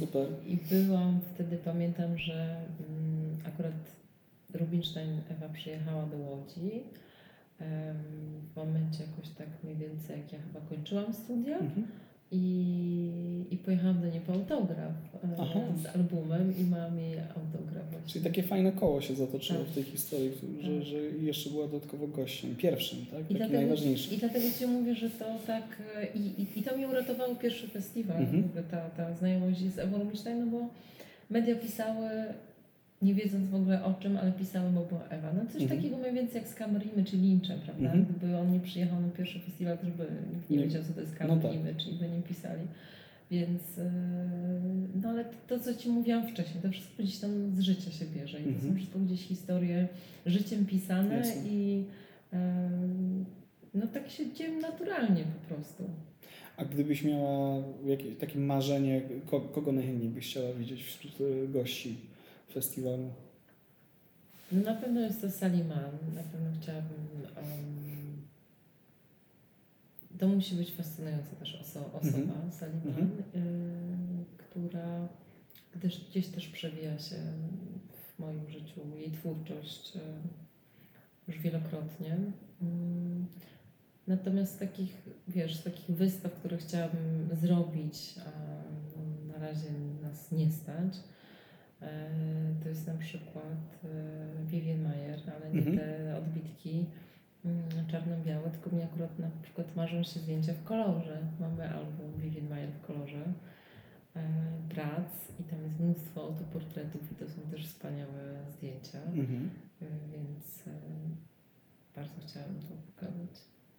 Super. 0.00 0.26
I 0.46 0.56
byłam 0.56 1.20
wtedy, 1.34 1.56
pamiętam, 1.56 2.18
że 2.18 2.56
mm, 2.90 3.36
akurat 3.46 3.72
Rubinstein 4.54 5.20
Ewa 5.30 5.48
przyjechała 5.48 6.06
do 6.06 6.16
Łodzi. 6.16 6.82
W 8.52 8.56
momencie 8.56 9.04
jakoś 9.04 9.28
tak 9.28 9.46
mniej 9.64 9.76
więcej, 9.76 10.18
jak 10.18 10.32
ja 10.32 10.38
chyba 10.38 10.60
kończyłam 10.60 11.14
studia 11.14 11.58
Mhm. 11.58 11.86
I, 12.32 13.44
i 13.50 13.56
pojechałam 13.56 14.00
do 14.00 14.06
niej 14.08 14.20
po 14.20 14.32
autograf 14.32 14.92
e, 15.24 15.28
Aha. 15.38 15.60
z 15.82 15.96
albumem 15.96 16.54
i 16.58 16.64
mam 16.64 16.98
jej 16.98 17.18
autograf 17.18 17.90
właśnie. 17.90 18.08
Czyli 18.12 18.24
takie 18.24 18.42
fajne 18.42 18.72
koło 18.72 19.00
się 19.00 19.14
zatoczyło 19.14 19.58
Tak. 19.58 19.68
w 19.68 19.74
tej 19.74 19.82
historii, 19.84 20.30
że, 20.62 20.68
Tak. 20.78 20.82
że 20.82 20.96
jeszcze 20.98 21.50
była 21.50 21.66
dodatkowo 21.68 22.06
gościem, 22.06 22.56
pierwszym, 22.56 22.98
tak? 23.10 23.30
I 23.30 23.34
dlatego, 23.34 23.58
najważniejszym. 23.58 24.14
I 24.14 24.18
dlatego 24.18 24.46
Ci 24.58 24.66
mówię, 24.66 24.94
że 24.94 25.10
to 25.10 25.24
tak. 25.46 25.64
e, 25.96 26.06
I, 26.18 26.42
i, 26.42 26.58
i 26.58 26.62
to 26.62 26.76
mi 26.78 26.86
uratowało 26.86 27.34
pierwszy 27.34 27.68
festiwal, 27.68 28.16
Mhm. 28.16 28.48
ta, 28.70 28.90
ta 28.90 29.14
znajomość 29.14 29.58
z 29.58 29.78
Ewą 29.78 29.98
no 30.38 30.46
bo 30.46 30.68
media 31.30 31.54
pisały, 31.56 32.08
nie 33.02 33.14
wiedząc 33.14 33.48
w 33.48 33.54
ogóle 33.54 33.84
o 33.84 33.94
czym, 33.94 34.16
ale 34.16 34.32
pisały, 34.32 34.70
bo 34.70 34.84
była 34.84 35.04
Ewa. 35.08 35.32
No 35.32 35.46
coś 35.52 35.62
Mhm. 35.62 35.80
takiego 35.80 35.98
mniej 35.98 36.14
więcej 36.14 36.34
jak 36.40 36.48
z 36.48 36.54
Kamerimy 36.54 37.04
czy 37.04 37.16
Lynchem, 37.16 37.60
prawda? 37.64 37.84
Mhm. 37.92 38.04
Gdyby 38.04 38.36
on 38.36 38.52
nie 38.52 38.60
przyjechał 38.60 39.00
na 39.00 39.08
pierwszy 39.08 39.40
festiwal, 39.40 39.78
to 39.78 39.86
już 39.86 39.96
by 39.96 40.06
nikt 40.34 40.50
nie 40.50 40.56
Nie. 40.56 40.64
wiedział, 40.64 40.82
co 40.84 40.92
to 40.92 41.00
jest 41.00 41.12
No 41.12 41.18
Kamerimy, 41.28 41.74
czyli 41.74 41.96
by 41.98 42.08
nie 42.08 42.22
pisali. 42.22 42.62
Więc, 43.30 43.78
e, 43.78 43.90
no 45.02 45.08
ale 45.08 45.24
to, 45.24 45.30
to, 45.46 45.58
co 45.64 45.74
Ci 45.74 45.88
mówiłam 45.88 46.28
wcześniej, 46.28 46.62
to 46.62 46.70
wszystko 46.70 47.02
gdzieś 47.02 47.18
tam 47.18 47.50
z 47.56 47.60
życia 47.60 47.90
się 47.90 48.04
bierze 48.16 48.40
i 48.40 48.42
to 48.44 48.48
Mhm. 48.48 48.68
są 48.70 48.76
wszystko 48.76 48.98
gdzieś 48.98 49.20
historie 49.26 49.88
życiem 50.26 50.66
pisane 50.66 51.16
Jasne. 51.16 51.42
i 51.50 51.84
em, 52.32 53.24
no 53.74 53.86
tak 53.86 54.10
się 54.10 54.32
dzieje 54.32 54.56
naturalnie 54.60 55.22
po 55.24 55.54
prostu. 55.54 55.84
A 56.56 56.64
gdybyś 56.64 57.04
miała 57.04 57.62
jakieś 57.86 58.16
takie 58.16 58.38
marzenie, 58.38 59.02
ko- 59.26 59.40
kogo 59.40 59.72
najchętniej 59.72 60.10
byś 60.10 60.30
chciała 60.30 60.52
widzieć 60.52 60.82
wśród 60.82 61.12
e, 61.20 61.48
gości 61.48 61.96
festiwalu? 62.52 63.10
No 64.52 64.62
na 64.62 64.74
pewno 64.74 65.00
jest 65.00 65.20
to 65.20 65.30
Saliman, 65.30 65.90
na 66.14 66.22
pewno 66.22 66.50
chciałabym... 66.60 67.06
em, 67.36 67.78
to 70.18 70.28
musi 70.28 70.54
być 70.54 70.72
fascynująca 70.72 71.36
też 71.36 71.60
oso- 71.62 71.92
osoba, 71.92 72.18
Mhm. 72.18 72.52
Saliman, 72.52 72.88
Mhm. 72.88 73.08
y, 73.34 74.24
która 74.38 75.08
gdyż 75.74 76.08
gdzieś 76.10 76.28
też 76.28 76.48
przewija 76.48 76.98
się 76.98 77.16
w 78.16 78.18
moim 78.18 78.50
życiu, 78.50 78.80
jej 78.96 79.10
twórczość 79.12 79.96
y, 79.96 80.00
już 81.28 81.38
wielokrotnie. 81.38 82.16
Mm, 82.62 83.26
Natomiast 84.06 84.54
z 84.54 84.58
takich, 84.58 85.02
wiesz, 85.28 85.56
z 85.56 85.62
takich 85.62 85.96
wystaw, 85.96 86.32
które 86.32 86.56
chciałabym 86.58 87.28
zrobić, 87.42 88.14
a 88.26 88.30
no, 88.96 89.32
na 89.32 89.38
razie 89.38 89.70
nas 90.02 90.32
nie 90.32 90.50
stać, 90.52 90.94
to 92.62 92.68
jest 92.68 92.86
na 92.86 92.94
przykład 92.94 93.84
e, 93.84 94.44
Vivien 94.46 94.82
Mayer, 94.82 95.20
ale 95.36 95.50
nie 95.52 95.58
Mhm. 95.58 95.76
te 95.78 96.16
odbitki 96.18 96.86
mm, 97.44 97.62
czarno-białe, 97.90 98.50
tylko 98.50 98.76
mi 98.76 98.82
akurat 98.82 99.18
na 99.18 99.30
przykład 99.42 99.76
marzą 99.76 100.02
się 100.02 100.20
zdjęcia 100.20 100.52
w 100.52 100.64
kolorze. 100.64 101.18
Mamy 101.40 101.68
album 101.74 102.12
Vivien 102.18 102.48
Mayer 102.48 102.70
w 102.70 102.86
kolorze 102.86 103.22
e, 104.16 104.22
prac 104.68 105.12
i 105.40 105.44
tam 105.44 105.62
jest 105.62 105.80
mnóstwo 105.80 106.22
autoportretów 106.22 107.12
i 107.12 107.14
to 107.14 107.28
są 107.28 107.40
też 107.50 107.66
wspaniałe 107.66 108.44
zdjęcia, 108.56 108.98
Mhm. 109.02 109.50
e, 109.82 109.86
więc 110.12 110.66
e, 110.66 110.70
bardzo 111.96 112.14
chciałabym 112.26 112.60
to 112.60 112.74
pokazać. 112.94 113.30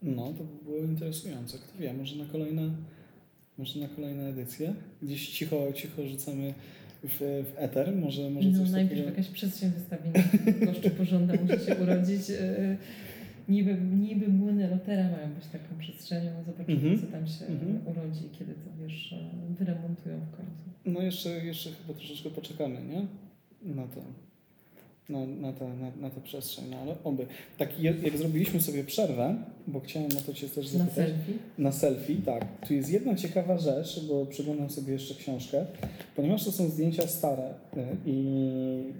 No, 0.01 0.33
to 0.33 0.43
by 0.43 0.63
było 0.63 0.77
interesujące. 0.77 1.57
Kto 1.57 1.77
wie, 1.79 1.93
może 1.93 2.15
na 2.15 2.25
kolejne, 2.31 2.69
może 3.57 3.79
na 3.79 3.87
kolejne 3.87 4.27
edycje. 4.29 4.73
Gdzieś 5.01 5.29
cicho, 5.29 5.73
cicho 5.73 6.07
rzucamy 6.07 6.53
w, 7.03 7.17
w 7.19 7.53
eter, 7.55 7.95
może, 7.95 8.29
może 8.29 8.49
no 8.49 8.59
coś 8.59 8.69
najpierw 8.71 8.91
takiego. 8.91 9.09
jakaś 9.09 9.27
przestrzeń 9.27 9.71
wystawienna 9.71 10.19
w 10.61 10.65
Goszczu 10.65 10.89
Pożąda 10.89 11.33
musi 11.33 11.65
się 11.65 11.75
urodzić. 11.75 12.29
e, 12.29 12.77
niby, 13.49 13.73
niby 13.99 14.27
młyny 14.27 14.69
Rotera 14.69 15.03
mają 15.03 15.33
być 15.33 15.45
taką 15.45 15.65
przestrzenią, 15.79 16.31
zobaczymy 16.45 16.77
Mhm. 16.77 16.99
co 16.99 17.07
tam 17.07 17.27
się 17.27 17.45
Mhm. 17.45 17.87
urodzi, 17.87 18.23
kiedy 18.39 18.53
to 18.53 18.69
wiesz, 18.83 19.13
e, 19.13 19.53
wyremontują 19.59 20.19
w 20.19 20.31
końcu. 20.37 20.69
No 20.85 21.01
jeszcze, 21.01 21.29
jeszcze 21.45 21.69
chyba 21.71 21.99
troszeczkę 21.99 22.29
poczekamy, 22.29 22.75
nie? 22.83 23.05
Na 23.75 23.87
to. 23.87 24.01
Na, 25.09 25.25
na, 25.25 25.53
tę, 25.53 25.65
na, 25.67 25.91
na 26.01 26.09
tę 26.09 26.21
przestrzeń, 26.21 26.65
no 26.71 26.77
ale 26.77 26.95
oby. 27.03 27.25
Tak 27.57 27.79
jak, 27.79 27.95
zrobiliśmy 28.17 28.61
sobie 28.61 28.83
przerwę, 28.83 29.35
bo 29.67 29.79
chciałem 29.79 30.09
o 30.17 30.21
to 30.25 30.33
Cię 30.33 30.49
też 30.49 30.73
Na 30.73 30.79
zapytać. 30.79 30.95
selfie. 30.95 31.33
Na 31.57 31.71
selfie, 31.71 32.15
tak. 32.25 32.45
Tu 32.67 32.73
jest 32.73 32.91
jedna 32.91 33.15
ciekawa 33.15 33.57
rzecz, 33.57 34.05
bo 34.07 34.25
przeglądam 34.25 34.69
sobie 34.69 34.93
jeszcze 34.93 35.15
książkę, 35.15 35.65
ponieważ 36.15 36.45
to 36.45 36.51
są 36.51 36.69
zdjęcia 36.69 37.07
stare 37.07 37.49
y, 37.77 37.81
i 38.05 38.13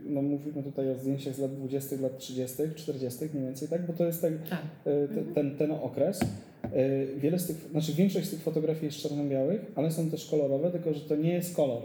no, 0.05 0.21
mówimy 0.21 0.63
tutaj 0.63 0.91
o 0.91 0.95
zdjęciach 0.99 1.35
z 1.35 1.39
lat 1.39 1.55
20., 1.55 1.95
lat 2.01 2.17
30., 2.17 2.55
40., 2.75 3.19
mniej 3.33 3.43
więcej, 3.45 3.67
tak? 3.67 3.87
Bo 3.87 3.93
to 3.93 4.05
jest 4.05 4.21
tak, 4.21 4.33
Tak. 4.49 4.61
y, 4.87 5.07
te, 5.15 5.33
ten, 5.33 5.55
ten 5.57 5.71
okres. 5.71 6.21
Y, 6.21 7.19
Wiele 7.19 7.39
z 7.39 7.47
tych, 7.47 7.57
znaczy 7.71 7.93
większość 7.93 8.27
z 8.27 8.29
tych 8.29 8.41
fotografii 8.41 8.85
jest 8.85 8.97
czarno-białych, 8.97 9.71
ale 9.75 9.91
są 9.91 10.09
też 10.11 10.25
kolorowe, 10.25 10.71
tylko 10.71 10.93
że 10.93 10.99
to 11.01 11.15
nie 11.15 11.33
jest 11.33 11.55
kolor, 11.55 11.81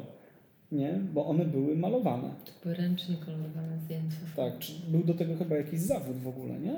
nie? 0.75 0.93
Bo 1.14 1.27
one 1.27 1.45
były 1.45 1.77
malowane. 1.77 2.29
To 2.45 2.53
były 2.62 2.75
ręcznie 2.75 3.16
kolorowane 3.27 3.79
zdjęcia. 3.85 4.16
Tak, 4.37 4.59
czy 4.59 4.72
był 4.89 5.05
do 5.05 5.14
tego 5.14 5.37
chyba 5.37 5.57
jakiś 5.57 5.81
zawód 5.81 6.16
w 6.16 6.29
ogóle, 6.29 6.55
nie? 6.59 6.75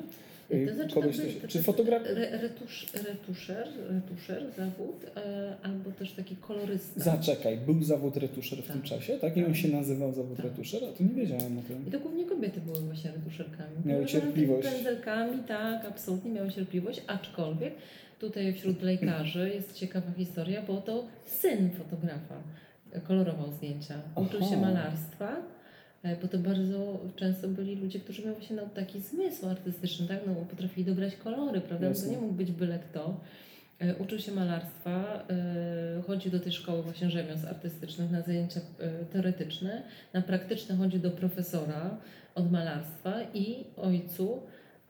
Y, 0.57 0.67
To 0.67 0.75
znaczy, 0.75 0.95
Kogoś 0.95 1.17
to 1.17 1.23
by- 1.23 1.29
też- 1.29 1.43
to- 1.43 1.49
czy 1.49 1.59
to- 1.59 1.65
fotograf... 1.65 2.03
Re, 2.07 2.39
retusz, 2.43 2.87
retuszer, 3.09 3.69
retuszer, 3.91 4.45
zawód, 4.57 4.97
e, 5.17 5.57
albo 5.63 5.91
też 5.91 6.13
taki 6.13 6.37
kolorysta. 6.37 7.01
Zaczekaj, 7.01 7.57
był 7.59 7.83
zawód 7.83 8.17
retuszer 8.17 8.59
w 8.59 8.67
Tak. 8.67 8.73
tym 8.77 8.83
czasie, 8.83 9.19
tak? 9.19 9.37
I 9.37 9.41
on 9.41 9.47
Tak. 9.47 9.57
się 9.57 9.69
nazywał 9.69 10.13
zawód 10.13 10.37
Tak. 10.37 10.47
retuszer, 10.47 10.81
a 10.85 10.93
to 10.99 11.05
nie 11.05 11.15
wiedziałem 11.15 11.59
o 11.59 11.63
tym. 11.63 11.85
I 11.89 11.91
to 11.91 12.01
głównie 12.01 12.25
kobiety 12.25 12.61
były 12.61 12.81
właśnie 12.81 13.11
retuszerkami. 13.13 13.71
Miały 13.85 13.99
Były 13.99 14.07
cierpliwość. 14.07 14.69
Pędzelkami, 14.69 15.39
tak, 15.49 15.85
absolutnie 15.85 16.31
miały 16.31 16.51
cierpliwość, 16.53 17.03
aczkolwiek 17.07 17.75
tutaj 18.21 18.53
wśród 18.55 18.83
lejkarzy 18.83 19.51
jest 19.55 19.75
ciekawa 19.75 20.13
historia, 20.17 20.63
bo 20.63 20.77
to 20.81 21.05
syn 21.27 21.71
fotografa 21.71 22.35
kolorował 23.09 23.53
zdjęcia. 23.53 23.95
Uczył 24.15 24.41
Aha. 24.43 24.51
się 24.51 24.57
malarstwa, 24.61 25.37
e, 26.03 26.17
bo 26.17 26.29
to 26.29 26.39
bardzo 26.39 26.99
często 27.17 27.49
byli 27.49 27.77
ludzie, 27.77 28.01
którzy 28.01 28.23
mieli 28.23 28.35
właśnie 28.35 28.57
no, 28.57 28.63
taki 28.75 29.01
zmysł 29.01 29.49
artystyczny, 29.49 30.07
tak? 30.09 30.19
no, 30.27 30.35
potrafili 30.35 30.85
dobrać 30.87 31.17
kolory, 31.17 31.61
prawda? 31.61 31.89
No, 31.89 31.95
to 31.95 31.99
Jasne. 32.01 32.13
nie 32.13 32.19
mógł 32.19 32.35
być 32.35 32.53
byle 32.53 32.79
kto. 32.79 33.21
E, 33.79 33.95
Uczył 33.97 34.19
się 34.19 34.33
malarstwa, 34.33 35.25
e, 35.99 36.03
chodził 36.07 36.31
do 36.33 36.41
tej 36.41 36.53
szkoły 36.53 36.83
właśnie 36.83 37.11
rzemiosł 37.11 37.47
artystycznych 37.47 38.11
na 38.11 38.23
zajęcia 38.23 38.61
teoretyczne, 39.13 39.83
na 40.13 40.23
praktyczne 40.23 40.77
chodził 40.77 41.01
do 41.01 41.11
profesora 41.11 41.97
od 42.35 42.53
malarstwa 42.53 43.15
i 43.35 43.65
ojcu 43.77 44.41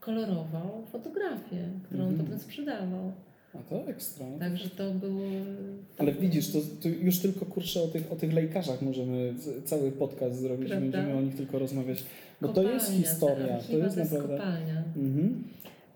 kolorował 0.01 0.87
fotografię, 0.93 1.69
którą 1.85 2.05
Mhm. 2.05 2.25
potem 2.25 2.39
sprzedawał. 2.39 3.13
A 3.61 3.71
to 3.71 3.89
ekstra. 3.89 4.27
Także 4.39 4.71
to 4.71 4.91
było... 4.91 5.23
Ale 5.99 6.13
widzisz, 6.13 6.53
to, 6.53 6.59
to 6.83 6.89
już 6.89 7.19
tylko 7.19 7.47
kurczę 7.47 7.83
o 7.83 7.87
tych, 7.87 8.13
o 8.13 8.17
tych 8.17 8.33
lejkarzach 8.33 8.83
możemy 8.83 9.35
cały 9.65 9.93
podcast 9.93 10.41
zrobić, 10.41 10.69
Prawda? 10.69 10.83
będziemy 10.91 11.19
o 11.19 11.21
nich 11.21 11.37
tylko 11.37 11.59
rozmawiać. 11.59 12.05
Bo 12.41 12.49
to 12.49 12.63
jest 12.63 12.87
Kopalnia, 12.87 13.09
historia, 13.09 13.47
to 13.47 13.55
archiwa 13.55 13.85
jest 13.85 13.97
naprawdę... 13.97 14.37
kopalnia. 14.37 14.85
Mhm. 14.97 15.45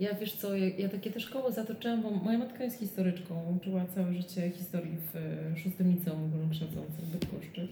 Ja 0.01 0.15
wiesz 0.15 0.37
co, 0.37 0.57
ja, 0.57 0.69
ja 0.79 0.89
takie 0.89 1.11
też 1.11 1.27
koło 1.27 1.53
zatoczyłam, 1.53 2.03
bo 2.03 2.11
moja 2.11 2.39
matka 2.39 2.65
jest 2.65 2.79
historyczką, 2.79 3.57
uczyła 3.57 3.85
całe 3.95 4.15
życie 4.15 4.51
historii 4.51 4.97
w 5.13 5.17
e, 5.17 5.57
szóstym 5.57 5.91
liceum 5.93 6.25
ogólnokształcącym 6.25 7.05
w 7.05 7.13
Bydgoszczy. 7.13 7.69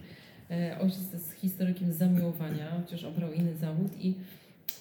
E, 0.51 0.77
Ojciec 0.81 1.13
jest 1.13 1.31
historykiem 1.33 1.93
zamiłowania, 1.93 2.81
chociaż 2.81 3.03
obrał 3.03 3.33
inny 3.33 3.55
zawód 3.55 3.91
i 3.99 4.13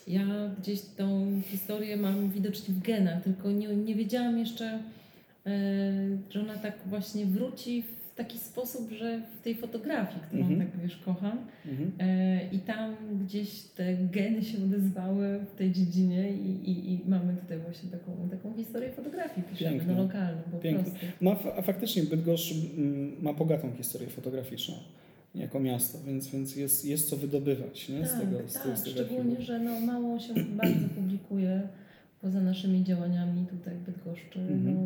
ja 0.06 0.24
gdzieś 0.60 0.80
tą 0.96 1.26
historię 1.50 1.96
mam 1.96 2.30
widocznie 2.30 2.74
w 2.74 2.80
genach, 2.80 3.22
tylko 3.22 3.50
nie, 3.50 3.68
nie 3.68 3.94
wiedziałam 3.94 4.38
jeszcze, 4.38 4.78
że 6.30 6.40
ona 6.40 6.54
tak 6.54 6.74
właśnie 6.86 7.26
wróci 7.26 7.82
w 7.82 8.14
taki 8.16 8.38
sposób, 8.38 8.90
że 8.92 9.20
w 9.38 9.42
tej 9.42 9.54
fotografii, 9.54 10.20
którą 10.28 10.42
Mhm. 10.42 10.60
tak 10.60 10.80
wiesz 10.82 10.96
kocham, 10.96 11.38
Mhm. 11.66 11.92
E, 11.98 12.40
I 12.52 12.58
tam 12.58 12.94
gdzieś 13.24 13.60
te 13.62 13.96
geny 13.96 14.42
się 14.42 14.58
odezwały 14.64 15.38
w 15.54 15.58
tej 15.58 15.72
dziedzinie 15.72 16.30
i, 16.32 16.70
i, 16.70 16.92
i 16.92 17.00
mamy 17.08 17.36
tutaj 17.36 17.58
właśnie 17.58 17.90
taką, 17.90 18.28
taką 18.30 18.54
historię 18.56 18.90
fotografii 18.92 19.46
piszemy, 19.50 19.70
Piękne. 19.70 19.94
no 19.94 20.02
lokalną 20.02 20.42
po 20.52 20.58
Piękne. 20.58 20.84
prostu. 20.84 21.28
A 21.30 21.34
fa- 21.34 21.56
a 21.56 21.62
faktycznie 21.62 22.02
Bydgoszcz 22.02 22.52
mm, 22.76 23.12
ma 23.22 23.32
bogatą 23.32 23.72
historię 23.76 24.08
fotograficzną 24.08 24.74
jako 25.34 25.60
miasto, 25.60 25.98
więc, 26.06 26.28
więc 26.28 26.56
jest, 26.56 26.84
jest 26.84 27.10
co 27.10 27.16
wydobywać 27.16 27.88
nie? 27.88 28.06
z 28.06 28.12
tak, 28.12 28.20
tego, 28.20 28.38
z 28.48 28.52
tak, 28.52 28.62
z 28.78 28.82
tego 28.82 28.96
szczególnie, 28.96 29.20
archiwum. 29.20 29.42
że 29.42 29.58
no, 29.58 29.80
mało 29.80 30.20
się 30.20 30.34
bardzo 30.34 30.88
publikuje 30.96 31.68
poza 32.20 32.40
naszymi 32.40 32.84
działaniami 32.84 33.46
tutaj 33.46 33.74
w 33.74 33.80
Bydgoszczy. 33.80 34.38
Mhm. 34.40 34.64
No, 34.64 34.82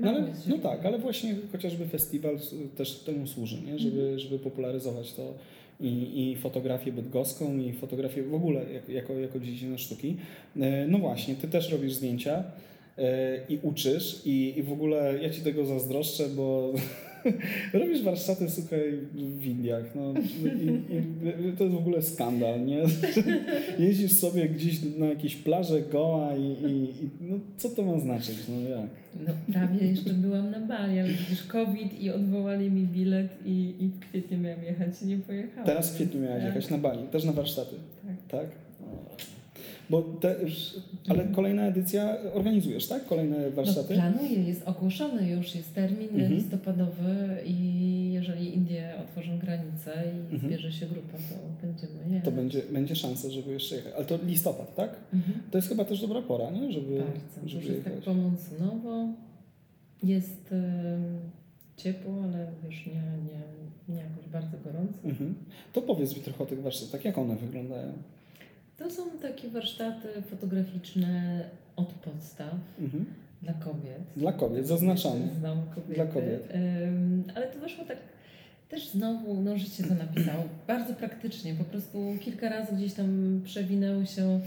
No, 0.00 0.10
ale, 0.10 0.24
no 0.46 0.58
tak, 0.58 0.86
ale 0.86 0.98
właśnie 0.98 1.34
chociażby 1.52 1.86
festiwal 1.86 2.38
też 2.76 2.98
temu 2.98 3.26
służy, 3.26 3.56
nie? 3.66 3.78
Żeby, 3.78 4.18
żeby 4.18 4.38
popularyzować 4.38 5.12
to 5.12 5.34
i, 5.80 6.22
i 6.30 6.36
fotografię 6.36 6.92
bydgoską, 6.92 7.58
i 7.58 7.72
fotografię 7.72 8.22
w 8.22 8.34
ogóle 8.34 8.72
jako, 8.72 8.92
jako, 8.92 9.12
jako 9.18 9.40
dziedzinę 9.40 9.78
sztuki. 9.78 10.16
E, 10.60 10.86
No 10.86 10.98
właśnie, 10.98 11.34
ty 11.34 11.48
też 11.48 11.72
robisz 11.72 11.92
zdjęcia 11.94 12.44
e, 12.98 13.38
i 13.48 13.58
uczysz 13.62 14.22
i, 14.26 14.54
i 14.58 14.62
w 14.62 14.72
ogóle 14.72 15.18
ja 15.22 15.30
ci 15.30 15.40
tego 15.40 15.66
zazdroszczę, 15.66 16.28
bo 16.28 16.72
robisz 17.80 18.02
warsztaty, 18.02 18.50
słuchaj, 18.50 18.80
w 19.14 19.46
Indiach. 19.46 19.84
No, 19.94 20.14
i, 20.62 20.66
i 21.46 21.52
to 21.58 21.64
jest 21.64 21.76
w 21.76 21.78
ogóle 21.78 22.02
skandal, 22.02 22.64
nie? 22.64 22.82
Jeździsz 23.86 24.12
sobie 24.12 24.48
gdzieś 24.48 24.80
na 24.98 25.06
jakieś 25.06 25.36
plaże 25.36 25.82
goła 25.82 26.36
i, 26.36 26.42
i, 26.42 27.04
i 27.04 27.10
no, 27.20 27.36
co 27.56 27.68
to 27.68 27.82
ma 27.82 28.00
znaczyć? 28.00 28.36
No 28.48 28.68
jak? 28.68 28.90
No 29.26 29.32
prawie 29.52 29.86
jeszcze 29.86 30.10
byłam 30.10 30.50
na 30.50 30.60
Bali, 30.60 31.00
ale 31.00 31.08
widzisz 31.08 31.42
COVID 31.46 32.00
i 32.00 32.10
odwołali 32.10 32.70
mi 32.70 32.82
bilet 32.82 33.28
i, 33.44 33.74
i 33.80 33.88
w 33.88 33.98
kwietniu 34.00 34.38
miałam 34.38 34.64
jechać 34.64 35.02
i 35.02 35.06
nie 35.06 35.18
pojechałam. 35.18 35.66
Teraz 35.66 35.90
w 35.90 35.94
kwietniu 35.94 36.20
miałaś 36.20 36.42
Tak, 36.42 36.54
jechać 36.54 36.70
na 36.70 36.78
Bali, 36.78 37.08
też 37.08 37.24
na 37.24 37.32
warsztaty, 37.32 37.76
Tak. 38.06 38.40
tak? 38.40 38.50
Bo 39.90 40.02
te, 40.02 40.36
ale 41.08 41.24
kolejna 41.24 41.62
edycja 41.66 42.16
organizujesz, 42.34 42.86
tak? 42.88 43.06
Kolejne 43.06 43.36
No, 43.38 43.50
warsztaty? 43.56 43.94
planuję, 43.94 44.42
jest 44.42 44.62
ogłoszony 44.68 45.28
już, 45.30 45.54
jest 45.54 45.74
termin 45.74 46.08
Mhm. 46.08 46.32
listopadowy 46.32 47.36
i 47.46 48.12
jeżeli 48.12 48.54
Indie 48.54 48.94
otworzą 49.00 49.38
granice 49.38 50.04
i 50.16 50.34
Mhm. 50.34 50.40
zbierze 50.40 50.72
się 50.72 50.86
grupa, 50.86 51.18
to 51.18 51.66
będziemy 51.66 51.92
jechać. 52.08 52.24
To 52.24 52.32
będzie, 52.32 52.62
będzie 52.72 52.96
szansa, 52.96 53.30
żeby 53.30 53.52
jeszcze 53.52 53.76
jechać. 53.76 53.92
Ale 53.96 54.04
to 54.04 54.18
listopad, 54.26 54.74
tak? 54.74 54.90
Mhm. 55.14 55.38
To 55.50 55.58
jest 55.58 55.68
chyba 55.68 55.84
też 55.84 56.00
dobra 56.00 56.22
pora, 56.22 56.50
nie? 56.50 56.72
Żeby, 56.72 56.98
Bardzo. 56.98 57.48
Żeby 57.48 57.64
jest 57.66 57.84
tak 57.84 57.92
jechać. 57.92 58.04
pomonsunowo. 58.04 59.08
Jest 60.02 60.52
em, 60.52 61.18
ciepło, 61.76 62.14
ale 62.24 62.46
wiesz, 62.64 62.86
nie, 62.86 62.92
nie, 62.92 63.40
nie 63.96 64.02
jakoś 64.02 64.26
bardzo 64.32 64.56
gorąco. 64.64 64.98
Mhm. 65.04 65.34
To 65.72 65.82
powiedz 65.82 66.16
mi 66.16 66.22
trochę 66.22 66.44
o 66.44 66.46
tych 66.46 66.62
warsztatach, 66.62 67.04
jak 67.04 67.18
one 67.18 67.36
wyglądają? 67.36 67.92
To 68.78 68.90
są 68.90 69.02
takie 69.22 69.48
warsztaty 69.48 70.08
fotograficzne 70.30 71.44
od 71.76 71.92
podstaw 71.92 72.54
Mhm. 72.80 73.04
dla 73.42 73.52
kobiet. 73.52 74.00
Dla 74.16 74.32
kobiet, 74.32 74.66
zaznaczamy. 74.66 75.28
Znam 75.38 75.62
kobiety. 75.74 75.94
Dla 75.94 76.06
kobiet. 76.06 76.48
Ale 77.34 77.46
to 77.46 77.58
wyszło 77.58 77.84
tak 77.84 77.98
też 78.68 78.88
znowu, 78.88 79.40
no 79.42 79.58
życie 79.58 79.84
to 79.84 79.94
napisało, 79.94 80.44
bardzo 80.66 80.94
praktycznie. 80.94 81.54
Po 81.54 81.64
prostu 81.64 81.98
kilka 82.20 82.48
razy 82.48 82.74
gdzieś 82.76 82.94
tam 82.94 83.40
przewinęły 83.44 84.06
się 84.06 84.40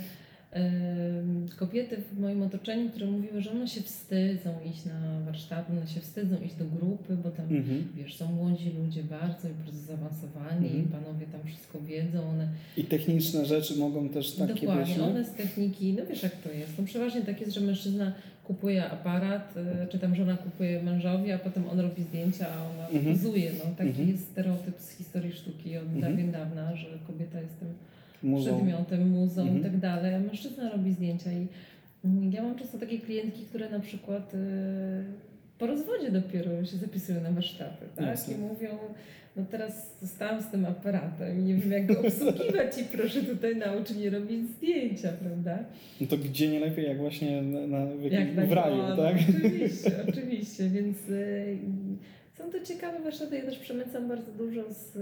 kobiety 1.56 1.98
w 2.14 2.20
moim 2.20 2.42
otoczeniu, 2.42 2.90
które 2.90 3.06
mówiły, 3.06 3.42
że 3.42 3.52
one 3.52 3.68
się 3.68 3.82
wstydzą 3.82 4.50
iść 4.72 4.86
na 4.86 5.20
warsztaty, 5.26 5.72
one 5.72 5.88
się 5.88 6.00
wstydzą 6.00 6.36
iść 6.46 6.56
do 6.56 6.66
grupy, 6.66 7.16
bo 7.24 7.32
tam 7.32 7.46
Mhm. 7.46 7.88
wiesz, 7.96 8.16
są 8.18 8.32
młodzi 8.32 8.72
ludzie 8.84 9.04
bardzo 9.04 9.50
i 9.50 9.52
bardzo 9.54 9.80
zaawansowani, 9.82 10.68
Mhm. 10.68 10.86
panowie 11.04 11.26
tam 11.26 11.42
wszystko 11.46 11.80
wiedzą, 11.82 12.30
one 12.30 12.48
I 12.78 12.84
techniczne 12.84 13.46
rzeczy 13.46 13.76
mogą 13.76 14.10
też 14.10 14.36
takie 14.36 14.54
Dokładnie, 14.54 14.94
być, 14.96 15.04
one 15.04 15.26
z 15.26 15.32
techniki, 15.34 15.94
no 15.94 16.06
wiesz 16.06 16.24
jak 16.24 16.36
to 16.36 16.52
jest. 16.52 16.72
No 16.80 16.86
przeważnie 16.86 17.22
tak 17.22 17.42
jest, 17.42 17.54
że 17.54 17.62
mężczyzna 17.62 18.14
kupuje 18.44 18.86
aparat, 18.92 19.54
y, 19.84 19.88
czy 19.88 20.00
tam 20.00 20.16
żona 20.16 20.38
kupuje 20.38 20.84
mężowi, 20.84 21.32
a 21.32 21.40
potem 21.40 21.70
on 21.70 21.80
robi 21.80 22.04
zdjęcia, 22.04 22.48
a 22.48 22.70
ona 22.74 22.90
Mhm. 22.90 23.16
pozuje. 23.18 23.52
No, 23.60 23.72
taki 23.78 23.90
Mhm. 23.90 24.10
jest 24.10 24.26
stereotyp 24.32 24.80
z 24.80 24.92
historii 24.92 25.32
sztuki 25.34 25.78
od 25.78 25.84
Mhm. 25.84 26.02
dawien 26.02 26.32
dawna, 26.32 26.76
że 26.76 26.88
kobieta 27.08 27.42
jest 27.42 27.60
tym 27.60 27.68
Przedmiotem, 28.42 29.10
muzą 29.10 29.42
Mhm. 29.42 29.60
i 29.60 29.64
tak 29.64 29.78
dalej, 29.78 30.16
a 30.16 30.20
mężczyzna 30.20 30.70
robi 30.70 30.92
zdjęcia. 30.94 31.32
I 31.32 31.48
mm, 32.06 32.32
ja 32.34 32.44
mam 32.44 32.56
często 32.56 32.78
takie 32.78 33.00
klientki, 33.00 33.46
które 33.46 33.70
na 33.70 33.80
przykład 33.80 34.34
y, 34.34 34.38
po 35.60 35.68
rozwodzie 35.68 36.12
dopiero 36.12 36.66
się 36.66 36.78
zapisują 36.78 37.22
na 37.22 37.32
warsztaty, 37.32 37.86
tak? 37.96 38.06
Jasne. 38.06 38.34
I 38.34 38.38
mówią, 38.38 38.70
no 39.36 39.44
teraz 39.52 40.00
zostałam 40.02 40.42
z 40.42 40.48
tym 40.52 40.66
aparatem 40.66 41.40
i 41.40 41.44
nie 41.44 41.56
wiem 41.56 41.72
jak 41.72 41.86
go 41.86 42.00
obsługiwać 42.02 42.78
i 42.82 42.98
proszę 42.98 43.24
tutaj 43.24 43.56
nauczyć 43.56 43.98
mnie 43.98 44.10
robić 44.10 44.50
zdjęcia, 44.50 45.10
prawda? 45.24 45.60
No 46.02 46.08
to 46.08 46.18
gdzie 46.18 46.48
nie 46.50 46.60
lepiej, 46.60 46.86
jak 46.86 46.98
właśnie 46.98 47.42
na, 47.42 47.68
na, 47.68 47.86
w, 47.86 48.36
na 48.36 48.46
w 48.46 48.52
raju, 48.52 48.78
no, 48.78 48.98
tak? 48.98 49.16
No, 49.16 49.38
oczywiście, 49.40 49.92
oczywiście, 50.10 50.70
więc 50.70 51.10
y, 51.10 51.58
Są 52.38 52.52
to 52.52 52.60
ciekawe 52.66 53.00
warsztaty, 53.04 53.36
ja 53.38 53.46
też 53.46 53.60
przemycam 53.60 54.08
bardzo 54.08 54.32
dużo 54.32 54.62
z, 54.74 54.94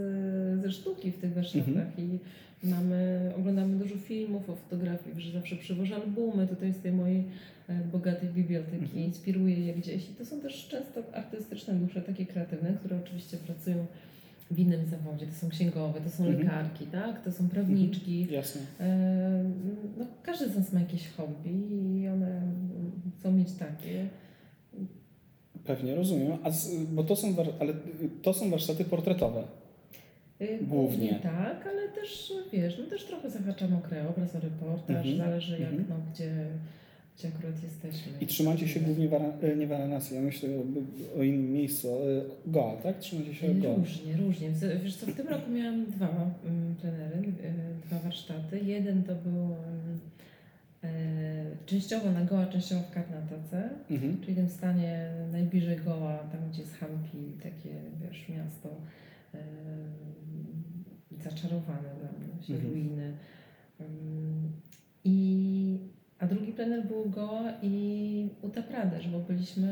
ze 0.61 0.71
sztuki 0.71 1.11
w 1.11 1.17
tych 1.17 1.33
warsztatach 1.33 1.67
Mhm. 1.67 1.91
i 1.97 2.19
mamy, 2.63 3.31
oglądamy 3.39 3.75
dużo 3.75 3.95
filmów 3.97 4.49
o 4.49 4.55
fotografii, 4.55 5.21
że 5.21 5.31
zawsze 5.31 5.55
przywożę 5.55 5.95
albumy 5.95 6.47
tutaj 6.47 6.73
z 6.73 6.79
tej 6.79 6.91
mojej 6.91 7.23
e, 7.69 7.73
bogatej 7.91 8.29
biblioteki, 8.29 8.83
Mhm. 8.83 9.03
inspiruję 9.03 9.59
je 9.59 9.73
gdzieś 9.73 10.09
i 10.09 10.13
to 10.13 10.25
są 10.25 10.39
też 10.41 10.67
często 10.67 11.03
artystyczne 11.13 11.73
dusze, 11.73 12.01
takie 12.01 12.25
kreatywne, 12.25 12.73
które 12.79 12.99
oczywiście 13.05 13.37
pracują 13.37 13.85
w 14.51 14.59
innym 14.59 14.85
zawodzie, 14.85 15.25
to 15.27 15.33
są 15.33 15.49
księgowe, 15.49 16.01
to 16.01 16.09
są 16.09 16.25
Mhm. 16.25 16.43
lekarki, 16.45 16.85
tak? 16.85 17.23
to 17.23 17.31
są 17.31 17.49
prawniczki, 17.49 18.27
Jasne. 18.31 18.61
E, 18.79 19.43
No, 19.97 20.05
każdy 20.23 20.49
z 20.49 20.55
nas 20.55 20.73
ma 20.73 20.79
jakieś 20.79 21.07
hobby 21.09 21.49
i 22.01 22.07
one 22.07 22.41
chcą 23.19 23.31
mieć 23.31 23.51
takie. 23.51 24.07
Pewnie 25.65 25.95
rozumiem. 25.95 26.37
A 26.43 26.51
z, 26.51 26.83
bo 26.83 27.03
to 27.03 27.15
są, 27.15 27.35
ale 27.59 27.73
to 28.21 28.33
są 28.33 28.49
warsztaty 28.49 28.85
portretowe. 28.85 29.43
Y, 30.41 30.59
Głównie. 30.61 31.19
tak, 31.23 31.67
ale 31.67 31.89
też 31.89 32.33
wiesz, 32.53 32.77
no 32.79 32.85
też 32.85 33.05
trochę 33.05 33.29
zahaczam 33.29 33.75
o 33.75 33.79
krajobraz, 33.81 34.35
o 34.35 34.39
reportaż, 34.39 35.07
Mhm. 35.07 35.17
zależy 35.17 35.59
jak, 35.59 35.69
Mhm. 35.71 35.85
no, 35.89 35.95
gdzie, 36.13 36.31
gdzie 37.17 37.27
akurat 37.27 37.63
jesteśmy. 37.63 38.11
I 38.21 38.27
trzymacie 38.27 38.67
się 38.67 38.79
głównie 38.79 39.09
wara, 39.09 39.25
e, 39.41 39.55
nie 39.55 39.67
Varanasi, 39.67 40.15
ja 40.15 40.21
myślę 40.21 40.49
o, 40.49 41.19
o 41.19 41.23
innym 41.23 41.51
miejscu. 41.51 41.87
Goa, 42.45 42.75
tak? 42.77 42.99
Trzymacie 42.99 43.33
się 43.35 43.53
Goa. 43.55 43.75
Różnie, 43.75 44.17
różnie. 44.17 44.49
W- 44.51 44.83
Wiesz 44.83 44.95
co, 44.95 45.05
w 45.05 45.13
tym 45.15 45.27
roku 45.27 45.51
miałam 45.51 45.85
dwa 45.85 46.31
mm, 46.45 46.75
plenery, 46.75 47.17
y, 47.27 47.87
dwa 47.87 47.99
warsztaty. 47.99 48.59
Jeden 48.59 49.03
to 49.03 49.15
był 49.15 49.55
częściowo 51.65 52.11
na 52.11 52.21
Goa, 52.25 52.45
częściowo 52.45 52.81
w 52.81 52.91
Karnatace. 52.91 53.69
Mhm. 53.91 54.17
Czyli 54.21 54.35
tym 54.35 54.49
stanie 54.49 55.09
najbliżej 55.31 55.77
Goa, 55.85 56.17
tam 56.17 56.49
gdzie 56.51 56.61
jest 56.61 56.73
Hampi, 56.73 57.17
takie 57.43 57.69
wiesz, 58.01 58.29
miasto 58.29 58.69
zaczarowane 61.29 61.89
dla 61.99 62.09
mnie, 62.11 62.43
się 62.47 62.53
Mhm. 62.53 62.71
ruiny. 62.73 63.13
I, 65.03 65.79
a 66.19 66.27
drugi 66.27 66.51
plener 66.53 66.87
był 66.87 67.09
Goa 67.09 67.53
i 67.61 68.29
Uttar 68.41 68.63
Pradesh, 68.63 69.07
bo 69.07 69.19
byliśmy 69.19 69.71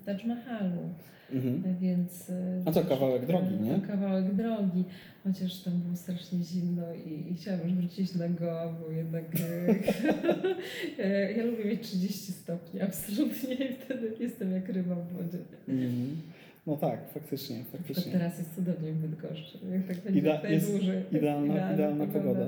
w 0.00 0.04
Taj 0.04 0.26
Mahalu, 0.26 0.88
Mhm. 1.32 1.76
więc... 1.80 2.30
e, 2.30 2.62
A 2.66 2.72
to 2.72 2.84
kawałek 2.84 3.26
drogi, 3.26 3.54
nie? 3.60 3.74
To 3.80 3.86
kawałek 3.86 4.34
drogi, 4.34 4.84
chociaż 5.24 5.58
tam 5.62 5.72
było 5.80 5.96
strasznie 5.96 6.44
zimno 6.44 6.82
i, 6.94 7.32
i 7.32 7.34
chciałam 7.34 7.60
już 7.60 7.72
wrócić 7.72 8.14
na 8.14 8.28
Goa, 8.28 8.72
bo 8.72 8.90
jednak 8.92 9.24
e, 10.98 11.32
ja 11.32 11.44
lubię 11.44 11.64
mieć 11.64 11.80
30 11.82 12.32
stopni, 12.32 12.80
absolutnie 12.80 13.54
i 13.54 13.72
wtedy 13.74 14.12
jestem 14.20 14.52
jak 14.52 14.68
ryba 14.68 14.94
w 14.94 15.12
wodzie. 15.12 15.38
Mhm. 15.68 16.16
No 16.66 16.76
tak, 16.76 17.00
faktycznie, 17.14 17.64
faktycznie. 17.72 18.12
teraz 18.12 18.38
jest 18.38 18.54
cudownie 18.54 18.92
w 18.92 18.96
Bydgoszczy, 18.96 19.58
jak 19.72 19.86
tak 19.86 19.96
będzie 20.04 20.20
Ida- 20.20 20.48
jest 20.50 20.68
najdłużej. 20.68 20.96
jest 20.98 21.12
Idealna, 21.12 21.72
idealna 21.74 22.06
pogoda. 22.06 22.46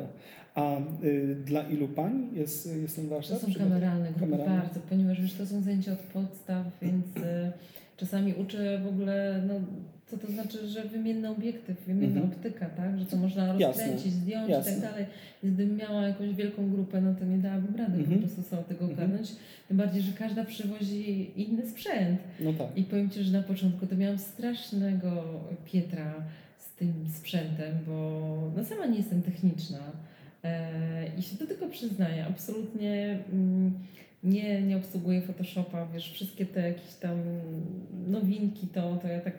A 0.55 0.77
y, 1.05 1.37
dla 1.45 1.63
ilu 1.63 1.89
pań 1.89 2.29
jest, 2.35 2.77
jest 2.77 2.97
ten 2.97 3.09
To 3.09 3.15
warsztat? 3.15 3.39
są 3.41 3.53
Czy- 3.53 3.59
kameralne 3.59 4.07
grupy 4.13 4.21
kameralne? 4.21 4.63
bardzo, 4.63 4.81
ponieważ 4.89 5.21
wiesz, 5.23 5.35
to 5.35 5.47
są 5.47 5.61
zajęcia 5.63 5.93
od 5.93 5.99
podstaw, 5.99 6.67
więc 6.83 7.07
e, 7.17 7.53
czasami 7.97 8.35
uczę 8.35 8.81
w 8.85 8.87
ogóle, 8.87 9.43
no 9.49 9.55
co 10.21 10.27
to 10.27 10.33
znaczy, 10.33 10.69
że 10.69 10.85
wymienny 10.85 11.29
obiektyw, 11.31 11.81
wymienna 11.87 12.21
Mhm. 12.21 12.33
optyka, 12.33 12.67
tak? 12.67 12.99
Że 12.99 13.07
to 13.07 13.17
można 13.17 13.53
rozkręcić, 13.53 14.13
zdjąć 14.13 14.49
i 14.49 14.53
jasne. 14.53 14.73
tak 14.73 14.81
dalej. 14.81 15.07
Więc 15.43 15.55
gdybym 15.55 15.77
miała 15.77 16.03
jakąś 16.09 16.35
wielką 16.35 16.71
grupę, 16.71 17.01
no 17.01 17.15
to 17.15 17.25
nie 17.25 17.39
dałabym 17.39 17.77
rady 17.77 17.99
Mhm. 17.99 18.21
po 18.21 18.27
prostu 18.27 18.43
sobie 18.43 18.63
tego 18.63 18.85
Mhm. 18.85 18.93
ogarnąć. 18.93 19.33
Tym 19.69 19.77
bardziej, 19.77 20.03
że 20.03 20.13
każda 20.13 20.45
przywozi 20.45 21.31
inny 21.41 21.67
sprzęt. 21.67 22.21
No 22.41 22.53
tak. 22.53 22.67
I 22.77 22.83
powiem 22.83 23.11
Ci, 23.11 23.23
że 23.25 23.33
na 23.39 23.43
początku 23.43 23.87
to 23.87 23.97
miałam 23.97 24.19
strasznego 24.19 25.25
Pietra 25.73 26.15
z 26.59 26.73
tym 26.77 26.93
sprzętem, 27.17 27.79
bo 27.87 28.53
no 28.57 28.65
sama 28.65 28.87
nie 28.87 28.97
jestem 28.99 29.23
techniczna 29.23 29.79
e, 30.45 31.07
i 31.19 31.23
się 31.23 31.37
do 31.37 31.47
tego 31.47 31.69
przyznaję. 31.69 32.27
Absolutnie 32.27 33.19
mm, 33.33 33.73
nie, 34.25 34.63
nie 34.63 34.77
obsługuję 34.77 35.23
Photoshopa, 35.23 35.87
wiesz, 35.95 36.13
wszystkie 36.13 36.47
te 36.47 36.69
jakieś 36.69 36.95
tam 36.95 37.19
nowinki, 38.07 38.67
to, 38.67 38.97
to 39.03 39.09
ja 39.09 39.21
tak 39.21 39.35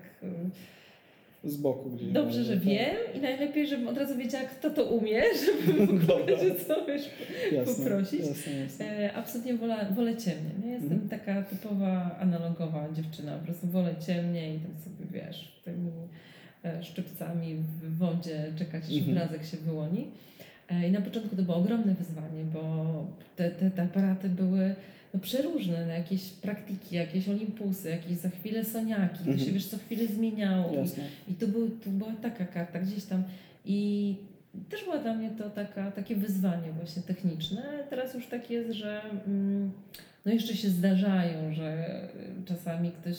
Z 1.43 1.57
boku 1.57 1.89
gdzieś. 1.89 2.11
dobrze, 2.11 2.43
że 2.43 2.53
tak. 2.53 2.63
wiem 2.63 2.95
i 3.15 3.19
najlepiej, 3.19 3.67
żebym 3.67 3.88
od 3.88 3.97
razu 3.97 4.15
wiedziała, 4.17 4.43
kto 4.43 4.69
to 4.69 4.83
umie, 4.86 5.21
żeby 5.45 5.88
w 5.88 5.89
Dobra. 6.07 6.15
ogóle, 6.15 6.38
że 6.38 6.55
co 6.65 6.86
wiesz, 6.86 7.09
Jasne, 7.51 7.73
poprosić. 7.86 8.19
Jasne, 8.19 8.51
jasne. 8.53 8.86
E, 8.86 9.13
absolutnie 9.13 9.53
wolę, 9.53 9.88
wolę 9.95 10.17
ciemnie. 10.17 10.51
Nie? 10.65 10.71
Jestem 10.71 10.91
Mhm. 10.93 11.09
taka 11.09 11.43
typowa 11.43 12.17
analogowa 12.19 12.88
dziewczyna. 12.93 13.38
Po 13.38 13.45
prostu 13.45 13.67
wolę 13.67 13.95
ciemnie 14.07 14.55
i 14.55 14.59
tam 14.59 14.71
sobie 14.83 15.05
wiesz, 15.21 15.61
tymi 15.63 15.91
e, 16.65 16.83
szczypcami 16.83 17.55
w 17.55 17.97
wodzie 17.97 18.45
czekać, 18.59 18.83
aż 18.83 18.91
Mhm. 18.97 19.11
obrazek 19.17 19.45
się 19.45 19.57
wyłoni. 19.57 20.07
E, 20.70 20.88
I 20.88 20.91
na 20.91 21.01
początku 21.01 21.36
to 21.36 21.41
było 21.43 21.57
ogromne 21.57 21.95
wyzwanie, 21.95 22.43
bo 22.53 22.86
te, 23.36 23.51
te, 23.51 23.72
te 23.72 23.82
aparaty 23.84 24.30
były 24.30 24.76
no, 25.13 25.20
przeróżne, 25.20 25.86
no, 25.86 25.91
jakieś 25.93 26.30
praktyki, 26.30 26.95
jakieś 26.95 27.30
olimpusy, 27.30 27.89
jakieś 27.89 28.18
za 28.18 28.30
chwilę 28.30 28.66
soniaki, 28.66 29.16
to 29.18 29.30
Mhm. 29.32 29.39
się 29.39 29.51
wiesz 29.51 29.68
co 29.68 29.78
chwilę 29.78 30.07
zmieniało. 30.07 30.74
Jasne. 30.74 31.03
I 31.28 31.34
to, 31.34 31.47
był, 31.47 31.70
to 31.70 31.89
była 31.89 32.11
taka 32.22 32.45
karta 32.45 32.80
gdzieś 32.80 33.03
tam. 33.05 33.24
I 33.66 34.16
też 34.70 34.84
była 34.84 34.97
dla 34.97 35.13
mnie 35.13 35.30
to 35.38 35.49
taka, 35.49 35.91
takie 35.91 36.16
wyzwanie 36.16 36.72
właśnie 36.72 37.01
techniczne. 37.01 37.63
Teraz 37.89 38.13
już 38.13 38.28
tak 38.28 38.51
jest, 38.51 38.72
że 38.72 39.01
mm, 39.28 39.72
no 40.26 40.32
jeszcze 40.32 40.55
się 40.55 40.70
zdarzają, 40.70 41.53
że 41.53 41.86
czasami 42.45 42.91
ktoś 42.91 43.16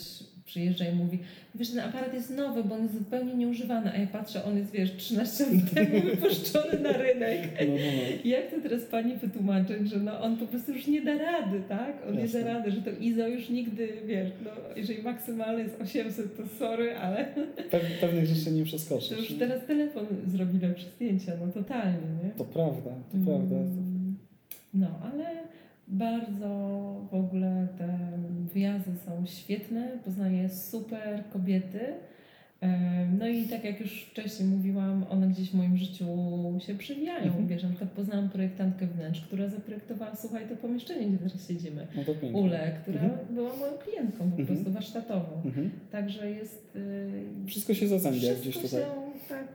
przyjeżdża 0.47 0.85
i 0.89 0.95
mówi, 0.95 1.19
wiesz, 1.55 1.71
ten 1.71 1.79
aparat 1.79 2.15
jest 2.15 2.31
nowy, 2.37 2.65
bo 2.65 2.75
on 2.75 2.83
jest 2.83 2.95
zupełnie 2.99 3.35
nieużywany, 3.35 3.93
a 3.93 3.97
ja 3.97 4.07
patrzę, 4.07 4.45
on 4.45 4.59
jest, 4.59 4.71
wiesz, 4.73 4.97
13 4.97 5.45
lat 5.45 5.71
temu 5.75 6.01
wypuszczony 6.01 6.79
na 6.81 6.93
rynek. 6.93 7.41
No, 7.61 7.67
no, 7.67 7.75
no. 7.75 8.31
Jak 8.31 8.51
to 8.51 8.61
teraz 8.61 8.83
pani 8.83 9.17
wytłumaczyć, 9.17 9.91
że 9.91 9.99
no 9.99 10.21
on 10.21 10.37
po 10.37 10.47
prostu 10.47 10.73
już 10.73 10.87
nie 10.87 11.03
da 11.03 11.15
rady, 11.19 11.63
tak? 11.69 11.93
On 12.09 12.19
Jasne. 12.19 12.39
nie 12.39 12.45
da 12.45 12.53
rady, 12.53 12.71
że 12.71 12.83
to 12.83 12.91
ISO 13.01 13.29
już 13.29 13.49
nigdy, 13.49 13.89
wiesz, 14.07 14.31
no 14.45 14.51
jeżeli 14.77 15.03
maksymalny 15.03 15.63
jest 15.63 15.81
800, 15.83 16.37
to 16.37 16.43
sorry, 16.59 16.97
ale 16.97 17.27
Pew- 17.71 18.01
pewnych 18.01 18.27
rzeczy 18.27 18.51
nie 18.51 18.65
przeskoczysz. 18.65 19.09
to 19.09 19.15
już 19.17 19.31
nie? 19.31 19.37
teraz 19.39 19.67
telefon 19.67 20.07
zrobi 20.27 20.59
lepsze 20.59 20.87
zdjęcia, 20.97 21.33
no 21.47 21.53
totalnie, 21.53 21.99
nie? 22.25 22.31
To 22.31 22.45
prawda, 22.45 22.91
to 23.11 23.15
Mm, 23.15 23.27
prawda. 23.27 23.57
No, 24.75 24.87
ale 25.13 25.25
bardzo 25.89 26.49
w 27.11 27.15
ogóle 27.15 27.69
te 27.79 27.99
wyjazdy 28.55 28.91
są 29.07 29.27
świetne, 29.27 29.89
poznaję 30.05 30.49
super 30.49 31.25
kobiety. 31.33 31.81
No 33.19 33.27
i 33.29 33.45
tak 33.45 33.65
jak 33.65 33.81
już 33.81 34.03
wcześniej 34.05 34.49
mówiłam, 34.49 35.05
one 35.11 35.29
gdzieś 35.29 35.51
w 35.51 35.55
moim 35.55 35.77
życiu 35.77 36.07
się 36.67 36.75
przewijają. 36.75 37.25
Mhm. 37.27 37.47
Wiesz, 37.47 37.63
na 37.63 37.69
przykład 37.69 37.91
poznałam 37.91 38.29
projektantkę 38.31 38.87
wnętrz, 38.87 39.21
która 39.21 39.49
zaprojektowała, 39.49 40.17
słuchaj, 40.17 40.49
to 40.49 40.57
pomieszczenie, 40.57 41.07
gdzie 41.07 41.19
teraz 41.19 41.49
siedzimy. 41.49 41.87
No 41.97 42.03
to. 42.05 42.13
Ule, 42.39 42.73
która 42.83 43.01
Mhm. 43.01 43.35
była 43.35 43.57
moją 43.57 43.73
klientką 43.73 44.19
po 44.19 44.25
Mhm. 44.41 44.47
prostu 44.47 44.73
warsztatową. 44.73 45.43
Mhm. 45.45 45.71
Także 45.93 46.31
jest... 46.31 46.77
y, 46.77 47.47
Wszystko 47.47 47.75
się 47.75 47.89
zazębia 47.89 48.19
wszystko 48.21 48.41
gdzieś 48.43 48.55
się 48.55 48.61
tutaj. 48.61 48.83
tak 49.29 49.47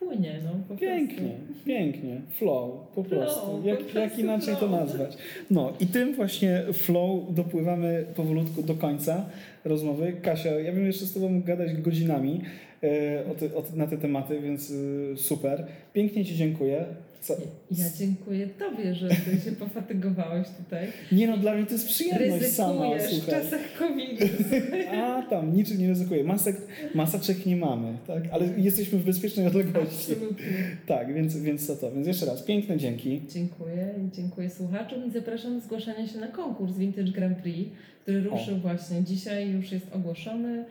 płynie, 0.00 0.40
no 0.44 0.50
po 0.68 0.76
Pięknie, 0.76 1.16
prostu. 1.46 1.64
pięknie. 1.66 2.20
Flow, 2.38 2.70
po 2.94 3.02
Flow, 3.02 3.22
prostu. 3.24 3.46
po 3.62 3.68
Jak, 3.68 3.78
prostu 3.78 3.98
jak 3.98 4.18
inaczej 4.18 4.54
to 4.54 4.58
flow. 4.68 4.70
nazwać? 4.70 5.16
No 5.50 5.72
i 5.80 5.86
tym 5.86 6.14
właśnie 6.14 6.62
flow 6.72 7.34
dopływamy 7.34 8.04
powolutku 8.16 8.62
do 8.62 8.74
końca 8.74 9.26
rozmowy. 9.64 10.12
Kasia, 10.22 10.50
ja 10.50 10.72
bym 10.72 10.86
jeszcze 10.86 11.06
z 11.06 11.14
Tobą 11.14 11.42
gadać 11.42 11.72
godzinami 11.72 12.40
e, 12.82 13.24
o 13.30 13.34
te, 13.34 13.46
o 13.56 13.62
na 13.76 13.86
te 13.86 13.96
tematy, 13.98 14.40
więc 14.40 14.72
e, 15.12 15.16
super. 15.16 15.66
Pięknie 15.92 16.24
Ci 16.24 16.36
dziękuję. 16.36 16.84
Co? 17.20 17.36
Ja 17.70 17.84
dziękuję 17.98 18.46
Tobie, 18.46 18.94
że 18.94 19.08
Ty 19.08 19.40
się 19.44 19.52
pofatygowałeś 19.52 20.48
tutaj. 20.64 20.86
Nie 21.18 21.26
no, 21.28 21.36
dla 21.36 21.54
mnie 21.54 21.66
to 21.66 21.72
jest 21.72 21.86
przyjemność 21.86 22.46
sama, 22.46 22.94
Ryzykujesz 22.94 23.20
w 23.20 23.24
słuchaj. 23.24 23.42
czasach 23.42 23.60
COVID-u. 23.78 24.24
A 24.96 25.22
tam, 25.22 25.54
niczym 25.56 25.78
nie 25.78 25.88
ryzykuję. 25.88 26.24
Masek, 26.24 26.56
maseczek 26.94 27.46
nie 27.46 27.56
mamy, 27.56 27.98
tak? 28.06 28.22
Ale 28.32 28.46
jesteśmy 28.56 28.98
w 28.98 29.04
bezpiecznej 29.04 29.46
odległości. 29.46 30.12
Absolutnie. 30.12 30.46
Tak, 30.86 31.14
więc, 31.14 31.36
więc 31.36 31.66
co 31.66 31.76
to? 31.76 31.92
Więc 31.92 32.06
jeszcze 32.06 32.26
raz, 32.26 32.42
piękne 32.42 32.76
dzięki. 32.76 33.22
Dziękuję 33.28 33.94
i 34.06 34.16
dziękuję 34.16 34.50
słuchaczom 34.50 35.06
i 35.06 35.10
zapraszam 35.10 35.54
do 35.54 35.60
zgłaszania 35.60 36.06
się 36.06 36.18
na 36.18 36.28
konkurs 36.28 36.76
Vintage 36.76 37.12
Grand 37.12 37.38
Prix, 37.38 37.70
który 38.02 38.20
ruszył 38.22 38.56
właśnie 38.58 39.04
dzisiaj, 39.04 39.50
już 39.50 39.72
jest 39.72 39.86
ogłoszony 39.92 40.64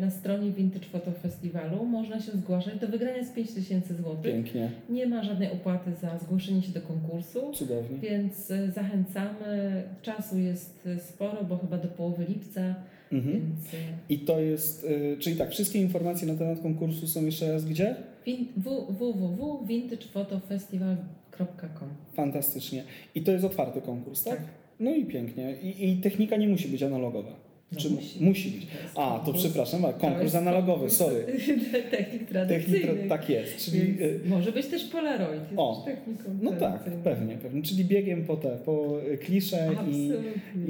na 0.00 0.10
stronie 0.10 0.50
Vintage 0.50 0.86
Photo 0.86 1.12
Festiwalu. 1.12 1.84
Można 1.84 2.20
się 2.20 2.32
zgłaszać. 2.32 2.78
Do 2.78 2.88
wygrania 2.88 3.16
jest 3.16 3.34
5000 3.34 3.94
zł. 3.94 4.16
Pięknie, 4.22 4.70
Nie 4.90 5.06
ma 5.06 5.22
żadnej 5.24 5.52
opłaty 5.52 5.90
za 6.02 6.18
zgłoszenie 6.18 6.62
się 6.62 6.72
do 6.72 6.80
konkursu. 6.80 7.52
cudownie. 7.54 7.98
Więc 7.98 8.50
e, 8.50 8.70
zachęcamy. 8.72 9.82
Czasu 10.02 10.38
jest 10.38 10.86
e, 10.86 11.00
sporo, 11.00 11.44
bo 11.44 11.56
chyba 11.58 11.78
do 11.78 11.88
połowy 11.88 12.24
lipca, 12.28 12.74
Mhm. 13.12 13.34
więc 13.34 13.74
e, 13.74 13.76
I 14.08 14.18
to 14.18 14.40
jest, 14.40 14.86
czyli 15.18 15.36
tak, 15.36 15.50
wszystkie 15.50 15.80
informacje 15.80 16.28
na 16.28 16.34
temat 16.34 16.60
konkursu 16.60 17.06
są 17.06 17.24
jeszcze 17.24 17.52
raz 17.52 17.64
gdzie? 17.64 17.96
win- 18.26 18.46
w- 18.56 18.92
www.vintagefotofestival.com 18.98 21.88
Fantastycznie. 22.14 22.84
I 23.14 23.22
to 23.22 23.32
jest 23.32 23.44
otwarty 23.44 23.80
konkurs, 23.80 24.24
tak? 24.24 24.36
Tak. 24.36 24.44
No 24.80 24.94
i 24.94 25.04
pięknie. 25.04 25.54
I, 25.62 25.88
I 25.90 25.96
technika 25.96 26.36
nie 26.36 26.48
musi 26.48 26.68
być 26.68 26.82
analogowa. 26.82 27.45
No 27.72 27.80
Czy 27.80 27.90
musi. 27.90 28.24
musi 28.24 28.50
być? 28.50 28.66
A, 28.94 29.22
to 29.26 29.32
przepraszam, 29.32 29.82
konkurs 30.00 30.34
analogowy, 30.34 30.90
sorry. 30.90 31.24
Technik 31.26 31.90
Technik, 31.90 32.28
tradycyjnych. 32.28 33.08
tak 33.08 33.28
jest, 33.28 33.56
czyli... 33.64 34.02
Y, 34.02 34.20
może 34.26 34.52
być 34.52 34.66
też 34.66 34.84
Polaroid, 34.84 35.40
jest 35.42 35.52
O, 35.56 35.82
też 35.86 35.94
techniką 35.94 36.38
No 36.42 36.52
tak, 36.52 36.84
pewnie, 37.04 37.36
pewnie. 37.36 37.62
Czyli 37.62 37.84
biegiem 37.84 38.24
po 38.24 38.36
te, 38.36 38.48
po 38.64 38.98
klisze 39.24 39.70
i, 39.90 40.10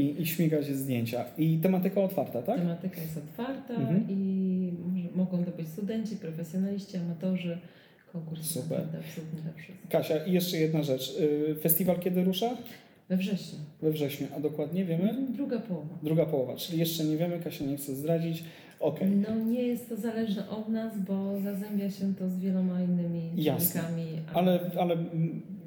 i, 0.02 0.22
i 0.22 0.26
śmigać 0.26 0.66
zdjęcia. 0.66 1.24
I 1.38 1.58
tematyka 1.58 2.00
otwarta, 2.00 2.42
tak? 2.42 2.56
Tematyka 2.60 3.00
jest 3.00 3.16
otwarta 3.16 3.74
Mhm. 3.74 4.06
i 4.10 4.72
mogą 5.14 5.44
to 5.44 5.50
być 5.50 5.68
studenci, 5.68 6.16
profesjonaliści, 6.16 6.96
amatorzy. 6.96 7.58
Konkurs 8.12 8.50
Super. 8.50 8.78
absolutnie 8.80 9.40
dla 9.42 9.52
wszystkich. 9.52 9.88
Kasia, 9.90 10.24
i 10.26 10.32
jeszcze 10.32 10.56
jedna 10.56 10.82
rzecz. 10.82 11.16
Y, 11.20 11.54
Festiwal 11.60 11.98
kiedy 11.98 12.24
rusza? 12.24 12.56
We 13.08 13.16
wrześniu. 13.16 13.58
We 13.82 13.90
wrześniu, 13.90 14.26
a 14.36 14.40
dokładnie 14.40 14.84
wiemy? 14.84 15.14
Druga 15.30 15.58
połowa. 15.58 15.98
Druga 16.02 16.26
połowa, 16.26 16.56
czyli 16.56 16.78
jeszcze 16.78 17.04
nie 17.04 17.16
wiemy, 17.16 17.40
Kasia 17.40 17.64
nie 17.64 17.76
chce 17.76 17.94
zdradzić. 17.94 18.44
Okej. 18.80 19.08
No 19.10 19.34
nie 19.44 19.62
jest 19.62 19.88
to 19.88 19.96
zależne 19.96 20.48
od 20.50 20.68
nas, 20.68 20.92
bo 21.08 21.40
zazębia 21.40 21.90
się 21.90 22.14
to 22.14 22.28
z 22.28 22.38
wieloma 22.38 22.82
innymi 22.82 23.30
czynnikami. 23.44 24.04
Ale, 24.34 24.60
ale 24.80 24.96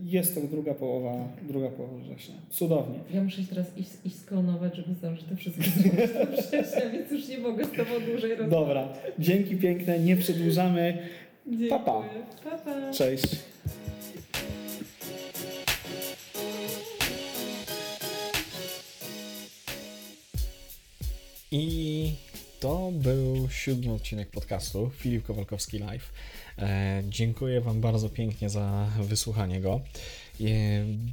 jest 0.04 0.36
to 0.36 0.42
druga 0.42 0.74
połowa, 0.74 1.28
druga 1.48 1.70
połowa 1.70 1.98
września. 1.98 2.36
Cudownie. 2.50 3.00
Ja 3.14 3.24
muszę 3.24 3.42
się 3.42 3.48
teraz 3.48 3.78
iść, 3.78 3.90
iść 4.06 4.16
sklonować, 4.16 4.76
żeby 4.76 4.94
zdążyć 4.94 5.26
to 5.30 5.36
wszystko 5.36 5.64
zrobić 5.64 6.14
do 6.14 6.26
września, 6.42 6.90
więc 6.90 7.12
już 7.12 7.28
nie 7.28 7.38
mogę 7.38 7.66
z 7.66 7.72
Tobą 7.72 7.92
dłużej 8.12 8.36
rozmawiać. 8.36 8.50
Dobra, 8.50 8.88
dzięki 9.20 9.56
piękne, 9.58 10.00
nie 10.00 10.18
przedłużamy. 10.18 10.98
Dziękuję. 11.48 11.70
Pa, 11.70 11.80
pa. 11.80 12.04
Pa, 12.44 12.58
pa. 12.58 12.92
Cześć. 12.92 13.36
I 21.52 22.14
to 22.60 22.92
był 22.94 23.50
siódmy 23.50 23.94
odcinek 23.94 24.30
podcastu 24.30 24.92
Filip 24.98 25.26
Kowalkowski 25.26 25.80
Live. 25.80 26.12
E, 26.58 27.04
dziękuję 27.10 27.62
Wam 27.62 27.82
bardzo 27.82 28.10
pięknie 28.10 28.50
za 28.50 28.88
wysłuchanie 29.00 29.62
go. 29.62 29.82
E, 30.42 30.44